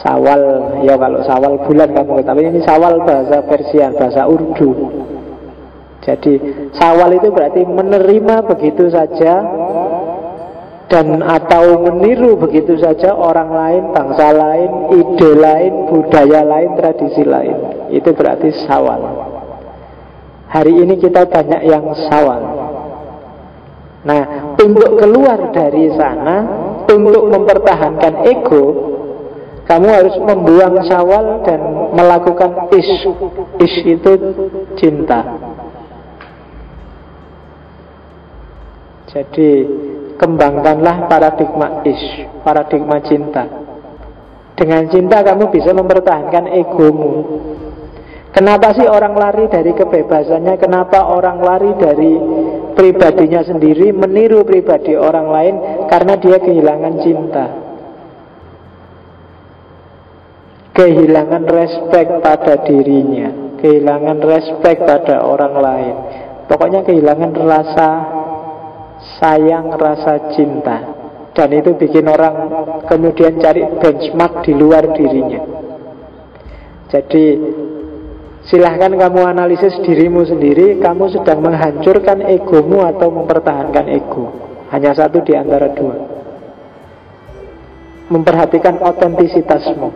[0.00, 0.42] Sawal
[0.80, 4.72] Ya kalau sawal bulan kamu Tapi ini sawal bahasa Persian Bahasa Urdu.
[6.04, 6.40] Jadi
[6.72, 9.44] sawal itu berarti menerima begitu saja
[10.88, 17.56] Dan atau meniru begitu saja Orang lain, bangsa lain, ide lain, budaya lain, tradisi lain.
[17.92, 19.33] Itu berarti sawal
[20.54, 22.42] Hari ini kita banyak yang sawal.
[24.06, 26.44] Nah, untuk keluar dari sana
[26.84, 28.64] Untuk mempertahankan ego
[29.64, 31.58] Kamu harus membuang sawal dan
[31.96, 32.86] melakukan is
[33.58, 34.12] Is itu
[34.76, 35.24] cinta.
[39.08, 39.50] Jadi
[40.20, 43.48] kembangkanlah paradigma is Paradigma cinta.
[44.54, 47.12] Dengan cinta kamu bisa mempertahankan egomu
[48.34, 50.58] Kenapa sih orang lari dari kebebasannya?
[50.58, 52.12] Kenapa orang lari dari
[52.74, 55.54] pribadinya sendiri meniru pribadi orang lain?
[55.86, 57.46] Karena dia kehilangan cinta.
[60.74, 65.94] Kehilangan respect pada dirinya, kehilangan respect pada orang lain.
[66.50, 67.90] Pokoknya kehilangan rasa
[69.22, 70.78] sayang, rasa cinta.
[71.30, 72.50] Dan itu bikin orang
[72.90, 75.42] kemudian cari benchmark di luar dirinya.
[76.90, 77.24] Jadi
[78.44, 80.76] Silahkan kamu analisis dirimu sendiri.
[80.76, 84.28] Kamu sedang menghancurkan egomu atau mempertahankan ego.
[84.68, 85.96] Hanya satu di antara dua.
[88.12, 89.88] Memperhatikan otentisitasmu.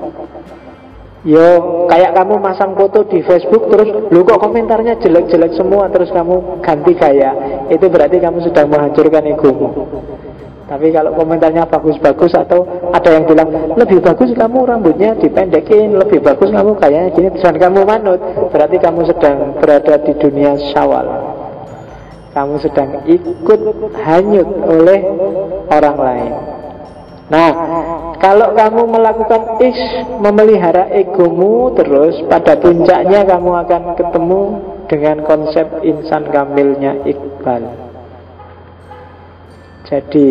[1.28, 1.46] Yo,
[1.90, 5.90] kayak kamu masang foto di Facebook Terus, lu kok komentarnya jelek-jelek semua?
[5.92, 7.34] Terus kamu ganti gaya.
[7.68, 9.68] Itu berarti kamu sedang menghancurkan egomu
[10.68, 16.52] tapi kalau komentarnya bagus-bagus atau ada yang bilang lebih bagus kamu rambutnya dipendekin, lebih bagus
[16.52, 18.20] kamu kayaknya gini, dan kamu manut,
[18.52, 21.08] berarti kamu sedang berada di dunia syawal.
[22.36, 23.60] Kamu sedang ikut
[23.96, 25.00] hanyut oleh
[25.72, 26.32] orang lain.
[27.32, 27.50] Nah,
[28.20, 29.80] kalau kamu melakukan is,
[30.20, 34.42] memelihara egomu terus, pada puncaknya kamu akan ketemu
[34.84, 37.87] dengan konsep insan kamilnya Iqbal.
[39.88, 40.28] Jadi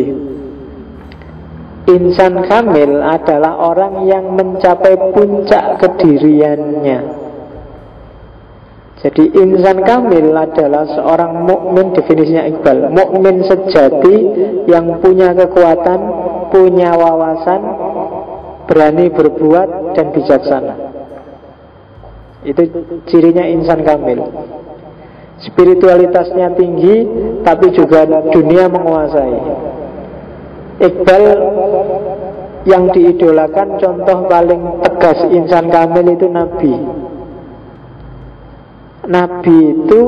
[1.88, 7.00] Insan kamil adalah orang yang mencapai puncak kediriannya.
[9.00, 12.92] Jadi insan kamil adalah seorang mukmin definisinya Iqbal.
[12.92, 14.16] Mukmin sejati
[14.68, 16.00] yang punya kekuatan,
[16.52, 17.62] punya wawasan
[18.68, 20.76] Berani berbuat dan bijaksana.
[22.44, 22.68] Itu
[23.08, 24.28] cirinya insan kamil
[25.38, 27.06] Spiritualitasnya tinggi
[27.46, 29.38] Tapi juga dunia menguasai.
[30.82, 31.24] Iqbal
[32.66, 36.74] Yang diidolakan Contoh paling tegas insan kamil itu Nabi.
[39.06, 40.02] Nabi itu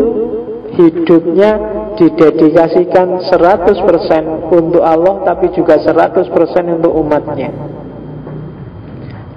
[0.69, 1.51] Hidupnya
[1.97, 6.29] didedikasikan 100% untuk Allah Tapi juga 100%
[6.77, 7.53] untuk umatnya.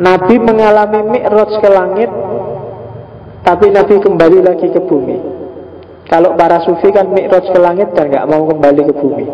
[0.00, 2.08] Nabi mengalami mi'raj ke langit
[3.44, 5.41] Tapi Nabi kembali lagi ke bumi
[6.12, 9.26] kalau para sufi kan mi'raj ke langit dan nggak mau kembali ke bumi.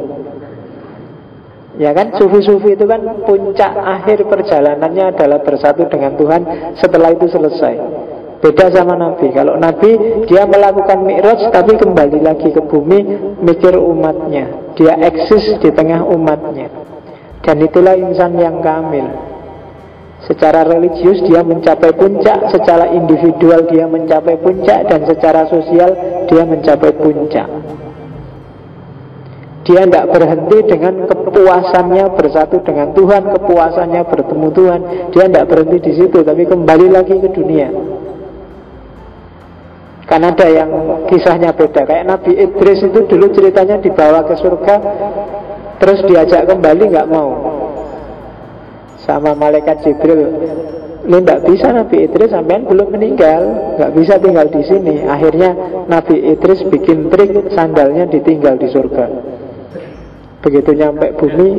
[1.79, 6.43] Ya kan, sufi-sufi itu kan puncak akhir perjalanannya adalah bersatu dengan Tuhan
[6.79, 7.75] setelah itu selesai.
[8.39, 9.35] Beda sama Nabi.
[9.35, 12.99] Kalau Nabi dia melakukan mi'raj tapi kembali lagi ke bumi
[13.43, 14.75] mikir umatnya.
[14.79, 16.71] Dia eksis di tengah umatnya.
[17.43, 19.28] Dan itulah insan yang kamil.
[20.29, 25.91] Secara religius dia mencapai puncak Secara individual dia mencapai puncak Dan secara sosial
[26.29, 27.49] dia mencapai puncak.
[29.65, 34.81] Dia tidak berhenti dengan kepuasannya bersatu dengan Tuhan Kepuasannya bertemu Tuhan.
[35.17, 37.69] Dia tidak berhenti di situ Tapi kembali lagi ke dunia.
[40.09, 40.71] Kan ada yang
[41.09, 41.85] kisahnya beda.
[41.85, 44.77] Kayak Nabi Idris itu dulu ceritanya dibawa ke surga
[45.81, 47.58] Terus diajak kembali nggak mau
[49.09, 50.21] sama malaikat Jibril.
[51.09, 53.41] Lu tidak bisa Nabi Idris sampean belum meninggal.
[53.81, 55.09] Nggak bisa tinggal di sini.
[55.09, 55.57] Akhirnya
[55.89, 59.07] Nabi Idris bikin trik Sandalnya ditinggal di surga.
[60.45, 61.51] Begitu nyampe bumi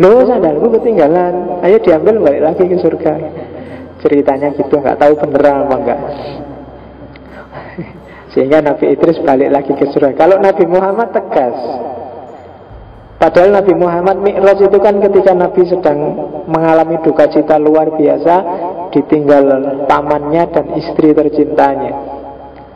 [0.00, 1.60] Loh sandalku ketinggalan.
[1.60, 3.12] Ayo diambil balik lagi ke surga.
[4.00, 4.80] Ceritanya gitu.
[4.80, 6.00] Nggak tahu beneran apa enggak
[8.32, 10.16] Sehingga Nabi Idris balik lagi ke surga.
[10.16, 11.54] Kalau Nabi Muhammad tegas
[13.22, 15.98] Padahal Nabi Muhammad Mi'raj itu kan ketika Nabi sedang
[16.50, 18.34] mengalami duka cita luar biasa
[18.90, 19.46] Ditinggal
[19.86, 22.12] pamannya dan istri tercintanya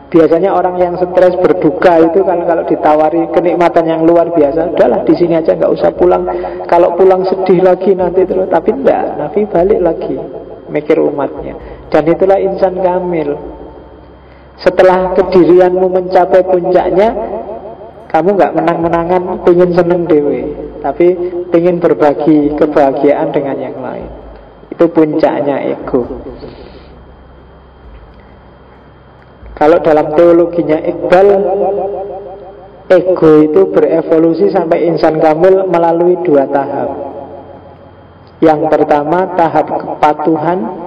[0.07, 5.13] Biasanya orang yang stres berduka itu kan kalau ditawari kenikmatan yang luar biasa, udahlah di
[5.19, 6.23] sini aja nggak usah pulang.
[6.63, 10.15] Kalau pulang sedih lagi nanti terus, tapi enggak, Nabi balik lagi
[10.71, 11.59] mikir umatnya.
[11.91, 13.35] Dan itulah insan kamil.
[14.63, 17.09] Setelah kedirianmu mencapai puncaknya,
[18.07, 21.07] kamu nggak menang-menangan, pengen seneng dewe, tapi
[21.51, 24.07] pengen berbagi kebahagiaan dengan yang lain.
[24.71, 26.07] Itu puncaknya ego.
[29.57, 31.27] Kalau dalam teologinya Iqbal
[32.87, 36.93] Ego itu berevolusi sampai insan kamil melalui dua tahap
[38.37, 40.86] Yang pertama tahap kepatuhan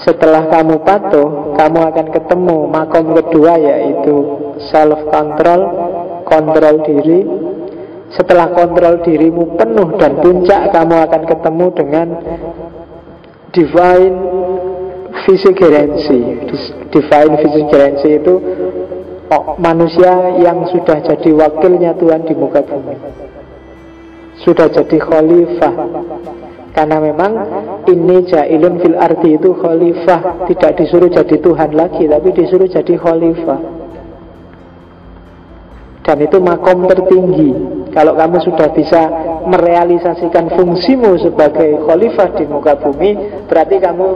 [0.00, 4.16] Setelah kamu patuh Kamu akan ketemu makom kedua yaitu
[4.72, 5.60] Self control
[6.24, 7.20] Kontrol diri.
[8.12, 12.08] Setelah kontrol dirimu penuh dan puncak Kamu akan ketemu dengan
[13.52, 14.16] Divine
[15.28, 16.20] Visigerensi
[16.92, 18.34] Divine visigerensi itu
[19.32, 22.96] oh, Manusia yang sudah jadi wakilnya Tuhan di muka bumi.
[24.44, 25.74] Sudah jadi khalifah
[26.72, 27.32] Karena memang
[27.84, 33.60] ini jailun fil arti itu khalifah Tidak disuruh jadi Tuhan lagi Tapi disuruh jadi khalifah
[36.08, 37.50] Dan itu makom tertinggi
[37.92, 39.02] Kalau kamu sudah bisa
[39.44, 43.10] merealisasikan fungsimu sebagai khalifah di muka bumi
[43.52, 44.08] Berarti kamu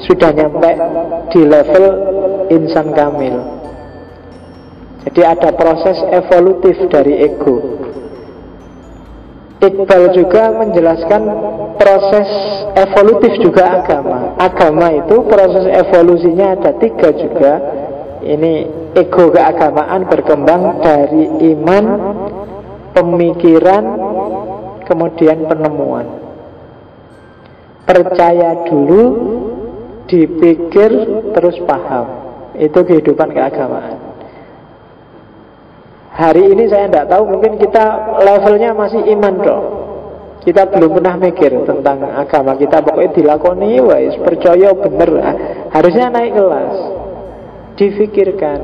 [0.00, 0.70] sudah nyampe
[1.30, 1.84] di level
[2.50, 3.36] insan kamil.
[5.02, 7.81] Jadi ada proses evolutif dari ego.
[9.62, 11.22] Iqbal juga menjelaskan
[11.78, 12.26] proses
[12.74, 14.34] evolutif juga agama.
[14.34, 17.52] Agama itu proses evolusinya ada tiga juga.
[18.26, 18.52] Ini
[18.98, 21.84] ego keagamaan berkembang dari iman,
[22.90, 23.84] pemikiran,
[24.82, 26.06] kemudian penemuan.
[27.86, 29.02] Percaya dulu,
[30.10, 30.90] dipikir
[31.38, 32.06] terus paham
[32.58, 34.11] itu kehidupan keagamaan
[36.12, 37.84] hari ini saya tidak tahu mungkin kita
[38.20, 39.66] levelnya masih iman dong
[40.42, 45.10] kita belum pernah mikir tentang agama kita pokoknya dilakoni wais percaya bener.
[45.70, 46.76] Harusnya naik kelas
[47.78, 48.58] difikirkan.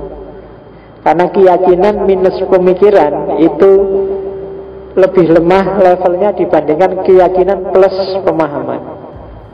[1.06, 3.72] Karena keyakinan minus pemikiran itu
[4.98, 7.96] lebih lemah levelnya dibandingkan keyakinan plus
[8.26, 8.82] pemahaman.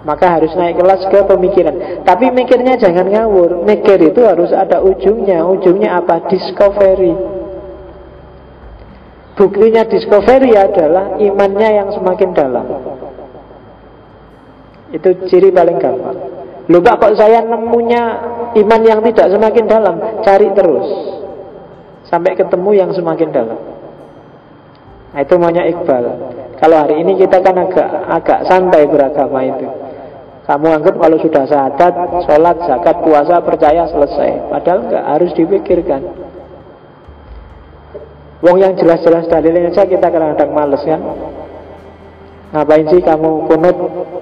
[0.08, 2.04] Maka harus naik kelas ke pemikiran.
[2.08, 5.44] Tapi mikirnya jangan ngawur Mikir itu harus ada ujungnya.
[5.44, 6.24] Ujungnya apa?
[6.32, 7.43] Discovery
[9.34, 12.66] Buktinya discovery adalah Imannya yang semakin dalam.
[14.94, 16.18] Itu ciri paling gampang.
[16.70, 18.02] Lupa kok saya nemunya
[18.54, 19.96] Iman yang tidak semakin dalam?
[20.22, 20.86] Cari terus.
[22.06, 23.58] Sampai ketemu yang semakin dalam.
[25.10, 26.04] Nah itu maunya Iqbal.
[26.62, 29.66] Kalau hari ini kita kan agak agak santai beragama itu.
[30.44, 31.94] Kamu anggap kalau sudah syahadat,
[32.28, 34.52] sholat, zakat, puasa, percaya, selesai.
[34.52, 36.02] Padahal enggak, harus dipikirkan.
[38.44, 41.00] Wong yang jelas-jelas dalilnya saja kita kadang-kadang males kan.
[42.52, 43.76] Ngapain sih kamu kunut?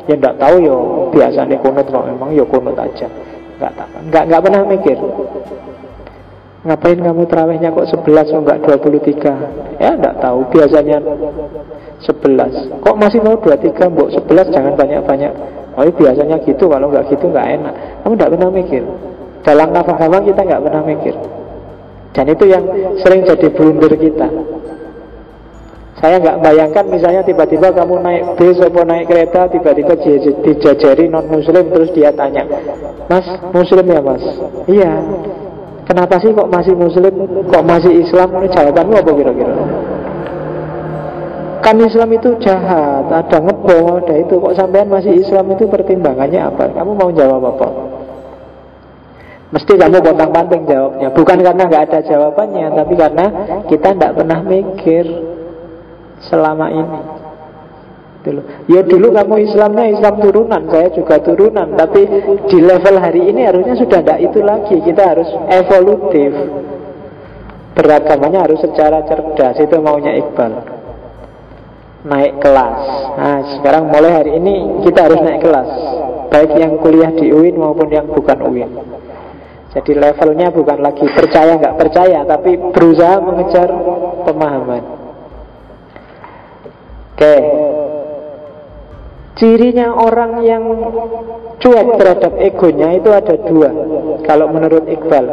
[0.07, 0.77] Ya enggak tahu yo,
[1.11, 3.11] biasanya kunut kok memang yo kunut aja.
[3.59, 3.75] Enggak.
[3.99, 4.99] Enggak enggak pernah mikir.
[6.63, 9.83] Ngapain kamu terawihnya kok 11 oh enggak 23?
[9.83, 12.79] Ya enggak tahu, biasanya 11.
[12.79, 15.33] Kok masih mau 23, Mbok 11 jangan banyak-banyak.
[15.75, 17.75] Oh biasanya gitu, kalau nggak gitu nggak enak.
[18.07, 18.83] Kamu nggak pernah mikir.
[19.43, 21.15] Dalam nafas-nafas kita nggak pernah mikir.
[22.13, 22.65] Dan itu yang
[23.01, 24.29] sering jadi blunder kita.
[26.03, 29.95] Saya nggak bayangkan misalnya tiba-tiba kamu naik bis atau naik kereta tiba-tiba
[30.43, 32.43] dijajari non muslim terus dia tanya
[33.07, 33.23] Mas
[33.55, 34.19] muslim ya mas?
[34.67, 34.99] Iya
[35.87, 37.15] Kenapa sih kok masih muslim
[37.47, 39.55] Kok masih Islam Jawabanmu apa kira-kira?
[41.63, 44.35] Kan Islam itu jahat, ada ngebom, ada itu.
[44.35, 46.67] Kok sampean masih Islam itu pertimbangannya apa?
[46.75, 47.92] Kamu mau jawab apa?
[49.53, 51.13] Mesti kamu pontang panting jawabnya.
[51.13, 53.27] Bukan karena nggak ada jawabannya, tapi karena
[53.69, 55.05] kita tidak pernah mikir
[56.25, 57.01] selama ini.
[58.23, 58.41] Dulu.
[58.71, 61.69] Ya dulu kamu Islamnya Islam turunan, saya juga turunan.
[61.77, 62.01] Tapi
[62.49, 64.77] di level hari ini harusnya sudah tidak itu lagi.
[64.81, 66.33] Kita harus evolutif.
[67.77, 69.61] Beragamanya harus secara cerdas.
[69.61, 70.81] Itu maunya Iqbal
[72.03, 72.79] naik kelas.
[73.15, 75.71] Nah, sekarang mulai hari ini kita harus naik kelas,
[76.35, 78.71] baik yang kuliah di UIN maupun yang bukan UIN.
[79.73, 83.69] Jadi levelnya bukan lagi percaya nggak percaya, tapi berusaha mengejar
[84.29, 84.85] pemahaman.
[87.17, 87.37] Oke,
[89.41, 90.65] cirinya orang yang
[91.57, 93.71] cuek terhadap egonya itu ada dua.
[94.29, 95.27] Kalau menurut Iqbal,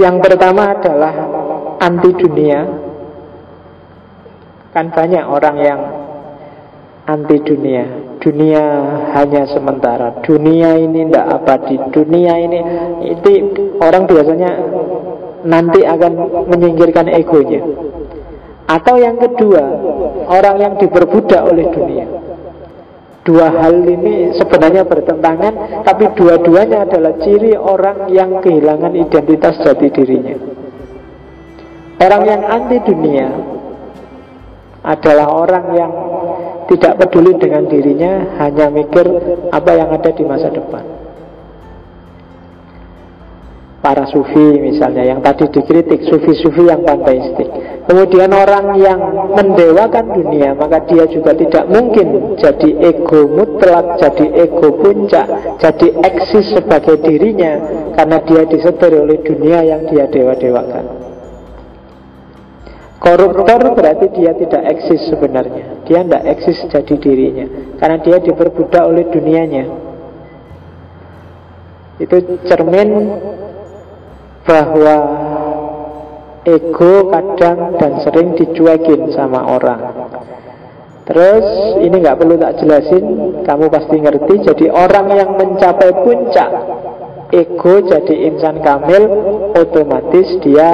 [0.00, 1.14] Yang pertama adalah
[1.76, 2.60] anti dunia.
[4.72, 5.80] Kan banyak orang yang
[7.04, 8.09] anti dunia.
[8.20, 8.64] Dunia
[9.16, 10.20] hanya sementara.
[10.20, 11.76] Dunia ini tidak abadi.
[11.88, 12.58] Dunia ini
[13.08, 13.30] itu
[13.80, 14.50] orang biasanya
[15.48, 16.12] nanti akan
[16.52, 17.64] menyingkirkan egonya.
[18.68, 19.64] Atau yang kedua,
[20.28, 22.06] orang yang diperbudak oleh dunia.
[23.20, 30.36] Dua hal ini sebenarnya bertentangan, tapi dua-duanya adalah ciri orang yang kehilangan identitas jati dirinya.
[32.00, 33.28] Orang yang anti dunia
[34.80, 35.92] adalah orang yang
[36.70, 39.02] tidak peduli dengan dirinya, hanya mikir
[39.50, 40.86] apa yang ada di masa depan.
[43.80, 47.48] Para sufi misalnya yang tadi dikritik sufi-sufi yang panteistik.
[47.88, 49.00] Kemudian orang yang
[49.34, 55.26] mendewakan dunia maka dia juga tidak mungkin jadi ego mutlak jadi ego puncak
[55.58, 57.56] jadi eksis sebagai dirinya
[57.96, 60.99] karena dia disetir oleh dunia yang dia dewa-dewakan
[63.00, 67.46] koruptor berarti dia tidak eksis sebenarnya dia tidak eksis jadi dirinya
[67.80, 69.64] karena dia diperbudak oleh dunianya
[72.00, 72.16] itu
[72.48, 73.12] cermin
[74.48, 74.96] bahwa
[76.48, 79.82] ego kadang dan sering dicuekin sama orang.
[81.04, 83.04] Terus ini nggak perlu tak jelasin,
[83.44, 84.34] kamu pasti ngerti.
[84.46, 86.50] Jadi orang yang mencapai puncak
[87.34, 89.04] ego jadi insan kamil,
[89.58, 90.70] otomatis dia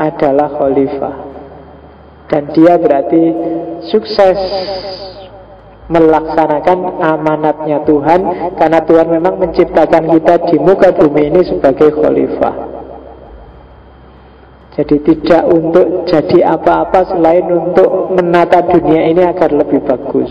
[0.00, 1.27] adalah khalifah.
[2.28, 3.22] Dan dia berarti
[3.88, 4.36] sukses
[5.88, 8.20] melaksanakan amanatnya Tuhan
[8.60, 12.56] karena Tuhan memang menciptakan kita di muka bumi ini sebagai khalifah.
[14.78, 20.30] Jadi tidak untuk jadi apa-apa selain untuk menata dunia ini agar lebih bagus.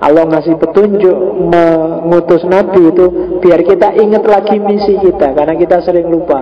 [0.00, 1.16] Allah ngasih petunjuk
[1.50, 3.06] mengutus Nabi itu
[3.42, 6.40] biar kita ingat lagi misi kita karena kita sering lupa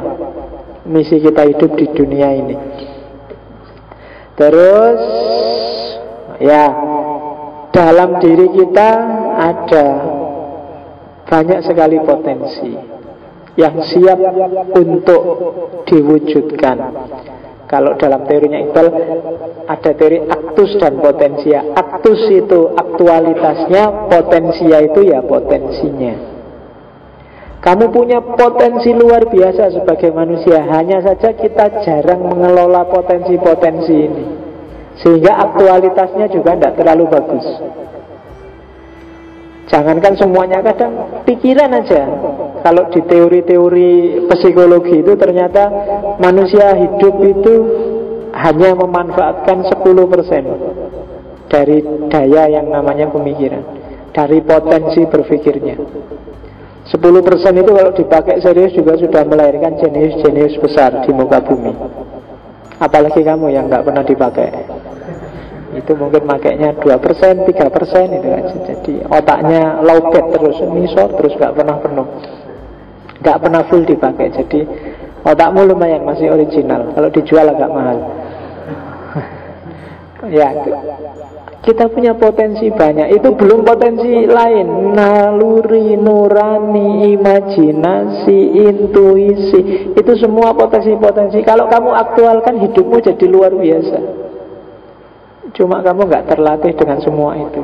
[0.86, 2.54] misi kita hidup di dunia ini.
[4.38, 5.02] Terus
[6.38, 6.70] ya
[7.74, 8.90] dalam diri kita
[9.34, 9.86] ada
[11.26, 12.70] banyak sekali potensi
[13.58, 14.18] yang siap
[14.78, 15.22] untuk
[15.90, 16.78] diwujudkan.
[17.68, 18.88] Kalau dalam teorinya Iqbal
[19.68, 21.60] ada teori aktus dan potensia.
[21.76, 26.37] Aktus itu aktualitasnya, potensia itu ya potensinya.
[27.58, 34.24] Kamu punya potensi luar biasa sebagai manusia, hanya saja kita jarang mengelola potensi-potensi ini.
[35.02, 37.46] Sehingga aktualitasnya juga tidak terlalu bagus.
[39.68, 42.08] Jangankan semuanya kadang pikiran aja
[42.64, 45.68] Kalau di teori-teori psikologi itu ternyata
[46.16, 47.54] manusia hidup itu
[48.32, 53.60] hanya memanfaatkan 10% dari daya yang namanya pemikiran
[54.16, 55.76] Dari potensi berpikirnya
[56.88, 61.76] 10% itu kalau dipakai serius juga sudah melahirkan jenis-jenis besar di muka bumi.
[62.80, 64.48] Apalagi kamu yang nggak pernah dipakai.
[65.76, 68.56] Itu mungkin makainya 2% 3% itu aja.
[68.72, 72.08] Jadi otaknya lowbat terus misor terus gak pernah penuh.
[73.20, 74.32] Gak pernah full dipakai.
[74.32, 74.64] Jadi
[75.28, 76.88] otakmu lumayan masih original.
[76.96, 77.98] Kalau dijual agak mahal.
[80.28, 80.50] Ya
[81.68, 91.44] kita punya potensi banyak itu belum potensi lain naluri nurani imajinasi intuisi itu semua potensi-potensi
[91.44, 94.28] kalau kamu aktualkan hidupmu jadi luar biasa
[95.58, 97.62] Cuma kamu nggak terlatih dengan semua itu.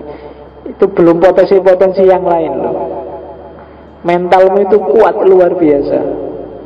[0.66, 2.76] Itu belum potensi-potensi yang lain loh.
[4.02, 5.98] Mentalmu itu kuat luar biasa.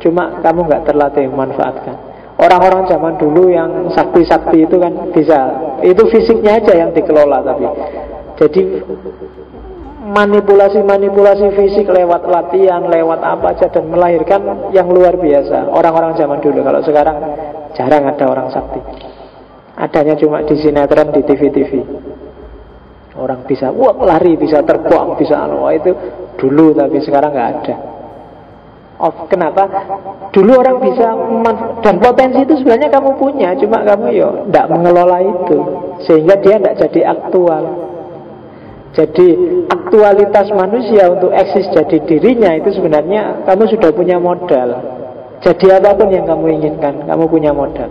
[0.01, 2.08] Cuma kamu nggak terlatih memanfaatkan.
[2.39, 5.39] Orang-orang zaman dulu yang sakti-sakti itu kan bisa.
[5.83, 7.67] Itu fisiknya aja yang dikelola tapi.
[8.39, 8.61] Jadi
[10.09, 15.67] manipulasi-manipulasi fisik lewat latihan, lewat apa aja dan melahirkan yang luar biasa.
[15.67, 17.17] Orang-orang zaman dulu kalau sekarang
[17.75, 18.79] jarang ada orang sakti.
[19.75, 21.71] Adanya cuma di sinetron, di TV-TV.
[23.19, 25.67] Orang bisa, wah lari, bisa terbang, bisa anu.
[25.75, 25.91] itu
[26.39, 27.88] dulu tapi sekarang nggak ada.
[28.99, 29.63] Oh, kenapa?
[30.35, 31.07] Dulu orang bisa
[31.79, 35.57] dan potensi itu sebenarnya kamu punya, cuma kamu yo tidak mengelola itu,
[36.03, 37.63] sehingga dia tidak jadi aktual.
[38.91, 39.27] Jadi
[39.71, 44.69] aktualitas manusia untuk eksis jadi dirinya itu sebenarnya kamu sudah punya modal.
[45.39, 47.87] Jadi apa pun yang kamu inginkan, kamu punya modal.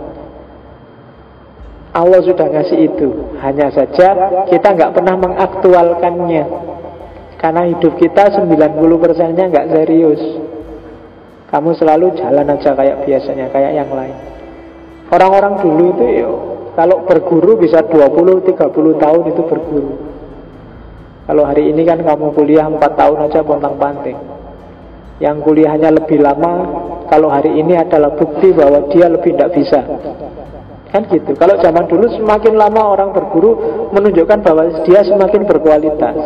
[1.89, 4.13] Allah sudah ngasih itu Hanya saja
[4.45, 6.45] kita nggak pernah mengaktualkannya
[7.41, 10.21] Karena hidup kita 90 persennya nggak serius
[11.49, 14.15] Kamu selalu jalan aja kayak biasanya Kayak yang lain.
[15.09, 16.31] Orang-orang dulu itu yo,
[16.77, 18.53] Kalau berguru bisa 20-30
[19.01, 19.93] tahun itu berguru.
[21.25, 24.17] Kalau hari ini kan kamu kuliah 4 tahun aja pontang panting.
[25.19, 26.53] Yang kuliahnya lebih lama
[27.09, 29.81] Kalau hari ini adalah bukti bahwa dia lebih tidak bisa.
[30.93, 31.33] Kan gitu.
[31.33, 33.57] Kalau zaman dulu semakin lama orang berburu
[33.89, 36.17] Menunjukkan bahwa dia semakin berkualitas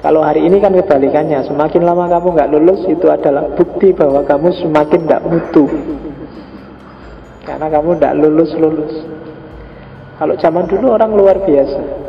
[0.00, 4.48] Kalau hari ini kan kebalikannya Semakin lama kamu nggak lulus Itu adalah bukti bahwa kamu
[4.64, 5.68] semakin tidak mutu
[7.44, 8.94] Karena kamu tidak lulus-lulus
[10.16, 12.00] Kalau zaman dulu orang luar biasa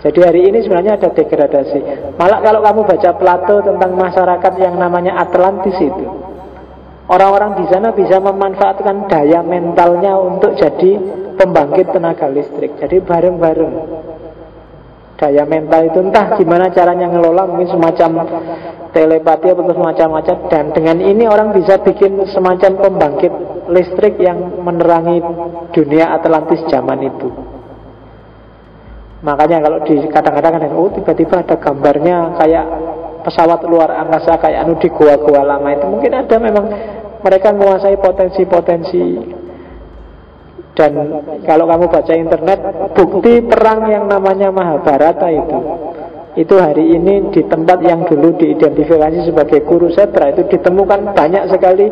[0.00, 1.80] jadi hari ini sebenarnya ada degradasi.
[2.16, 6.04] Malah kalau kamu baca Plato tentang masyarakat yang namanya Atlantis itu,
[7.04, 10.96] orang-orang di sana bisa memanfaatkan daya mentalnya untuk jadi
[11.36, 12.80] pembangkit tenaga listrik.
[12.80, 13.74] Jadi bareng-bareng.
[15.20, 18.24] Daya mental itu entah gimana caranya ngelola mungkin semacam
[18.96, 23.32] telepati atau semacam macam dan dengan ini orang bisa bikin semacam pembangkit
[23.68, 25.20] listrik yang menerangi
[25.76, 27.28] dunia Atlantis zaman itu.
[29.20, 32.66] Makanya kalau di kadang-kadang kan oh tiba-tiba ada gambarnya kayak
[33.20, 36.64] pesawat luar angkasa kayak anu di gua-gua lama itu mungkin ada memang
[37.20, 39.36] mereka menguasai potensi-potensi
[40.80, 40.92] dan
[41.44, 42.58] kalau kamu baca internet
[42.96, 45.58] bukti perang yang namanya Mahabharata itu
[46.40, 51.90] itu hari ini di tempat yang dulu diidentifikasi sebagai Kurusetra itu ditemukan banyak sekali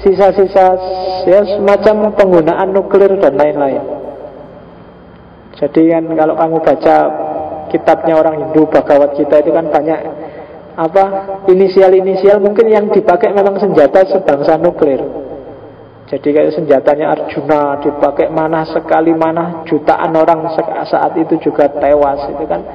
[0.00, 0.66] sisa-sisa
[1.28, 3.82] ya semacam penggunaan nuklir dan lain-lain.
[5.58, 6.96] Jadi kan kalau kamu baca
[7.68, 10.00] kitabnya orang Hindu Bhagavad kita itu kan banyak
[10.80, 11.04] apa
[11.50, 15.29] inisial-inisial mungkin yang dipakai memang senjata sebangsa nuklir.
[16.10, 20.58] Jadi kayak senjatanya Arjuna dipakai mana sekali mana jutaan orang
[20.90, 22.66] saat itu juga tewas itu kan.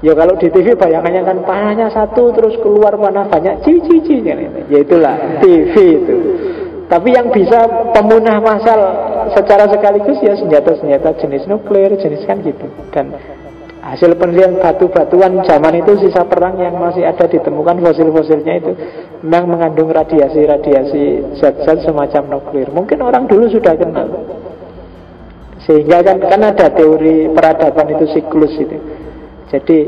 [0.00, 5.44] Ya kalau di TV bayangannya kan panahnya satu terus keluar mana banyak cici-cici ya itulah
[5.44, 6.16] TV itu.
[6.88, 8.80] Tapi yang bisa pemunah masal
[9.32, 12.64] secara sekaligus ya senjata-senjata jenis nuklir, jenis kan gitu.
[12.92, 13.12] Dan
[13.84, 18.72] hasil penelitian batu-batuan zaman itu sisa perang yang masih ada ditemukan fosil-fosilnya itu
[19.20, 22.72] memang mengandung radiasi-radiasi zat-zat semacam nuklir.
[22.72, 24.08] Mungkin orang dulu sudah kenal.
[25.68, 28.76] Sehingga kan kan ada teori peradaban itu siklus itu.
[29.52, 29.78] Jadi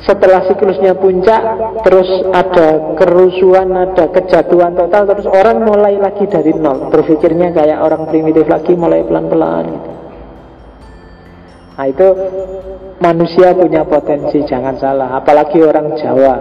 [0.00, 1.40] setelah siklusnya puncak
[1.84, 8.08] terus ada kerusuhan ada kejatuhan total terus orang mulai lagi dari nol berpikirnya kayak orang
[8.08, 9.90] primitif lagi mulai pelan-pelan gitu.
[11.80, 12.08] Nah itu
[13.00, 16.36] manusia punya potensi jangan salah apalagi orang Jawa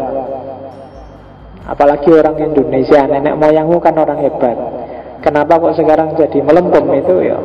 [1.64, 4.58] apalagi orang Indonesia nenek moyangmu kan orang hebat
[5.24, 7.40] kenapa kok sekarang jadi melempem itu ya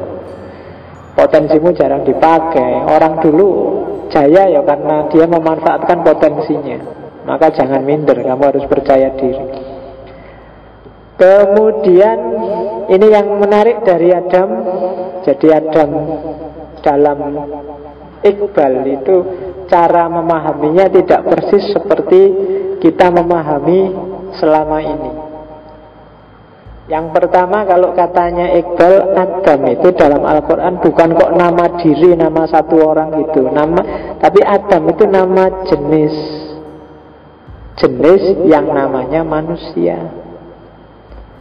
[1.14, 3.50] potensimu jarang dipakai orang dulu
[4.14, 6.78] jaya ya karena dia memanfaatkan potensinya.
[7.24, 9.42] Maka jangan minder, kamu harus percaya diri.
[11.16, 12.18] Kemudian
[12.90, 14.50] ini yang menarik dari Adam.
[15.24, 15.90] Jadi Adam
[16.84, 17.18] dalam
[18.24, 19.16] Iqbal itu
[19.68, 22.20] cara memahaminya tidak persis seperti
[22.80, 23.92] kita memahami
[24.40, 25.12] selama ini.
[26.84, 32.76] Yang pertama kalau katanya Iqbal Adam itu dalam Al-Quran bukan kok nama diri nama satu
[32.76, 33.80] orang itu nama
[34.20, 36.44] tapi Adam itu nama jenis
[37.78, 39.98] jenis yang namanya manusia.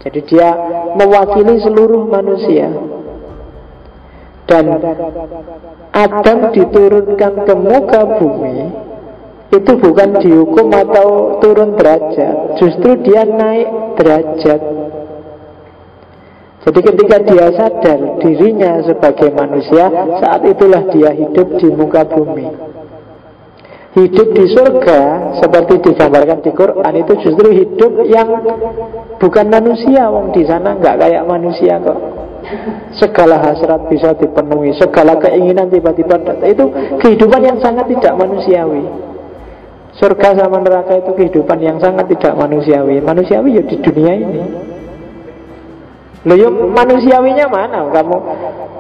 [0.04, 0.52] Jadi dia
[1.00, 2.68] mewakili seluruh manusia.
[4.44, 4.76] Dan
[5.94, 8.58] Adam diturunkan ke muka bumi
[9.54, 13.70] itu bukan dihukum atau turun derajat, justru dia naik
[14.02, 14.62] derajat.
[16.64, 19.92] Jadi ketika dia sadar dirinya sebagai manusia
[20.24, 22.73] Saat itulah dia hidup di muka bumi
[23.94, 25.02] Hidup di surga
[25.38, 28.30] Seperti digambarkan di Quran Itu justru hidup yang
[29.22, 30.10] Bukan manusia.
[30.10, 32.00] Wong di sana nggak kayak manusia kok.
[32.98, 38.84] Segala hasrat bisa dipenuhi Segala keinginan tiba-tiba Itu kehidupan yang sangat tidak manusiawi.
[39.94, 42.98] Surga sama neraka itu kehidupan yang sangat tidak manusiawi.
[42.98, 44.42] Manusiawi ya di dunia ini
[46.24, 47.84] Loh yuk manusiawinya mana?
[47.92, 48.18] Kamu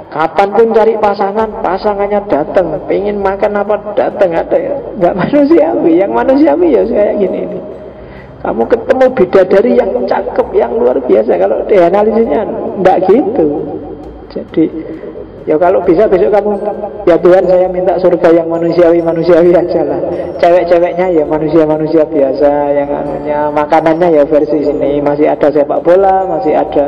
[0.07, 4.73] Kapan pun cari pasangan Pasangannya datang Pengen makan apa datang ada ya?
[5.01, 5.99] Gak manusiawi.
[5.99, 7.59] Yang manusiawi ya kayak gini ini.
[8.43, 11.31] Kamu ketemu bidadari yang cakep Yang luar biasa.
[11.35, 12.41] Kalau dianalisisnya
[12.79, 13.47] Enggak gitu.
[14.31, 14.65] Jadi
[15.43, 16.55] Ya kalau bisa besok kamu
[17.03, 19.99] Ya Tuhan saya minta surga yang manusiawi-manusiawi aja lah.
[20.39, 22.51] Cewek-ceweknya ya manusia-manusia biasa.
[22.71, 25.03] Yang anunya makanannya ya versi sini.
[25.03, 26.87] Masih ada sepak bola Masih ada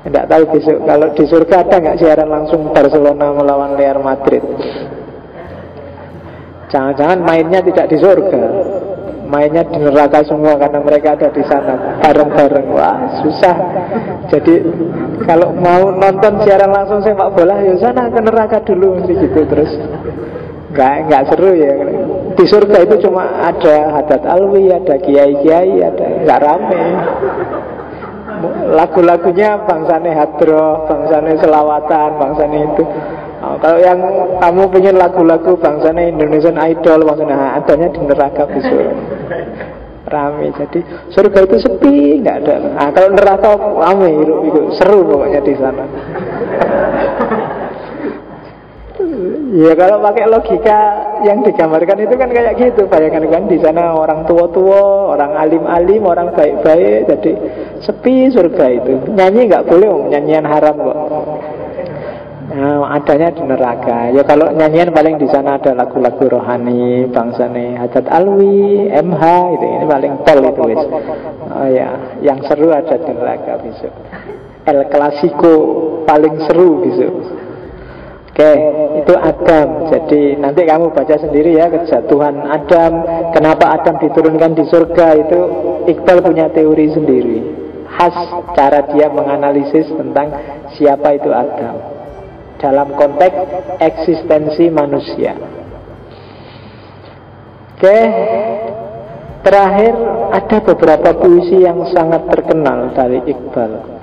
[0.00, 4.40] tidak tahu besok kalau di surga ada nggak siaran langsung Barcelona melawan Real Madrid.
[6.72, 8.42] Jangan-jangan mainnya tidak di surga,
[9.28, 12.68] mainnya di neraka semua karena mereka ada di sana bareng-bareng.
[12.72, 13.56] Wah susah.
[14.32, 14.54] Jadi
[15.28, 19.72] kalau mau nonton siaran langsung sepak bola ya sana ke neraka dulu gitu terus.
[20.72, 21.72] Nggak nggak seru ya.
[22.40, 26.82] Di surga itu cuma ada hadat alwi, ada kiai-kiai, ada nggak rame.
[28.70, 32.84] Lagu-lagunya bangsane hadro, bangsane selawatan, bangsane itu.
[33.40, 33.98] Oh, kalau yang
[34.36, 38.92] kamu pengen lagu-lagu bangsanya Indonesian Idol, maksudnya adanya di neraka besok
[40.10, 40.52] rame.
[40.52, 42.54] Jadi surga itu sepi, nggak ada.
[42.76, 44.10] Nah, kalau neraka rame,
[44.44, 45.84] itu seru pokoknya di sana.
[49.50, 50.78] Ya kalau pakai logika
[51.26, 56.32] yang digambarkan itu kan kayak gitu Bayangkan kan di sana orang tua-tua Orang alim-alim, orang
[56.32, 57.32] baik-baik Jadi
[57.84, 60.98] sepi surga itu Nyanyi nggak boleh, nyanyian haram kok
[62.50, 64.10] Nah, adanya di neraka.
[64.10, 69.22] Ya kalau nyanyian paling di sana ada lagu-lagu rohani, bangsa nih Hajat Alwi, MH
[69.54, 70.82] itu ini paling tol itu wis.
[71.46, 73.94] Oh ya, yang seru ada di neraka besok.
[74.66, 75.54] El Clasico
[76.10, 77.14] paling seru besok.
[78.30, 78.52] Oke,
[79.02, 79.90] itu Adam.
[79.90, 82.92] Jadi nanti kamu baca sendiri ya kejatuhan Adam.
[83.34, 85.40] Kenapa Adam diturunkan di surga itu
[85.90, 87.38] Iqbal punya teori sendiri.
[87.90, 88.14] Khas
[88.54, 90.30] cara dia menganalisis tentang
[90.78, 91.74] siapa itu Adam
[92.62, 93.36] dalam konteks
[93.82, 95.34] eksistensi manusia.
[97.74, 97.98] Oke,
[99.42, 99.94] terakhir
[100.30, 103.99] ada beberapa puisi yang sangat terkenal dari Iqbal.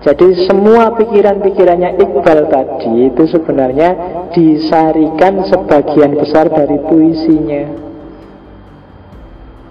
[0.00, 3.90] Jadi semua pikiran-pikirannya Iqbal tadi itu sebenarnya
[4.32, 7.64] disarikan sebagian besar dari puisinya.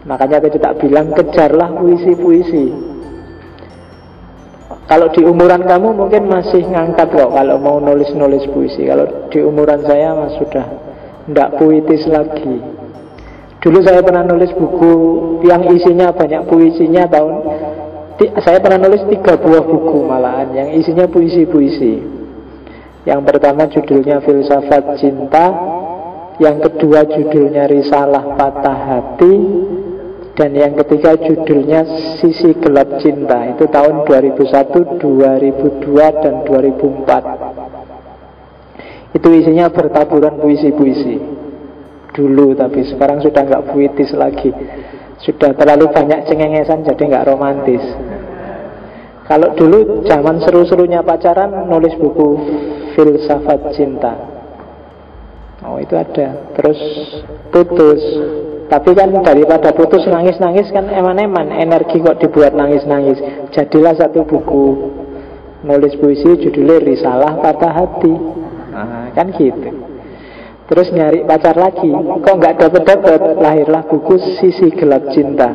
[0.05, 2.89] Makanya tadi tak bilang kejarlah puisi-puisi
[4.89, 8.89] kalau di umuran kamu mungkin masih ngangkat kok kalau mau nulis-nulis puisi.
[8.89, 10.65] Kalau di umuran saya mas sudah
[11.29, 12.57] tidak puitis lagi.
[13.61, 14.93] Dulu saya pernah nulis buku
[15.45, 17.35] yang isinya banyak puisinya tahun
[18.19, 22.03] saya pernah nulis tiga buah buku malahan yang isinya puisi-puisi.
[23.07, 25.47] Yang pertama judulnya Filsafat Cinta,
[26.43, 29.39] yang kedua judulnya Risalah Patah Hati,
[30.35, 31.87] dan yang ketiga judulnya
[32.19, 33.55] Sisi Gelap Cinta.
[33.55, 41.39] Itu tahun 2001, 2002, dan 2004 Itu isinya bertaburan puisi-puisi.
[42.11, 44.51] Dulu tapi sekarang sudah nggak puitis lagi
[45.19, 47.83] Sudah terlalu banyak cengengesan jadi nggak romantis.
[49.27, 52.27] Kalau dulu zaman seru-serunya pacaran Nulis buku
[52.95, 54.15] Filsafat Cinta.
[55.67, 56.55] Oh itu ada.
[56.55, 56.79] Terus
[57.51, 58.01] putus.
[58.69, 61.51] Tapi kan daripada putus nangis-nangis kan eman-eman.
[61.51, 63.19] Energi kok dibuat nangis-nangis.
[63.53, 64.65] Jadilah satu buku.
[65.67, 68.15] Nulis puisi judulnya Risalah Patah Hati.
[68.71, 69.88] Nah, Kan gitu
[70.69, 71.89] Terus nyari pacar lagi.
[71.89, 73.41] Kok nggak dapet-dapet?
[73.41, 75.49] Lahirlah buku Sisi Gelap Cinta.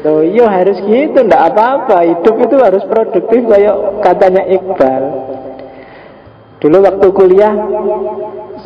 [0.00, 2.04] Tuh, yo iya, harus gitu, ndak apa-apa.
[2.04, 5.02] Hidup itu harus produktif kayak katanya Iqbal.
[6.60, 7.52] Dulu waktu kuliah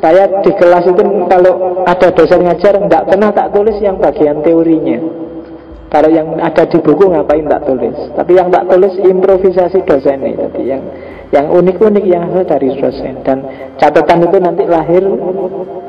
[0.03, 4.99] saya di kelas itu kalau ada dosen ngajar Tidak pernah tak tulis yang bagian teorinya.
[5.95, 7.95] Kalau yang ada di buku ngapain tak tulis?
[8.19, 10.83] Tapi yang tak tulis improvisasi dosen ini Jadi yang
[11.35, 13.39] yang unik-unik yang hasil dari dosen Dan
[13.83, 15.03] catatan itu nanti lahir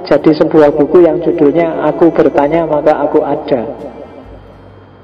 [0.09, 3.93] Jadi sebuah buku yang judulnya Aku bertanya maka aku ada.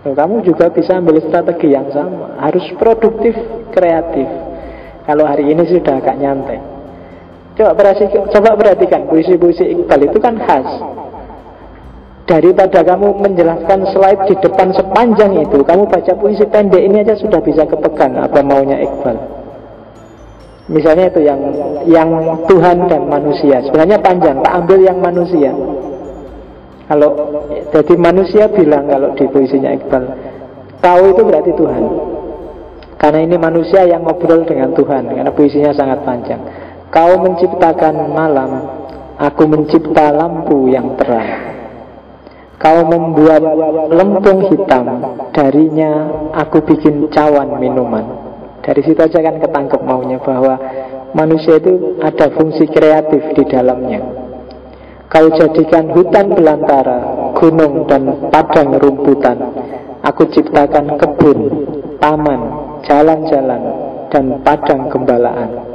[0.02, 2.34] Kamu juga bisa ambil strategi yang sama.
[2.42, 3.38] Harus produktif,
[3.70, 4.26] kreatif.
[5.06, 6.58] Kalau hari ini sudah agak nyantai.
[7.54, 10.70] Coba perhatikan, coba perhatikan puisi-puisi Iqbal itu kan khas.
[12.26, 17.44] Daripada kamu menjelaskan slide di depan sepanjang itu, kamu baca puisi pendek ini aja sudah
[17.44, 19.41] bisa kepegang apa maunya Iqbal.
[20.72, 21.40] Misalnya itu yang
[21.84, 22.10] yang
[22.48, 23.60] Tuhan dan manusia.
[23.68, 25.52] Sebenarnya panjang, tak ambil yang manusia.
[26.88, 27.12] Kalau
[27.76, 30.04] jadi manusia bilang kalau di puisinya Iqbal,
[30.80, 31.84] tahu itu berarti Tuhan.
[32.96, 36.40] Karena ini manusia yang ngobrol dengan Tuhan, karena puisinya sangat panjang.
[36.94, 38.52] Kau menciptakan malam,
[39.18, 41.52] aku mencipta lampu yang terang.
[42.62, 43.42] Kau membuat
[43.90, 44.86] lempung hitam,
[45.34, 45.92] darinya
[46.38, 48.21] aku bikin cawan minuman.
[48.62, 50.56] Dari situ aja kan ketangkep maunya bahwa
[51.18, 54.02] manusia itu ada fungsi kreatif di dalamnya.
[55.12, 59.38] Kau jadikan hutan belantara, gunung dan padang rumputan.
[60.02, 61.40] Aku ciptakan kebun,
[62.00, 62.42] taman,
[62.88, 63.62] jalan-jalan,
[64.12, 65.72] dan padang gembalaan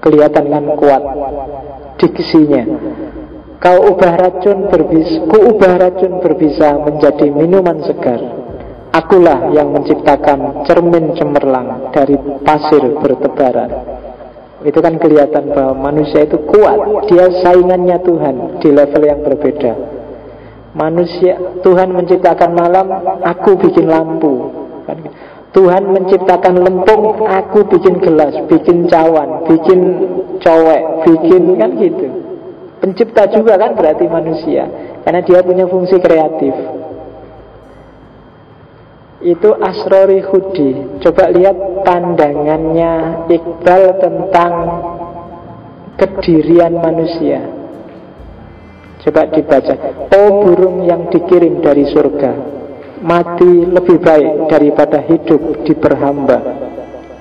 [0.00, 1.02] kelihatan kan kuat
[2.00, 2.64] diksinya
[3.60, 8.39] kau ubah racun berbisa ku ubah racun berbisa menjadi minuman segar
[8.90, 13.70] akulah yang menciptakan cermin cemerlang dari pasir bertebaran.
[14.60, 17.08] Itu kan kelihatan bahwa manusia itu kuat.
[17.08, 19.72] Dia saingannya Tuhan di level yang berbeda.
[20.76, 21.34] Manusia
[21.64, 22.86] Tuhan menciptakan malam
[23.24, 24.52] aku bikin lampu.
[25.50, 29.80] Tuhan menciptakan lempung, aku bikin gelas, bikin cawan, bikin
[30.38, 32.06] cowek, bikin kan gitu.
[32.78, 34.70] Pencipta juga kan berarti manusia.
[35.02, 36.79] Karena dia punya fungsi kreatif
[39.20, 41.00] Itu Asrori Hudi.
[41.04, 44.52] Coba lihat pandangannya Iqbal tentang
[46.00, 47.44] Kedirian manusia.
[49.04, 49.76] Coba dibaca.
[50.16, 52.32] Oh burung yang dikirim dari surga.
[53.04, 56.40] Mati lebih baik daripada hidup di berhamba.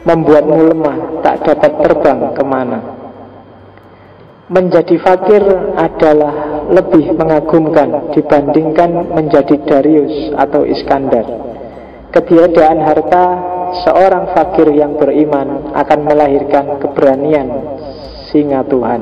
[0.08, 2.80] Membuatmu lemah Tak dapat terbang ke mana.
[4.48, 5.44] Menjadi fakir
[5.76, 11.49] adalah lebih mengagumkan dibandingkan menjadi Darius atau Iskandar.
[12.10, 13.26] Ketiadaan harta
[13.86, 17.48] seorang fakir yang beriman akan melahirkan keberanian
[18.34, 19.02] singa Tuhan.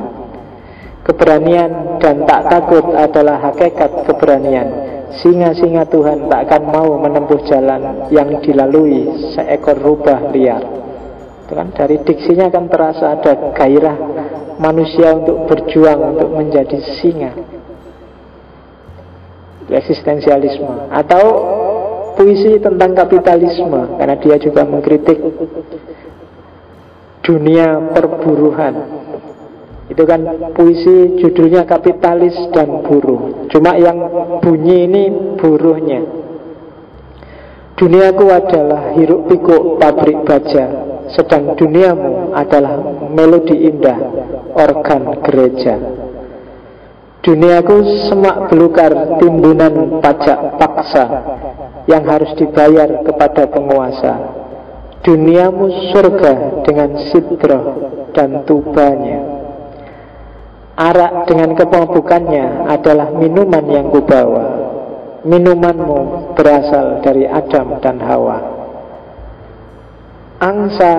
[1.08, 4.68] Keberanian dan tak takut adalah hakikat keberanian.
[5.24, 10.68] Singa-singa Tuhan tak akan mau menempuh jalan yang dilalui seekor rubah liar.
[11.48, 13.96] Kan dari diksinya kan terasa ada gairah
[14.60, 17.32] manusia untuk berjuang untuk menjadi singa
[19.68, 21.24] eksistensialisme atau
[22.18, 25.22] puisi tentang kapitalisme karena dia juga mengkritik
[27.22, 28.76] dunia perburuhan.
[29.88, 30.20] Itu kan
[30.52, 33.48] puisi judulnya kapitalis dan buruh.
[33.54, 33.96] Cuma yang
[34.44, 35.04] bunyi ini
[35.40, 36.02] buruhnya.
[37.78, 40.66] Duniaku adalah hiruk pikuk pabrik baja
[41.14, 42.76] sedang duniamu adalah
[43.14, 43.96] melodi indah
[44.58, 46.07] organ gereja
[47.26, 51.06] Duniaku semak belukar timbunan pajak paksa
[51.88, 54.14] Yang harus dibayar kepada penguasa.
[55.08, 57.66] Duniamu surga dengan sidroh
[58.12, 59.24] dan tubanya.
[60.78, 64.46] Arak dengan kemampukannya adalah minuman yang kubawa.
[65.26, 68.38] Minumanmu berasal dari Adam dan Hawa.
[70.38, 70.94] Angsa,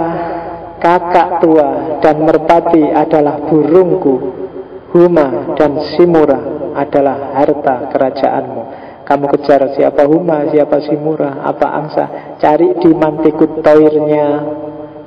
[0.83, 4.48] kakak tua, dan merpati adalah burungku.
[4.89, 8.63] Huma dan Simura adalah harta kerajaanmu.
[9.05, 12.05] Kamu kejar siapa Huma, siapa Simura, apa angsa.
[12.41, 14.27] Cari di mantikut toirnya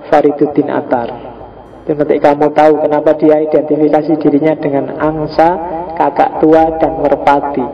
[0.10, 1.10] Fariduddin Atar.
[1.86, 5.50] Dan nanti kamu tahu kenapa dia identifikasi dirinya dengan angsa,
[5.98, 7.66] kakak tua, dan merpati.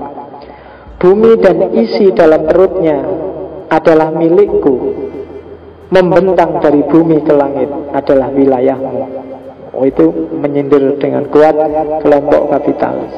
[0.97, 2.97] Bumi dan isi dalam perutnya
[3.67, 4.75] adalah milikku
[5.91, 9.26] membentang dari bumi ke langit adalah wilayahmu.
[9.77, 11.53] Oh itu menyindir dengan kuat
[12.01, 13.13] kelompok kapitalis.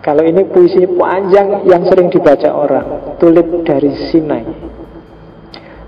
[0.00, 4.48] Kalau ini puisi panjang yang sering dibaca orang, tulip dari Sinai.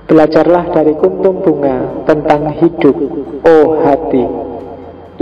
[0.04, 2.96] Belajarlah dari kuntum bunga tentang hidup,
[3.48, 4.28] oh hati.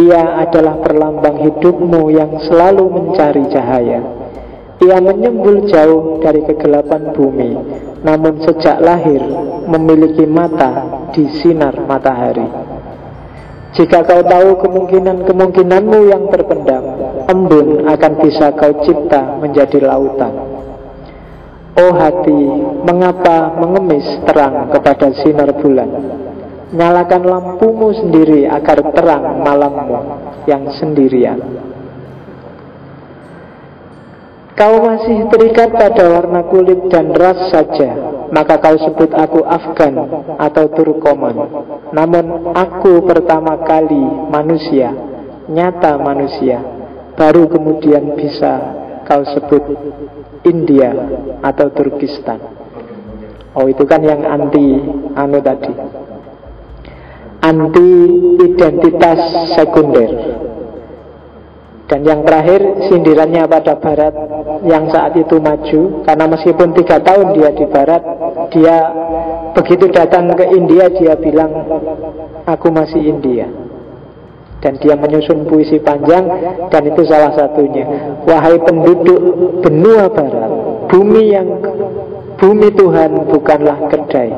[0.03, 4.03] Ia adalah perlambang hidupmu yang selalu mencari cahaya.
[4.83, 7.51] Ia menyembul jauh dari kegelapan bumi
[8.03, 9.23] namun sejak lahir
[9.67, 12.47] memiliki mata di sinar matahari.
[13.77, 16.85] Jika kau tahu kemungkinan-kemungkinanmu yang terpendam,
[17.29, 20.35] embun akan bisa kau cipta menjadi lautan.
[21.79, 22.43] Oh hati,
[22.83, 25.91] mengapa mengemis terang kepada sinar bulan?
[26.75, 29.99] Nyalakan lampumu sendiri agar terang malammu
[30.51, 31.39] yang sendirian.
[34.59, 37.95] Kau masih terikat pada warna kulit dan ras saja
[38.35, 39.97] Maka kau sebut aku Afgan
[40.37, 41.37] atau Turkoman.
[41.95, 44.91] Namun aku pertama kali manusia
[45.47, 46.59] Nyata manusia
[47.15, 48.79] Baru kemudian bisa
[49.09, 49.65] kau sebut
[50.45, 50.93] India
[51.41, 52.39] atau Turkistan.
[53.57, 54.79] Oh itu kan yang anti
[55.17, 55.73] anu tadi.
[57.43, 57.91] Anti
[58.45, 59.19] identitas
[59.57, 60.11] sekunder
[61.89, 64.13] dan yang terakhir sindirannya pada Barat
[64.69, 68.03] yang saat itu maju Karena meskipun tiga tahun dia di Barat
[68.53, 68.77] Dia
[69.57, 71.49] begitu datang ke India dia bilang
[72.45, 73.49] Aku masih India.
[74.61, 76.29] Dan dia menyusun puisi panjang
[76.69, 77.89] Dan itu salah satunya.
[78.29, 79.21] Wahai penduduk
[79.65, 80.51] benua Barat
[80.93, 81.49] Bumi yang
[82.37, 84.31] Bumi Tuhan bukanlah kedai.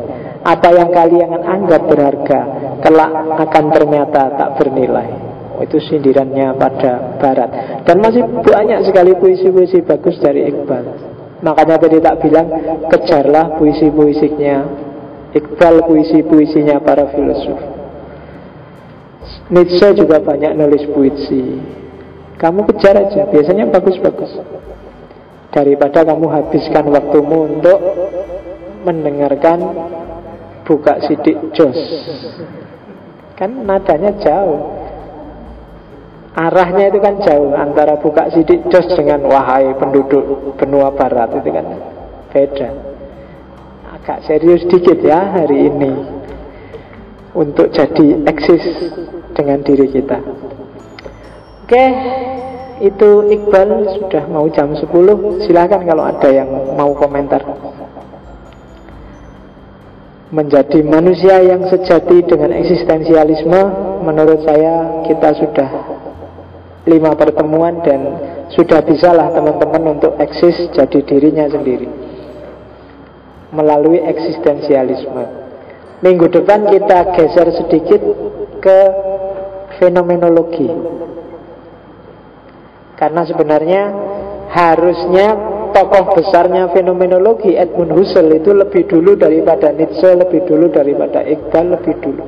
[0.47, 2.41] Apa yang kalian anggap berharga
[2.79, 3.13] Kelak
[3.43, 5.30] akan ternyata tak bernilai
[5.61, 7.51] itu sindirannya pada barat.
[7.85, 10.85] Dan masih banyak sekali puisi-puisi bagus dari Iqbal.
[11.41, 12.49] Makanya tadi tak bilang
[12.89, 14.57] Kejarlah puisi-puisinya
[15.37, 17.61] Iqbal puisi-puisinya para filosof.
[19.53, 21.61] Nietzsche juga banyak nulis puisi.
[22.41, 24.33] Kamu kejar aja Biasanya bagus-bagus.
[25.53, 27.79] Daripada kamu habiskan waktumu untuk
[28.81, 29.61] Mendengarkan
[30.65, 31.79] Buka sidik jos.
[33.35, 34.80] Kan nadanya jauh
[36.31, 41.67] Arahnya itu kan jauh antara buka sidik jos dengan wahai penduduk benua barat itu kan
[42.31, 42.69] beda.
[43.99, 45.93] Agak serius dikit ya hari ini
[47.35, 48.63] untuk jadi eksis
[49.35, 50.23] dengan diri kita.
[51.67, 51.85] Oke,
[52.81, 53.69] itu Iqbal
[54.01, 54.89] sudah mau jam 10
[55.45, 57.45] Silahkan kalau ada yang mau komentar
[60.33, 63.61] Menjadi manusia yang sejati dengan eksistensialisme
[64.01, 65.69] Menurut saya kita sudah
[66.89, 68.01] lima pertemuan dan
[68.57, 71.89] sudah bisalah teman-teman untuk eksis jadi dirinya sendiri
[73.51, 75.25] melalui eksistensialisme.
[76.01, 78.01] Minggu depan kita geser sedikit
[78.63, 78.81] ke
[79.77, 80.71] fenomenologi.
[82.97, 83.83] Karena sebenarnya
[84.49, 85.27] harusnya
[85.73, 91.95] tokoh besarnya fenomenologi Edmund Husserl itu lebih dulu daripada Nietzsche, lebih dulu daripada Iqbal, lebih
[92.01, 92.23] dulu.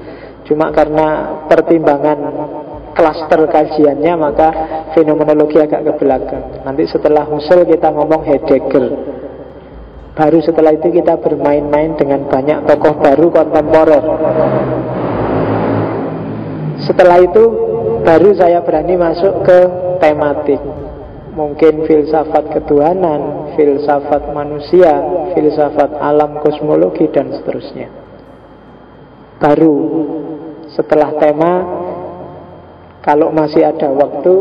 [0.49, 2.19] Cuma karena pertimbangan
[2.93, 4.49] klaster kajiannya maka
[4.93, 6.65] fenomenologi agak ke belakang.
[6.65, 8.87] Nanti setelah Husserl kita ngomong Heidegger.
[10.13, 14.05] Baru setelah itu kita bermain-main dengan banyak tokoh baru kontemporer.
[16.85, 17.45] Setelah itu
[18.03, 19.59] baru saya berani masuk ke
[20.03, 20.59] tematik
[21.33, 24.93] Mungkin filsafat ketuhanan, filsafat manusia,
[25.33, 27.89] filsafat alam kosmologi dan seterusnya
[29.41, 29.77] Baru
[30.69, 31.53] setelah tema
[33.03, 34.35] Kalau masih ada waktu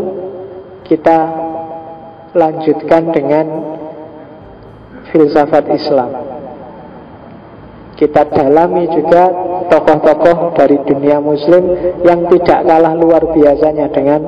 [0.85, 1.17] Kita
[2.31, 3.45] lanjutkan dengan
[5.11, 6.31] filsafat Islam
[8.01, 9.29] kita dalami juga
[9.69, 11.69] tokoh-tokoh dari dunia muslim
[12.01, 14.25] yang tidak kalah luar biasanya dengan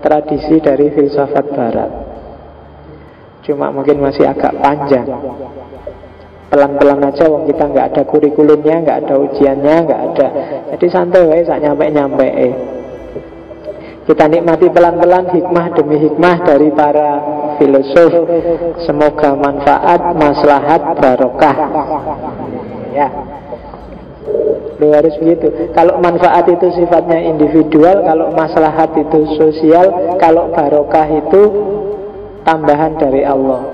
[0.00, 1.90] tradisi dari filsafat barat.
[3.44, 5.04] Cuma mungkin masih agak panjang.
[6.48, 10.28] Pelan-pelan aja wong kita nggak ada kurikulumnya, nggak ada ujiannya, nggak ada.
[10.72, 12.28] Jadi santai wae sak nyampe-nyampe.
[14.02, 17.10] Kita nikmati pelan-pelan hikmah demi hikmah dari para
[17.62, 18.10] filosof.
[18.82, 21.56] Semoga manfaat, maslahat, barokah.
[22.90, 23.08] Ya.
[24.82, 25.70] Lu harus begitu.
[25.70, 31.42] Kalau manfaat itu sifatnya individual Kalau maslahat itu sosial Kalau barokah itu
[32.42, 33.66] Tambahan dari Allah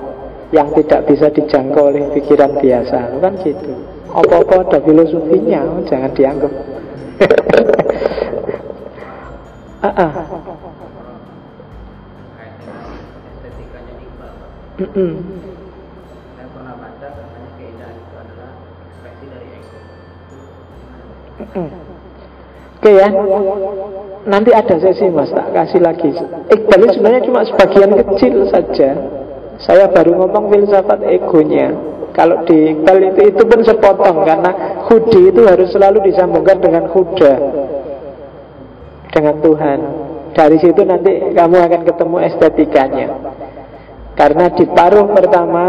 [0.53, 3.21] Yang tidak bisa dijangkau oleh pikiran biasa.
[3.25, 3.73] Kan gitu.
[4.13, 6.53] Apa-apa ada filosofinya Jangan dianggap
[9.83, 10.13] ah, ah.
[14.79, 15.13] Mm -mm.
[22.79, 23.11] Oke ya.
[24.27, 25.35] Nanti ada sesi mas.
[25.35, 26.11] Tak kasih lagi.
[26.51, 28.91] Iqbal ini sebenarnya cuma sebagian kecil saja.
[29.59, 31.75] Saya baru ngomong filsafat egonya.
[32.15, 34.51] Kalau di Iqbal itu, itu pun sepotong Karena
[34.91, 37.33] hudi itu harus selalu disambungkan dengan huda
[39.19, 39.79] Dengan Tuhan
[40.39, 43.09] Dari situ nanti kamu akan ketemu estetikanya
[44.15, 45.65] Karena di paruh pertama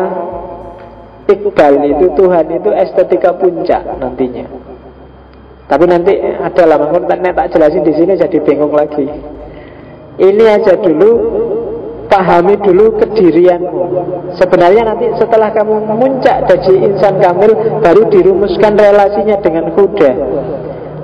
[1.25, 4.69] Iqbal itu Tuhan itu estetika puncak nantinya
[5.69, 9.05] tapi nanti ada lah, namun tak jelasin di sini jadi bingung lagi.
[10.17, 11.11] Ini aja dulu,
[12.09, 13.81] pahami dulu kedirianmu.
[14.33, 17.53] Sebenarnya nanti setelah kamu memuncak dari insan kamil,
[17.85, 20.11] baru dirumuskan relasinya dengan kuda.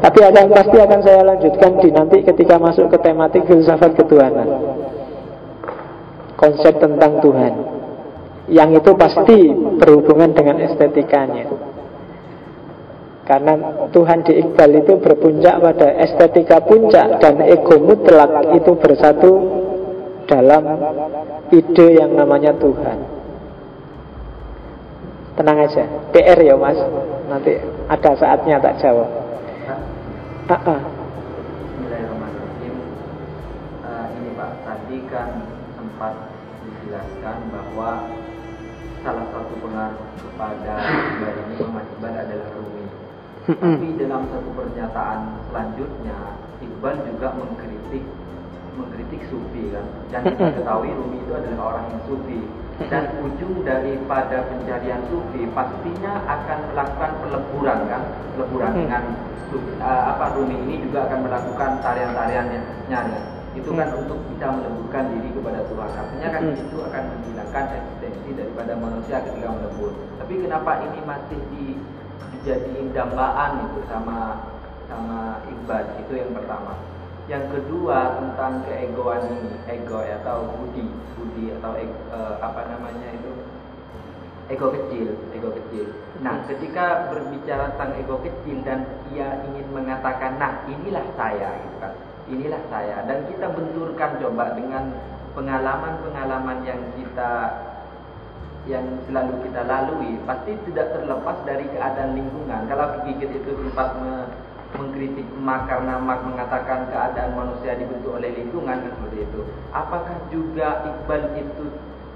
[0.02, 4.50] Tapi akan pasti akan saya lanjutkan di nanti ketika masuk ke tematik filsafat ketuhanan.
[6.36, 7.54] Konsep tentang Tuhan.
[8.52, 9.38] Yang itu pasti
[9.82, 11.50] berhubungan dengan estetikanya.
[13.26, 13.58] Karena
[13.90, 19.32] Tuhan di Iqbal itu berpuncak pada estetika puncak dan ego mutlak itu bersatu
[20.30, 20.62] dalam
[21.50, 22.98] ide yang namanya Tuhan.
[25.42, 26.78] Tenang aja, PR ya mas,
[27.28, 27.58] nanti
[27.90, 29.25] ada saatnya tak jawab.
[30.46, 30.78] Ah, ah.
[33.86, 35.30] Uh, ini Pak, tadi kan
[35.74, 36.14] sempat
[36.62, 38.06] dijelaskan bahwa
[39.02, 40.74] salah satu pengaruh kepada
[41.18, 42.86] ibadah ini Mas adalah rumi
[43.46, 46.18] tapi dalam satu pernyataan selanjutnya
[46.66, 48.02] Iqbal juga mengkritik
[48.74, 49.86] mengkritik sufi kan.
[50.10, 52.42] Dan kita ketahui Rumi itu adalah orang yang sufi
[52.76, 58.04] dan ujung daripada pencarian sufi pastinya akan melakukan peleburan kan
[58.36, 58.80] peleburan mm.
[58.84, 59.04] dengan
[59.80, 62.62] uh, apa Rumi ini juga akan melakukan tarian-tariannya
[63.56, 64.00] itu kan mm.
[64.04, 66.64] untuk bisa meleburkan diri kepada Tuhan artinya kan mm.
[66.68, 71.66] itu akan menghilangkan eksistensi daripada manusia ketika melebur tapi kenapa ini masih di
[72.36, 74.52] dijadiin dambaan itu sama
[74.92, 76.76] sama Iqbal itu yang pertama
[77.26, 80.86] yang kedua tentang keegoan ini ego ya, atau budi
[81.18, 83.34] budi atau ego, uh, apa namanya itu?
[84.46, 85.90] Ego kecil ego kecil.
[86.22, 91.94] Nah ketika berbicara tentang ego kecil dan ia ingin mengatakan nah inilah saya gitu kan.
[92.26, 93.06] Inilah saya.
[93.10, 94.94] Dan kita benturkan coba dengan
[95.34, 97.54] pengalaman-pengalaman yang kita
[98.66, 102.66] yang selalu kita lalui pasti tidak terlepas dari keadaan lingkungan.
[102.66, 104.26] Kalau gigit itu sempat me,
[104.76, 109.40] mengkritik Mark karena Mark mengatakan keadaan manusia dibentuk oleh lingkungan kan seperti itu.
[109.72, 111.66] Apakah juga Iqbal itu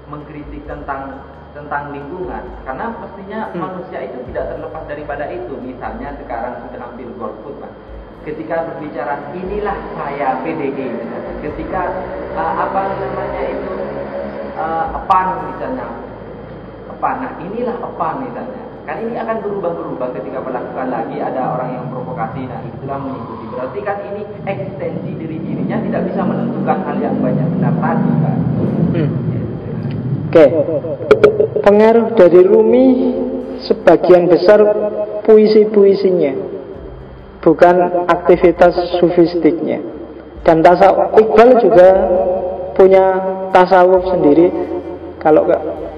[0.08, 1.24] mengkritik tentang
[1.56, 2.44] tentang lingkungan?
[2.62, 3.58] Karena pastinya hmm.
[3.58, 5.54] manusia itu tidak terlepas daripada itu.
[5.58, 7.72] Misalnya sekarang sudah hampir golput, Mas.
[8.20, 10.78] Ketika berbicara inilah saya PDG,
[11.40, 11.88] ketika
[12.36, 13.72] uh, apa namanya itu
[14.60, 15.88] uh, pan misalnya,
[17.00, 17.16] pan.
[17.24, 22.48] Nah inilah pan misalnya Kan ini akan berubah-berubah ketika melakukan lagi ada orang yang provokasi.
[22.48, 23.44] Nah itulah mengikuti.
[23.52, 28.38] Berarti kan ini ekstensi diri dirinya tidak bisa menentukan hal yang banyak benar tadi kan.
[28.90, 29.10] Hmm.
[30.30, 30.48] Oke, okay.
[31.66, 32.86] pengaruh dari Rumi
[33.66, 34.62] sebagian besar
[35.26, 36.38] puisi-puisinya,
[37.42, 39.82] bukan aktivitas sufistiknya.
[40.46, 41.88] Dan tasawuf Iqbal juga
[42.78, 43.04] punya
[43.52, 44.48] tasawuf sendiri.
[45.20, 45.44] Kalau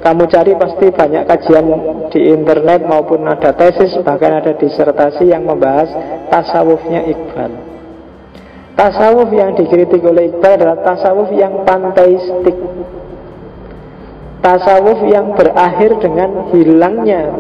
[0.03, 1.67] kamu cari pasti banyak kajian
[2.11, 5.95] di internet maupun ada tesis bahkan ada disertasi yang membahas
[6.27, 7.53] tasawufnya Iqbal.
[8.75, 12.57] Tasawuf yang dikritik oleh Iqbal adalah tasawuf yang panteistik.
[14.43, 17.31] Tasawuf yang berakhir dengan hilangnya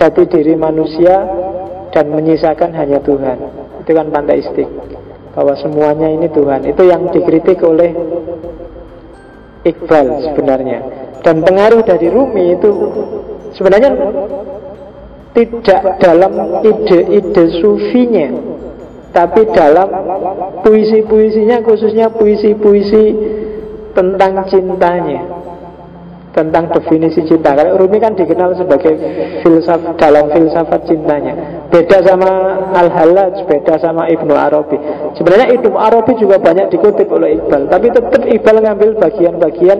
[0.00, 1.28] jati diri manusia
[1.92, 3.36] dan menyisakan hanya Tuhan.
[3.84, 4.64] Itu kan panteistik.
[5.36, 6.72] Bahwa semuanya ini Tuhan.
[6.72, 7.92] Itu yang dikritik oleh
[9.60, 10.99] Iqbal sebenarnya.
[11.20, 12.70] Dan pengaruh dari Rumi itu
[13.52, 13.90] sebenarnya
[15.36, 16.32] tidak dalam
[16.66, 18.28] ide-ide sufinya
[19.10, 19.90] tapi dalam
[20.62, 23.04] puisi-puisinya khususnya puisi-puisi
[23.90, 25.40] tentang cintanya
[26.30, 27.58] tentang definisi cinta.
[27.58, 28.94] Karena Rumi kan dikenal sebagai
[29.42, 31.34] filsaf dalam filsafat cintanya.
[31.74, 32.30] Beda sama
[32.74, 34.78] Al-Hallaj, beda sama Ibnu Arabi.
[35.18, 39.78] Sebenarnya Ibnu Arabi juga banyak dikutip oleh Iqbal, tapi tetap Iqbal ngambil bagian-bagian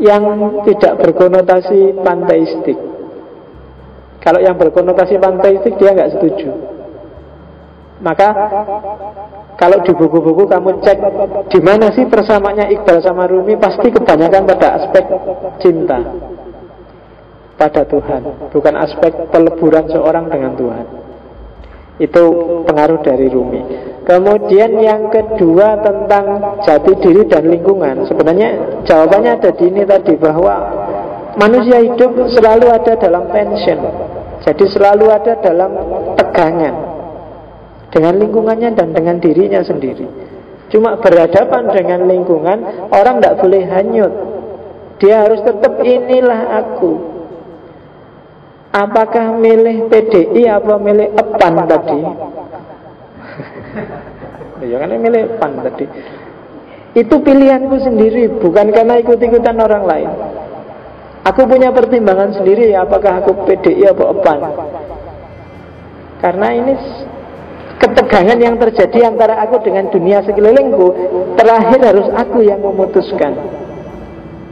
[0.00, 0.24] yang
[0.64, 2.78] tidak berkonotasi panteistik.
[4.20, 6.48] Kalau yang berkonotasi panteistik dia nggak setuju.
[8.00, 8.28] Maka
[9.60, 10.98] kalau di buku-buku kamu cek
[11.52, 15.04] di mana sih persamaannya Iqbal sama Rumi pasti kebanyakan pada aspek
[15.60, 16.00] cinta
[17.60, 20.99] pada Tuhan, bukan aspek peleburan seorang dengan Tuhan.
[22.00, 22.24] Itu
[22.64, 23.62] pengaruh dari Rumi.
[24.08, 28.08] Kemudian yang kedua tentang jati diri dan lingkungan.
[28.08, 30.54] Sebenarnya jawabannya ada di ini tadi bahwa
[31.36, 33.78] manusia hidup selalu ada dalam tension.
[34.40, 35.70] Jadi selalu ada dalam
[36.16, 36.74] tegangan
[37.92, 40.08] dengan lingkungannya dan dengan dirinya sendiri.
[40.70, 44.12] Cuma berhadapan dengan lingkungan, orang tidak boleh hanyut.
[45.02, 47.09] Dia harus tetap inilah aku.
[48.70, 51.98] Apakah milih PDI apa milih EPAN tadi?
[54.70, 55.84] ya kan milih EPAN tadi.
[56.94, 60.10] Itu pilihanku sendiri, bukan karena ikut-ikutan orang lain.
[61.26, 64.38] Aku punya pertimbangan sendiri, apakah aku PDI atau EPAN.
[66.22, 66.72] Karena ini
[67.82, 70.86] ketegangan yang terjadi antara aku dengan dunia sekelilingku
[71.34, 73.34] terakhir harus aku yang memutuskan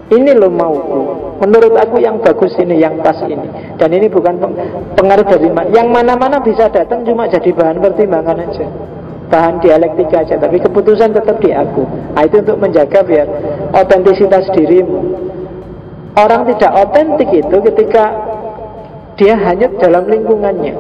[0.09, 1.01] ini lo mauku
[1.39, 3.77] menurut aku yang bagus ini yang pas ini.
[3.79, 4.41] Dan ini bukan
[4.97, 8.67] pengaruh dari mana yang mana-mana bisa datang cuma jadi bahan pertimbangan aja.
[9.29, 11.85] Bahan dialektika aja tapi keputusan tetap di aku.
[12.17, 13.29] Nah, itu untuk menjaga biar
[13.77, 15.29] otentisitas dirimu.
[16.17, 18.05] Orang tidak otentik itu ketika
[19.21, 20.75] dia hanyut dalam lingkungannya.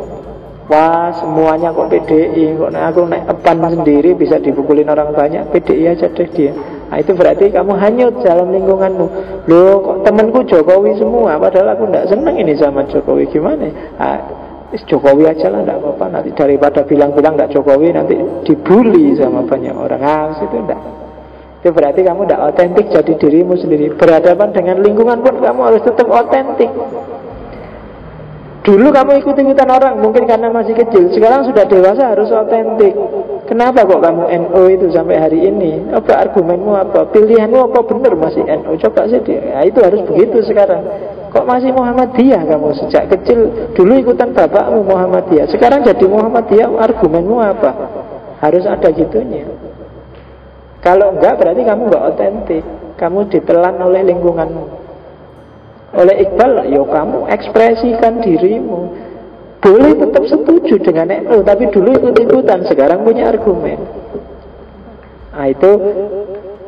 [0.68, 6.12] Wah semuanya kok PDI Kok aku naik epan sendiri bisa dipukulin orang banyak PDI aja
[6.12, 6.52] deh dia
[6.88, 9.06] Nah itu berarti kamu hanyut dalam lingkunganmu.
[9.48, 11.36] Loh kok temanku Jokowi semua?
[11.36, 13.28] Padahal aku tidak seneng ini sama Jokowi.
[13.28, 13.68] Gimana?
[14.00, 14.18] Nah,
[14.72, 16.04] Jokowi aja lah tidak apa-apa.
[16.08, 18.16] Nanti daripada bilang-bilang tidak Jokowi Nanti
[18.48, 20.00] dibully sama banyak orang.
[20.00, 20.82] Nah itu enggak
[21.58, 23.90] itu berarti kamu tidak otentik jadi dirimu sendiri.
[23.98, 26.70] Berhadapan dengan lingkungan pun kamu harus tetap otentik
[28.68, 31.08] Dulu kamu ikut-ikutan orang mungkin karena masih kecil.
[31.16, 32.92] Sekarang sudah dewasa harus otentik.
[33.48, 35.88] Kenapa kok kamu NO itu sampai hari ini?
[35.88, 37.08] Apa argumenmu apa?
[37.08, 40.84] Pilihanmu apa benar masih NO Coba saja nah, Itu harus begitu sekarang.
[41.32, 42.76] Kok masih Muhammadiyah kamu?
[42.76, 45.48] Sejak kecil Dulu ikutan bapakmu Muhammadiyah.
[45.48, 47.72] Sekarang jadi Muhammadiyah argumenmu apa?
[48.44, 49.48] Harus ada gitunya.
[50.84, 52.64] Kalau enggak berarti kamu enggak otentik.
[53.00, 54.77] Kamu ditelan oleh lingkunganmu
[55.96, 58.92] oleh Iqbal, yo ya kamu ekspresikan dirimu.
[59.58, 63.80] Boleh tetap setuju dengan NU, tapi dulu ikut-ikutan, sekarang punya argumen.
[65.34, 65.70] Nah itu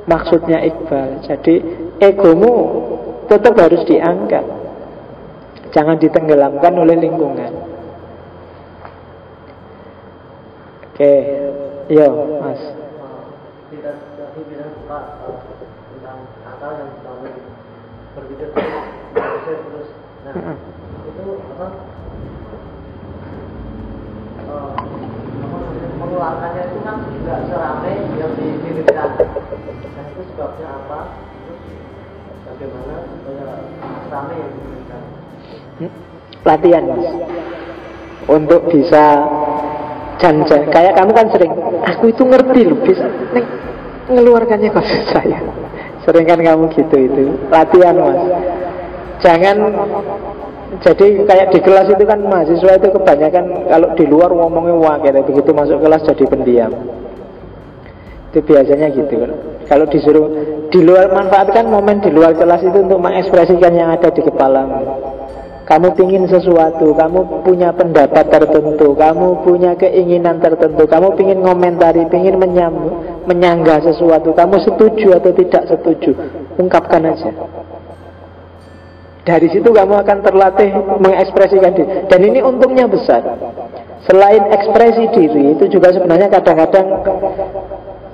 [0.08, 1.22] maksudnya Iqbal.
[1.28, 1.54] Jadi
[2.00, 2.54] egomu
[3.28, 4.42] tetap harus diangkat.
[5.70, 7.52] Jangan ditenggelamkan oleh lingkungan.
[10.90, 11.14] Oke,
[11.92, 12.08] yo
[12.42, 12.62] Mas.
[16.40, 16.99] Tentang
[18.14, 19.88] berpikir terus.
[20.26, 20.32] Nah
[21.06, 21.22] itu
[21.54, 21.66] apa?
[24.50, 24.74] Uh,
[26.00, 29.10] menawarkannya itu kan juga seramai yang diinginkan
[29.94, 30.98] nah itu sebabnya apa?
[31.46, 31.60] Terus
[32.48, 33.46] bagaimana supaya
[34.10, 35.02] ramai yang diinginkan
[35.80, 35.92] Hmm?
[36.44, 37.08] latihan mas.
[38.28, 39.24] Untuk bisa
[40.20, 41.52] janjian kayak kamu kan sering
[41.88, 43.08] aku itu ngerti loh bisa.
[43.32, 43.46] Neng,
[44.12, 45.40] ngeluarkannya kok saya
[46.04, 47.22] sering kan kamu gitu itu.
[47.52, 48.20] Latihan mas.
[49.20, 49.56] Jangan
[50.80, 55.20] jadi kayak di kelas itu kan mahasiswa itu kebanyakan kalau di luar ngomongnya wah gitu
[55.26, 56.72] begitu masuk kelas jadi pendiam.
[58.30, 59.14] Itu biasanya gitu.
[59.66, 60.26] Kalau disuruh
[60.70, 65.10] di luar manfaatkan momen di luar kelas itu untuk mengekspresikan yang ada di kepalamu
[65.70, 72.42] kamu pingin sesuatu, kamu punya pendapat tertentu, kamu punya keinginan tertentu, kamu pingin ngomentari, pingin
[72.42, 76.10] menyambut, menyangga sesuatu, kamu setuju atau tidak setuju,
[76.58, 77.30] ungkapkan aja.
[79.22, 82.02] Dari situ kamu akan terlatih mengekspresikan diri.
[82.10, 83.22] Dan ini untungnya besar.
[84.10, 86.86] Selain ekspresi diri, itu juga sebenarnya kadang-kadang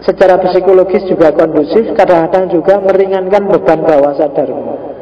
[0.05, 4.95] secara psikologis juga kondusif, kadang-kadang juga meringankan beban bawah sadarmu.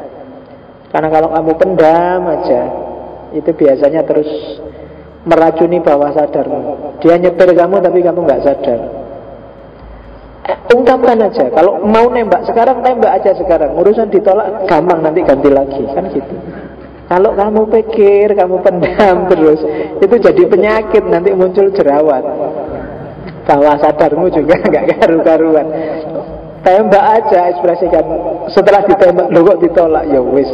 [0.95, 2.61] Karena kalau kamu pendam aja
[3.35, 4.31] Itu biasanya terus
[5.27, 8.79] meracuni bawah sadarmu Dia nyetir kamu tapi kamu nggak sadar.
[10.45, 11.49] Eh, Ungkapkan aja.
[11.49, 13.73] Kalau mau nembak sekarang, tembak aja sekarang.
[13.81, 15.83] Urusan ditolak, gampang nanti ganti lagi.
[15.89, 16.35] Kan gitu.
[17.05, 19.61] Kalau kamu pikir, kamu pendam terus
[20.01, 22.23] Itu jadi penyakit, nanti muncul jerawat.
[23.45, 25.67] Bawah sadarmu juga nggak karu-karuan.
[26.65, 28.05] Tembak aja ekspresikan.
[28.49, 30.09] Setelah ditembak, lo kok ditolak?
[30.09, 30.49] Ya wis,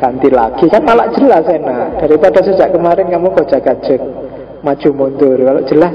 [0.00, 0.64] ganti lagi.
[0.72, 2.00] Kan malah jelas enak.
[2.00, 4.00] Daripada sejak kemarin kamu kocak kajek
[4.64, 5.36] maju mundur.
[5.36, 5.94] Kalau jelas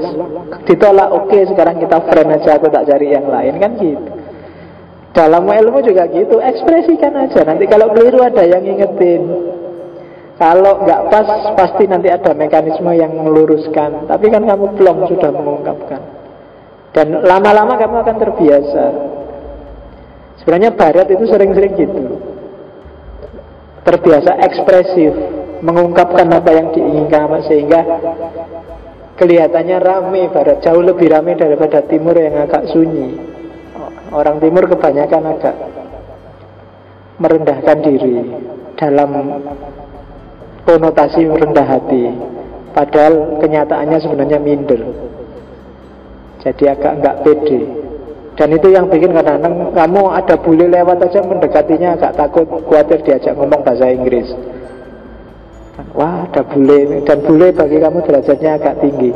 [0.70, 3.58] ditolak oke okay, sekarang kita friend aja aku tak cari yang lain.
[3.58, 4.10] Kan gitu.
[5.10, 6.38] Dalam ilmu juga gitu.
[6.38, 7.42] Ekspresikan aja.
[7.42, 9.26] Nanti kalau keliru ada yang ingetin
[10.36, 11.26] kalau nggak pas
[11.56, 14.06] pasti nanti ada mekanisme yang meluruskan.
[14.06, 16.00] Tapi kan kamu belum sudah mengungkapkan.
[16.94, 18.84] Dan lama-lama kamu akan terbiasa.
[20.40, 22.35] Sebenarnya barat itu sering-sering gitu
[23.86, 25.14] terbiasa ekspresif
[25.62, 27.80] mengungkapkan apa yang diinginkan sehingga
[29.14, 33.14] kelihatannya rame barat jauh lebih rame daripada timur yang agak sunyi.
[34.10, 35.56] Orang timur kebanyakan agak
[37.22, 38.16] merendahkan diri
[38.74, 39.40] dalam
[40.66, 42.10] konotasi rendah hati
[42.74, 44.82] padahal kenyataannya sebenarnya minder.
[46.42, 47.85] Jadi agak enggak pede
[48.36, 53.32] dan itu yang bikin kadang-kadang kamu ada bule lewat aja mendekatinya agak takut khawatir diajak
[53.32, 54.28] ngomong bahasa Inggris.
[55.96, 59.10] Wah ada bule dan bule bagi kamu derajatnya agak tinggi.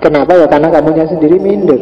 [0.00, 1.80] Kenapa ya karena kamunya sendiri minder.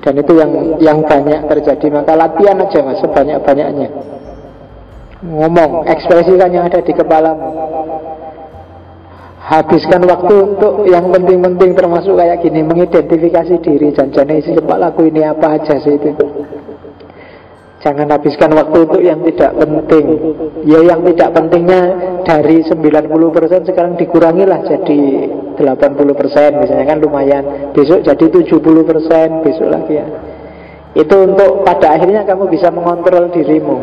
[0.00, 0.50] Dan itu yang
[0.82, 3.88] yang banyak terjadi maka latihan aja mas sebanyak banyaknya
[5.20, 7.48] ngomong ekspresikan yang ada di kepalamu
[9.40, 15.24] habiskan waktu untuk yang penting-penting termasuk kayak gini mengidentifikasi diri jangan isi kepala aku ini
[15.24, 16.12] apa aja sih itu.
[17.80, 20.06] Jangan habiskan waktu untuk yang tidak penting.
[20.68, 21.82] Ya yang tidak pentingnya
[22.28, 25.00] dari 90% sekarang dikurangilah jadi
[25.56, 27.72] 80% misalnya kan lumayan.
[27.72, 30.06] Besok jadi 70% besok lagi ya.
[30.92, 33.76] Itu untuk pada akhirnya kamu bisa mengontrol dirimu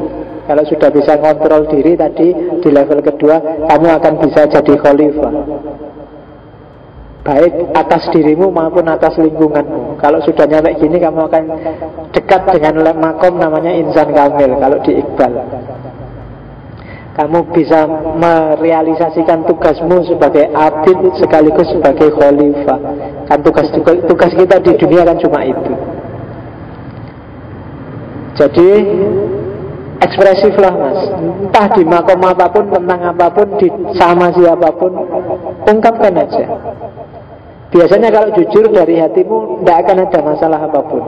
[0.47, 2.31] kalau sudah bisa kontrol diri tadi
[2.63, 5.33] di level kedua, kamu akan bisa jadi khalifah.
[7.27, 9.99] Baik atas dirimu maupun atas lingkunganmu.
[9.99, 11.43] Kalau sudah nyampe gini, kamu akan
[12.15, 14.55] dekat dengan makom namanya insan kamil.
[14.55, 15.33] Kalau di Iqbal,
[17.19, 17.83] kamu bisa
[18.15, 22.79] merealisasikan tugasmu sebagai abid sekaligus sebagai khalifah.
[23.27, 23.67] Kan tugas
[24.07, 25.73] tugas kita di dunia kan cuma itu.
[28.39, 28.69] Jadi
[30.01, 30.99] ekspresif lah mas.
[31.17, 33.67] Entah di makom apa pun tentang apa pun di
[33.97, 34.91] sama siapa pun
[35.65, 36.45] ungkapkan aja.
[37.67, 41.03] Biasanya kalau jujur dari hatimu tidak akan ada masalah apa pun.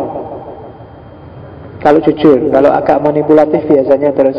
[1.80, 4.36] Kalau jujur kalau agak manipulatif biasanya terus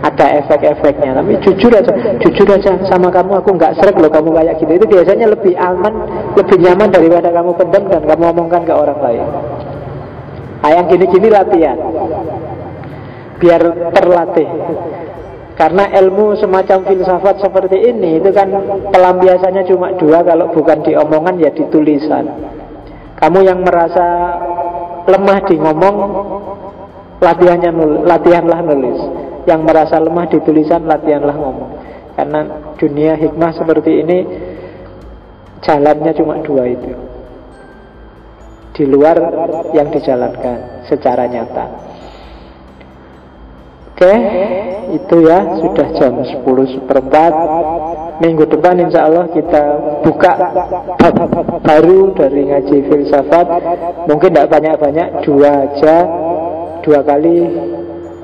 [0.00, 1.20] ada efek-efeknya.
[1.20, 4.86] Tapi jujur aja jujur aja sama kamu aku nggak seret loh kamu kayak gitu itu
[4.88, 5.92] biasanya lebih aman
[6.32, 9.24] lebih nyaman daripada kamu pendam dan kamu omongkan ke orang lain.
[10.62, 11.76] Ayang gini-gini latihan
[13.42, 14.48] biar terlatih.
[15.58, 18.48] Karena ilmu semacam filsafat seperti ini itu kan
[18.88, 22.24] pelampiasannya cuma dua kalau bukan di omongan ya di tulisan
[23.22, 24.34] kamu yang merasa
[25.06, 25.96] lemah di ngomong
[27.22, 28.98] latihannya nul, latihanlah nulis.
[29.46, 31.70] Yang merasa lemah di tulisan latihanlah ngomong.
[32.18, 32.40] Karena
[32.74, 34.18] dunia hikmah seperti ini
[35.62, 36.90] jalannya cuma dua itu.
[38.74, 39.22] Di luar
[39.70, 41.91] yang dijalankan secara nyata
[44.02, 44.18] Oke,
[44.98, 46.42] itu ya sudah jam 10
[46.74, 47.32] seperempat.
[48.18, 49.62] Minggu depan insya Allah kita
[50.02, 50.32] buka
[50.98, 51.14] bab
[51.62, 53.46] baru dari ngaji filsafat.
[54.10, 55.96] Mungkin tidak banyak-banyak, dua aja.
[56.82, 57.46] Dua kali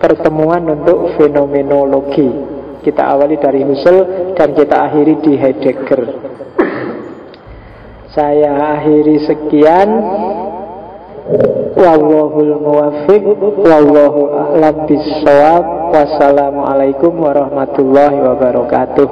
[0.03, 2.27] pertemuan untuk fenomenologi.
[2.83, 6.03] Kita awali dari Husserl dan kita akhiri di Heidegger
[8.11, 9.89] Saya akhiri sekian
[11.79, 13.25] Wallahul muwafiq
[13.63, 15.65] Wallahu a'lam bisawab
[15.95, 19.09] Wassalamualaikum warahmatullahi wabarakatuh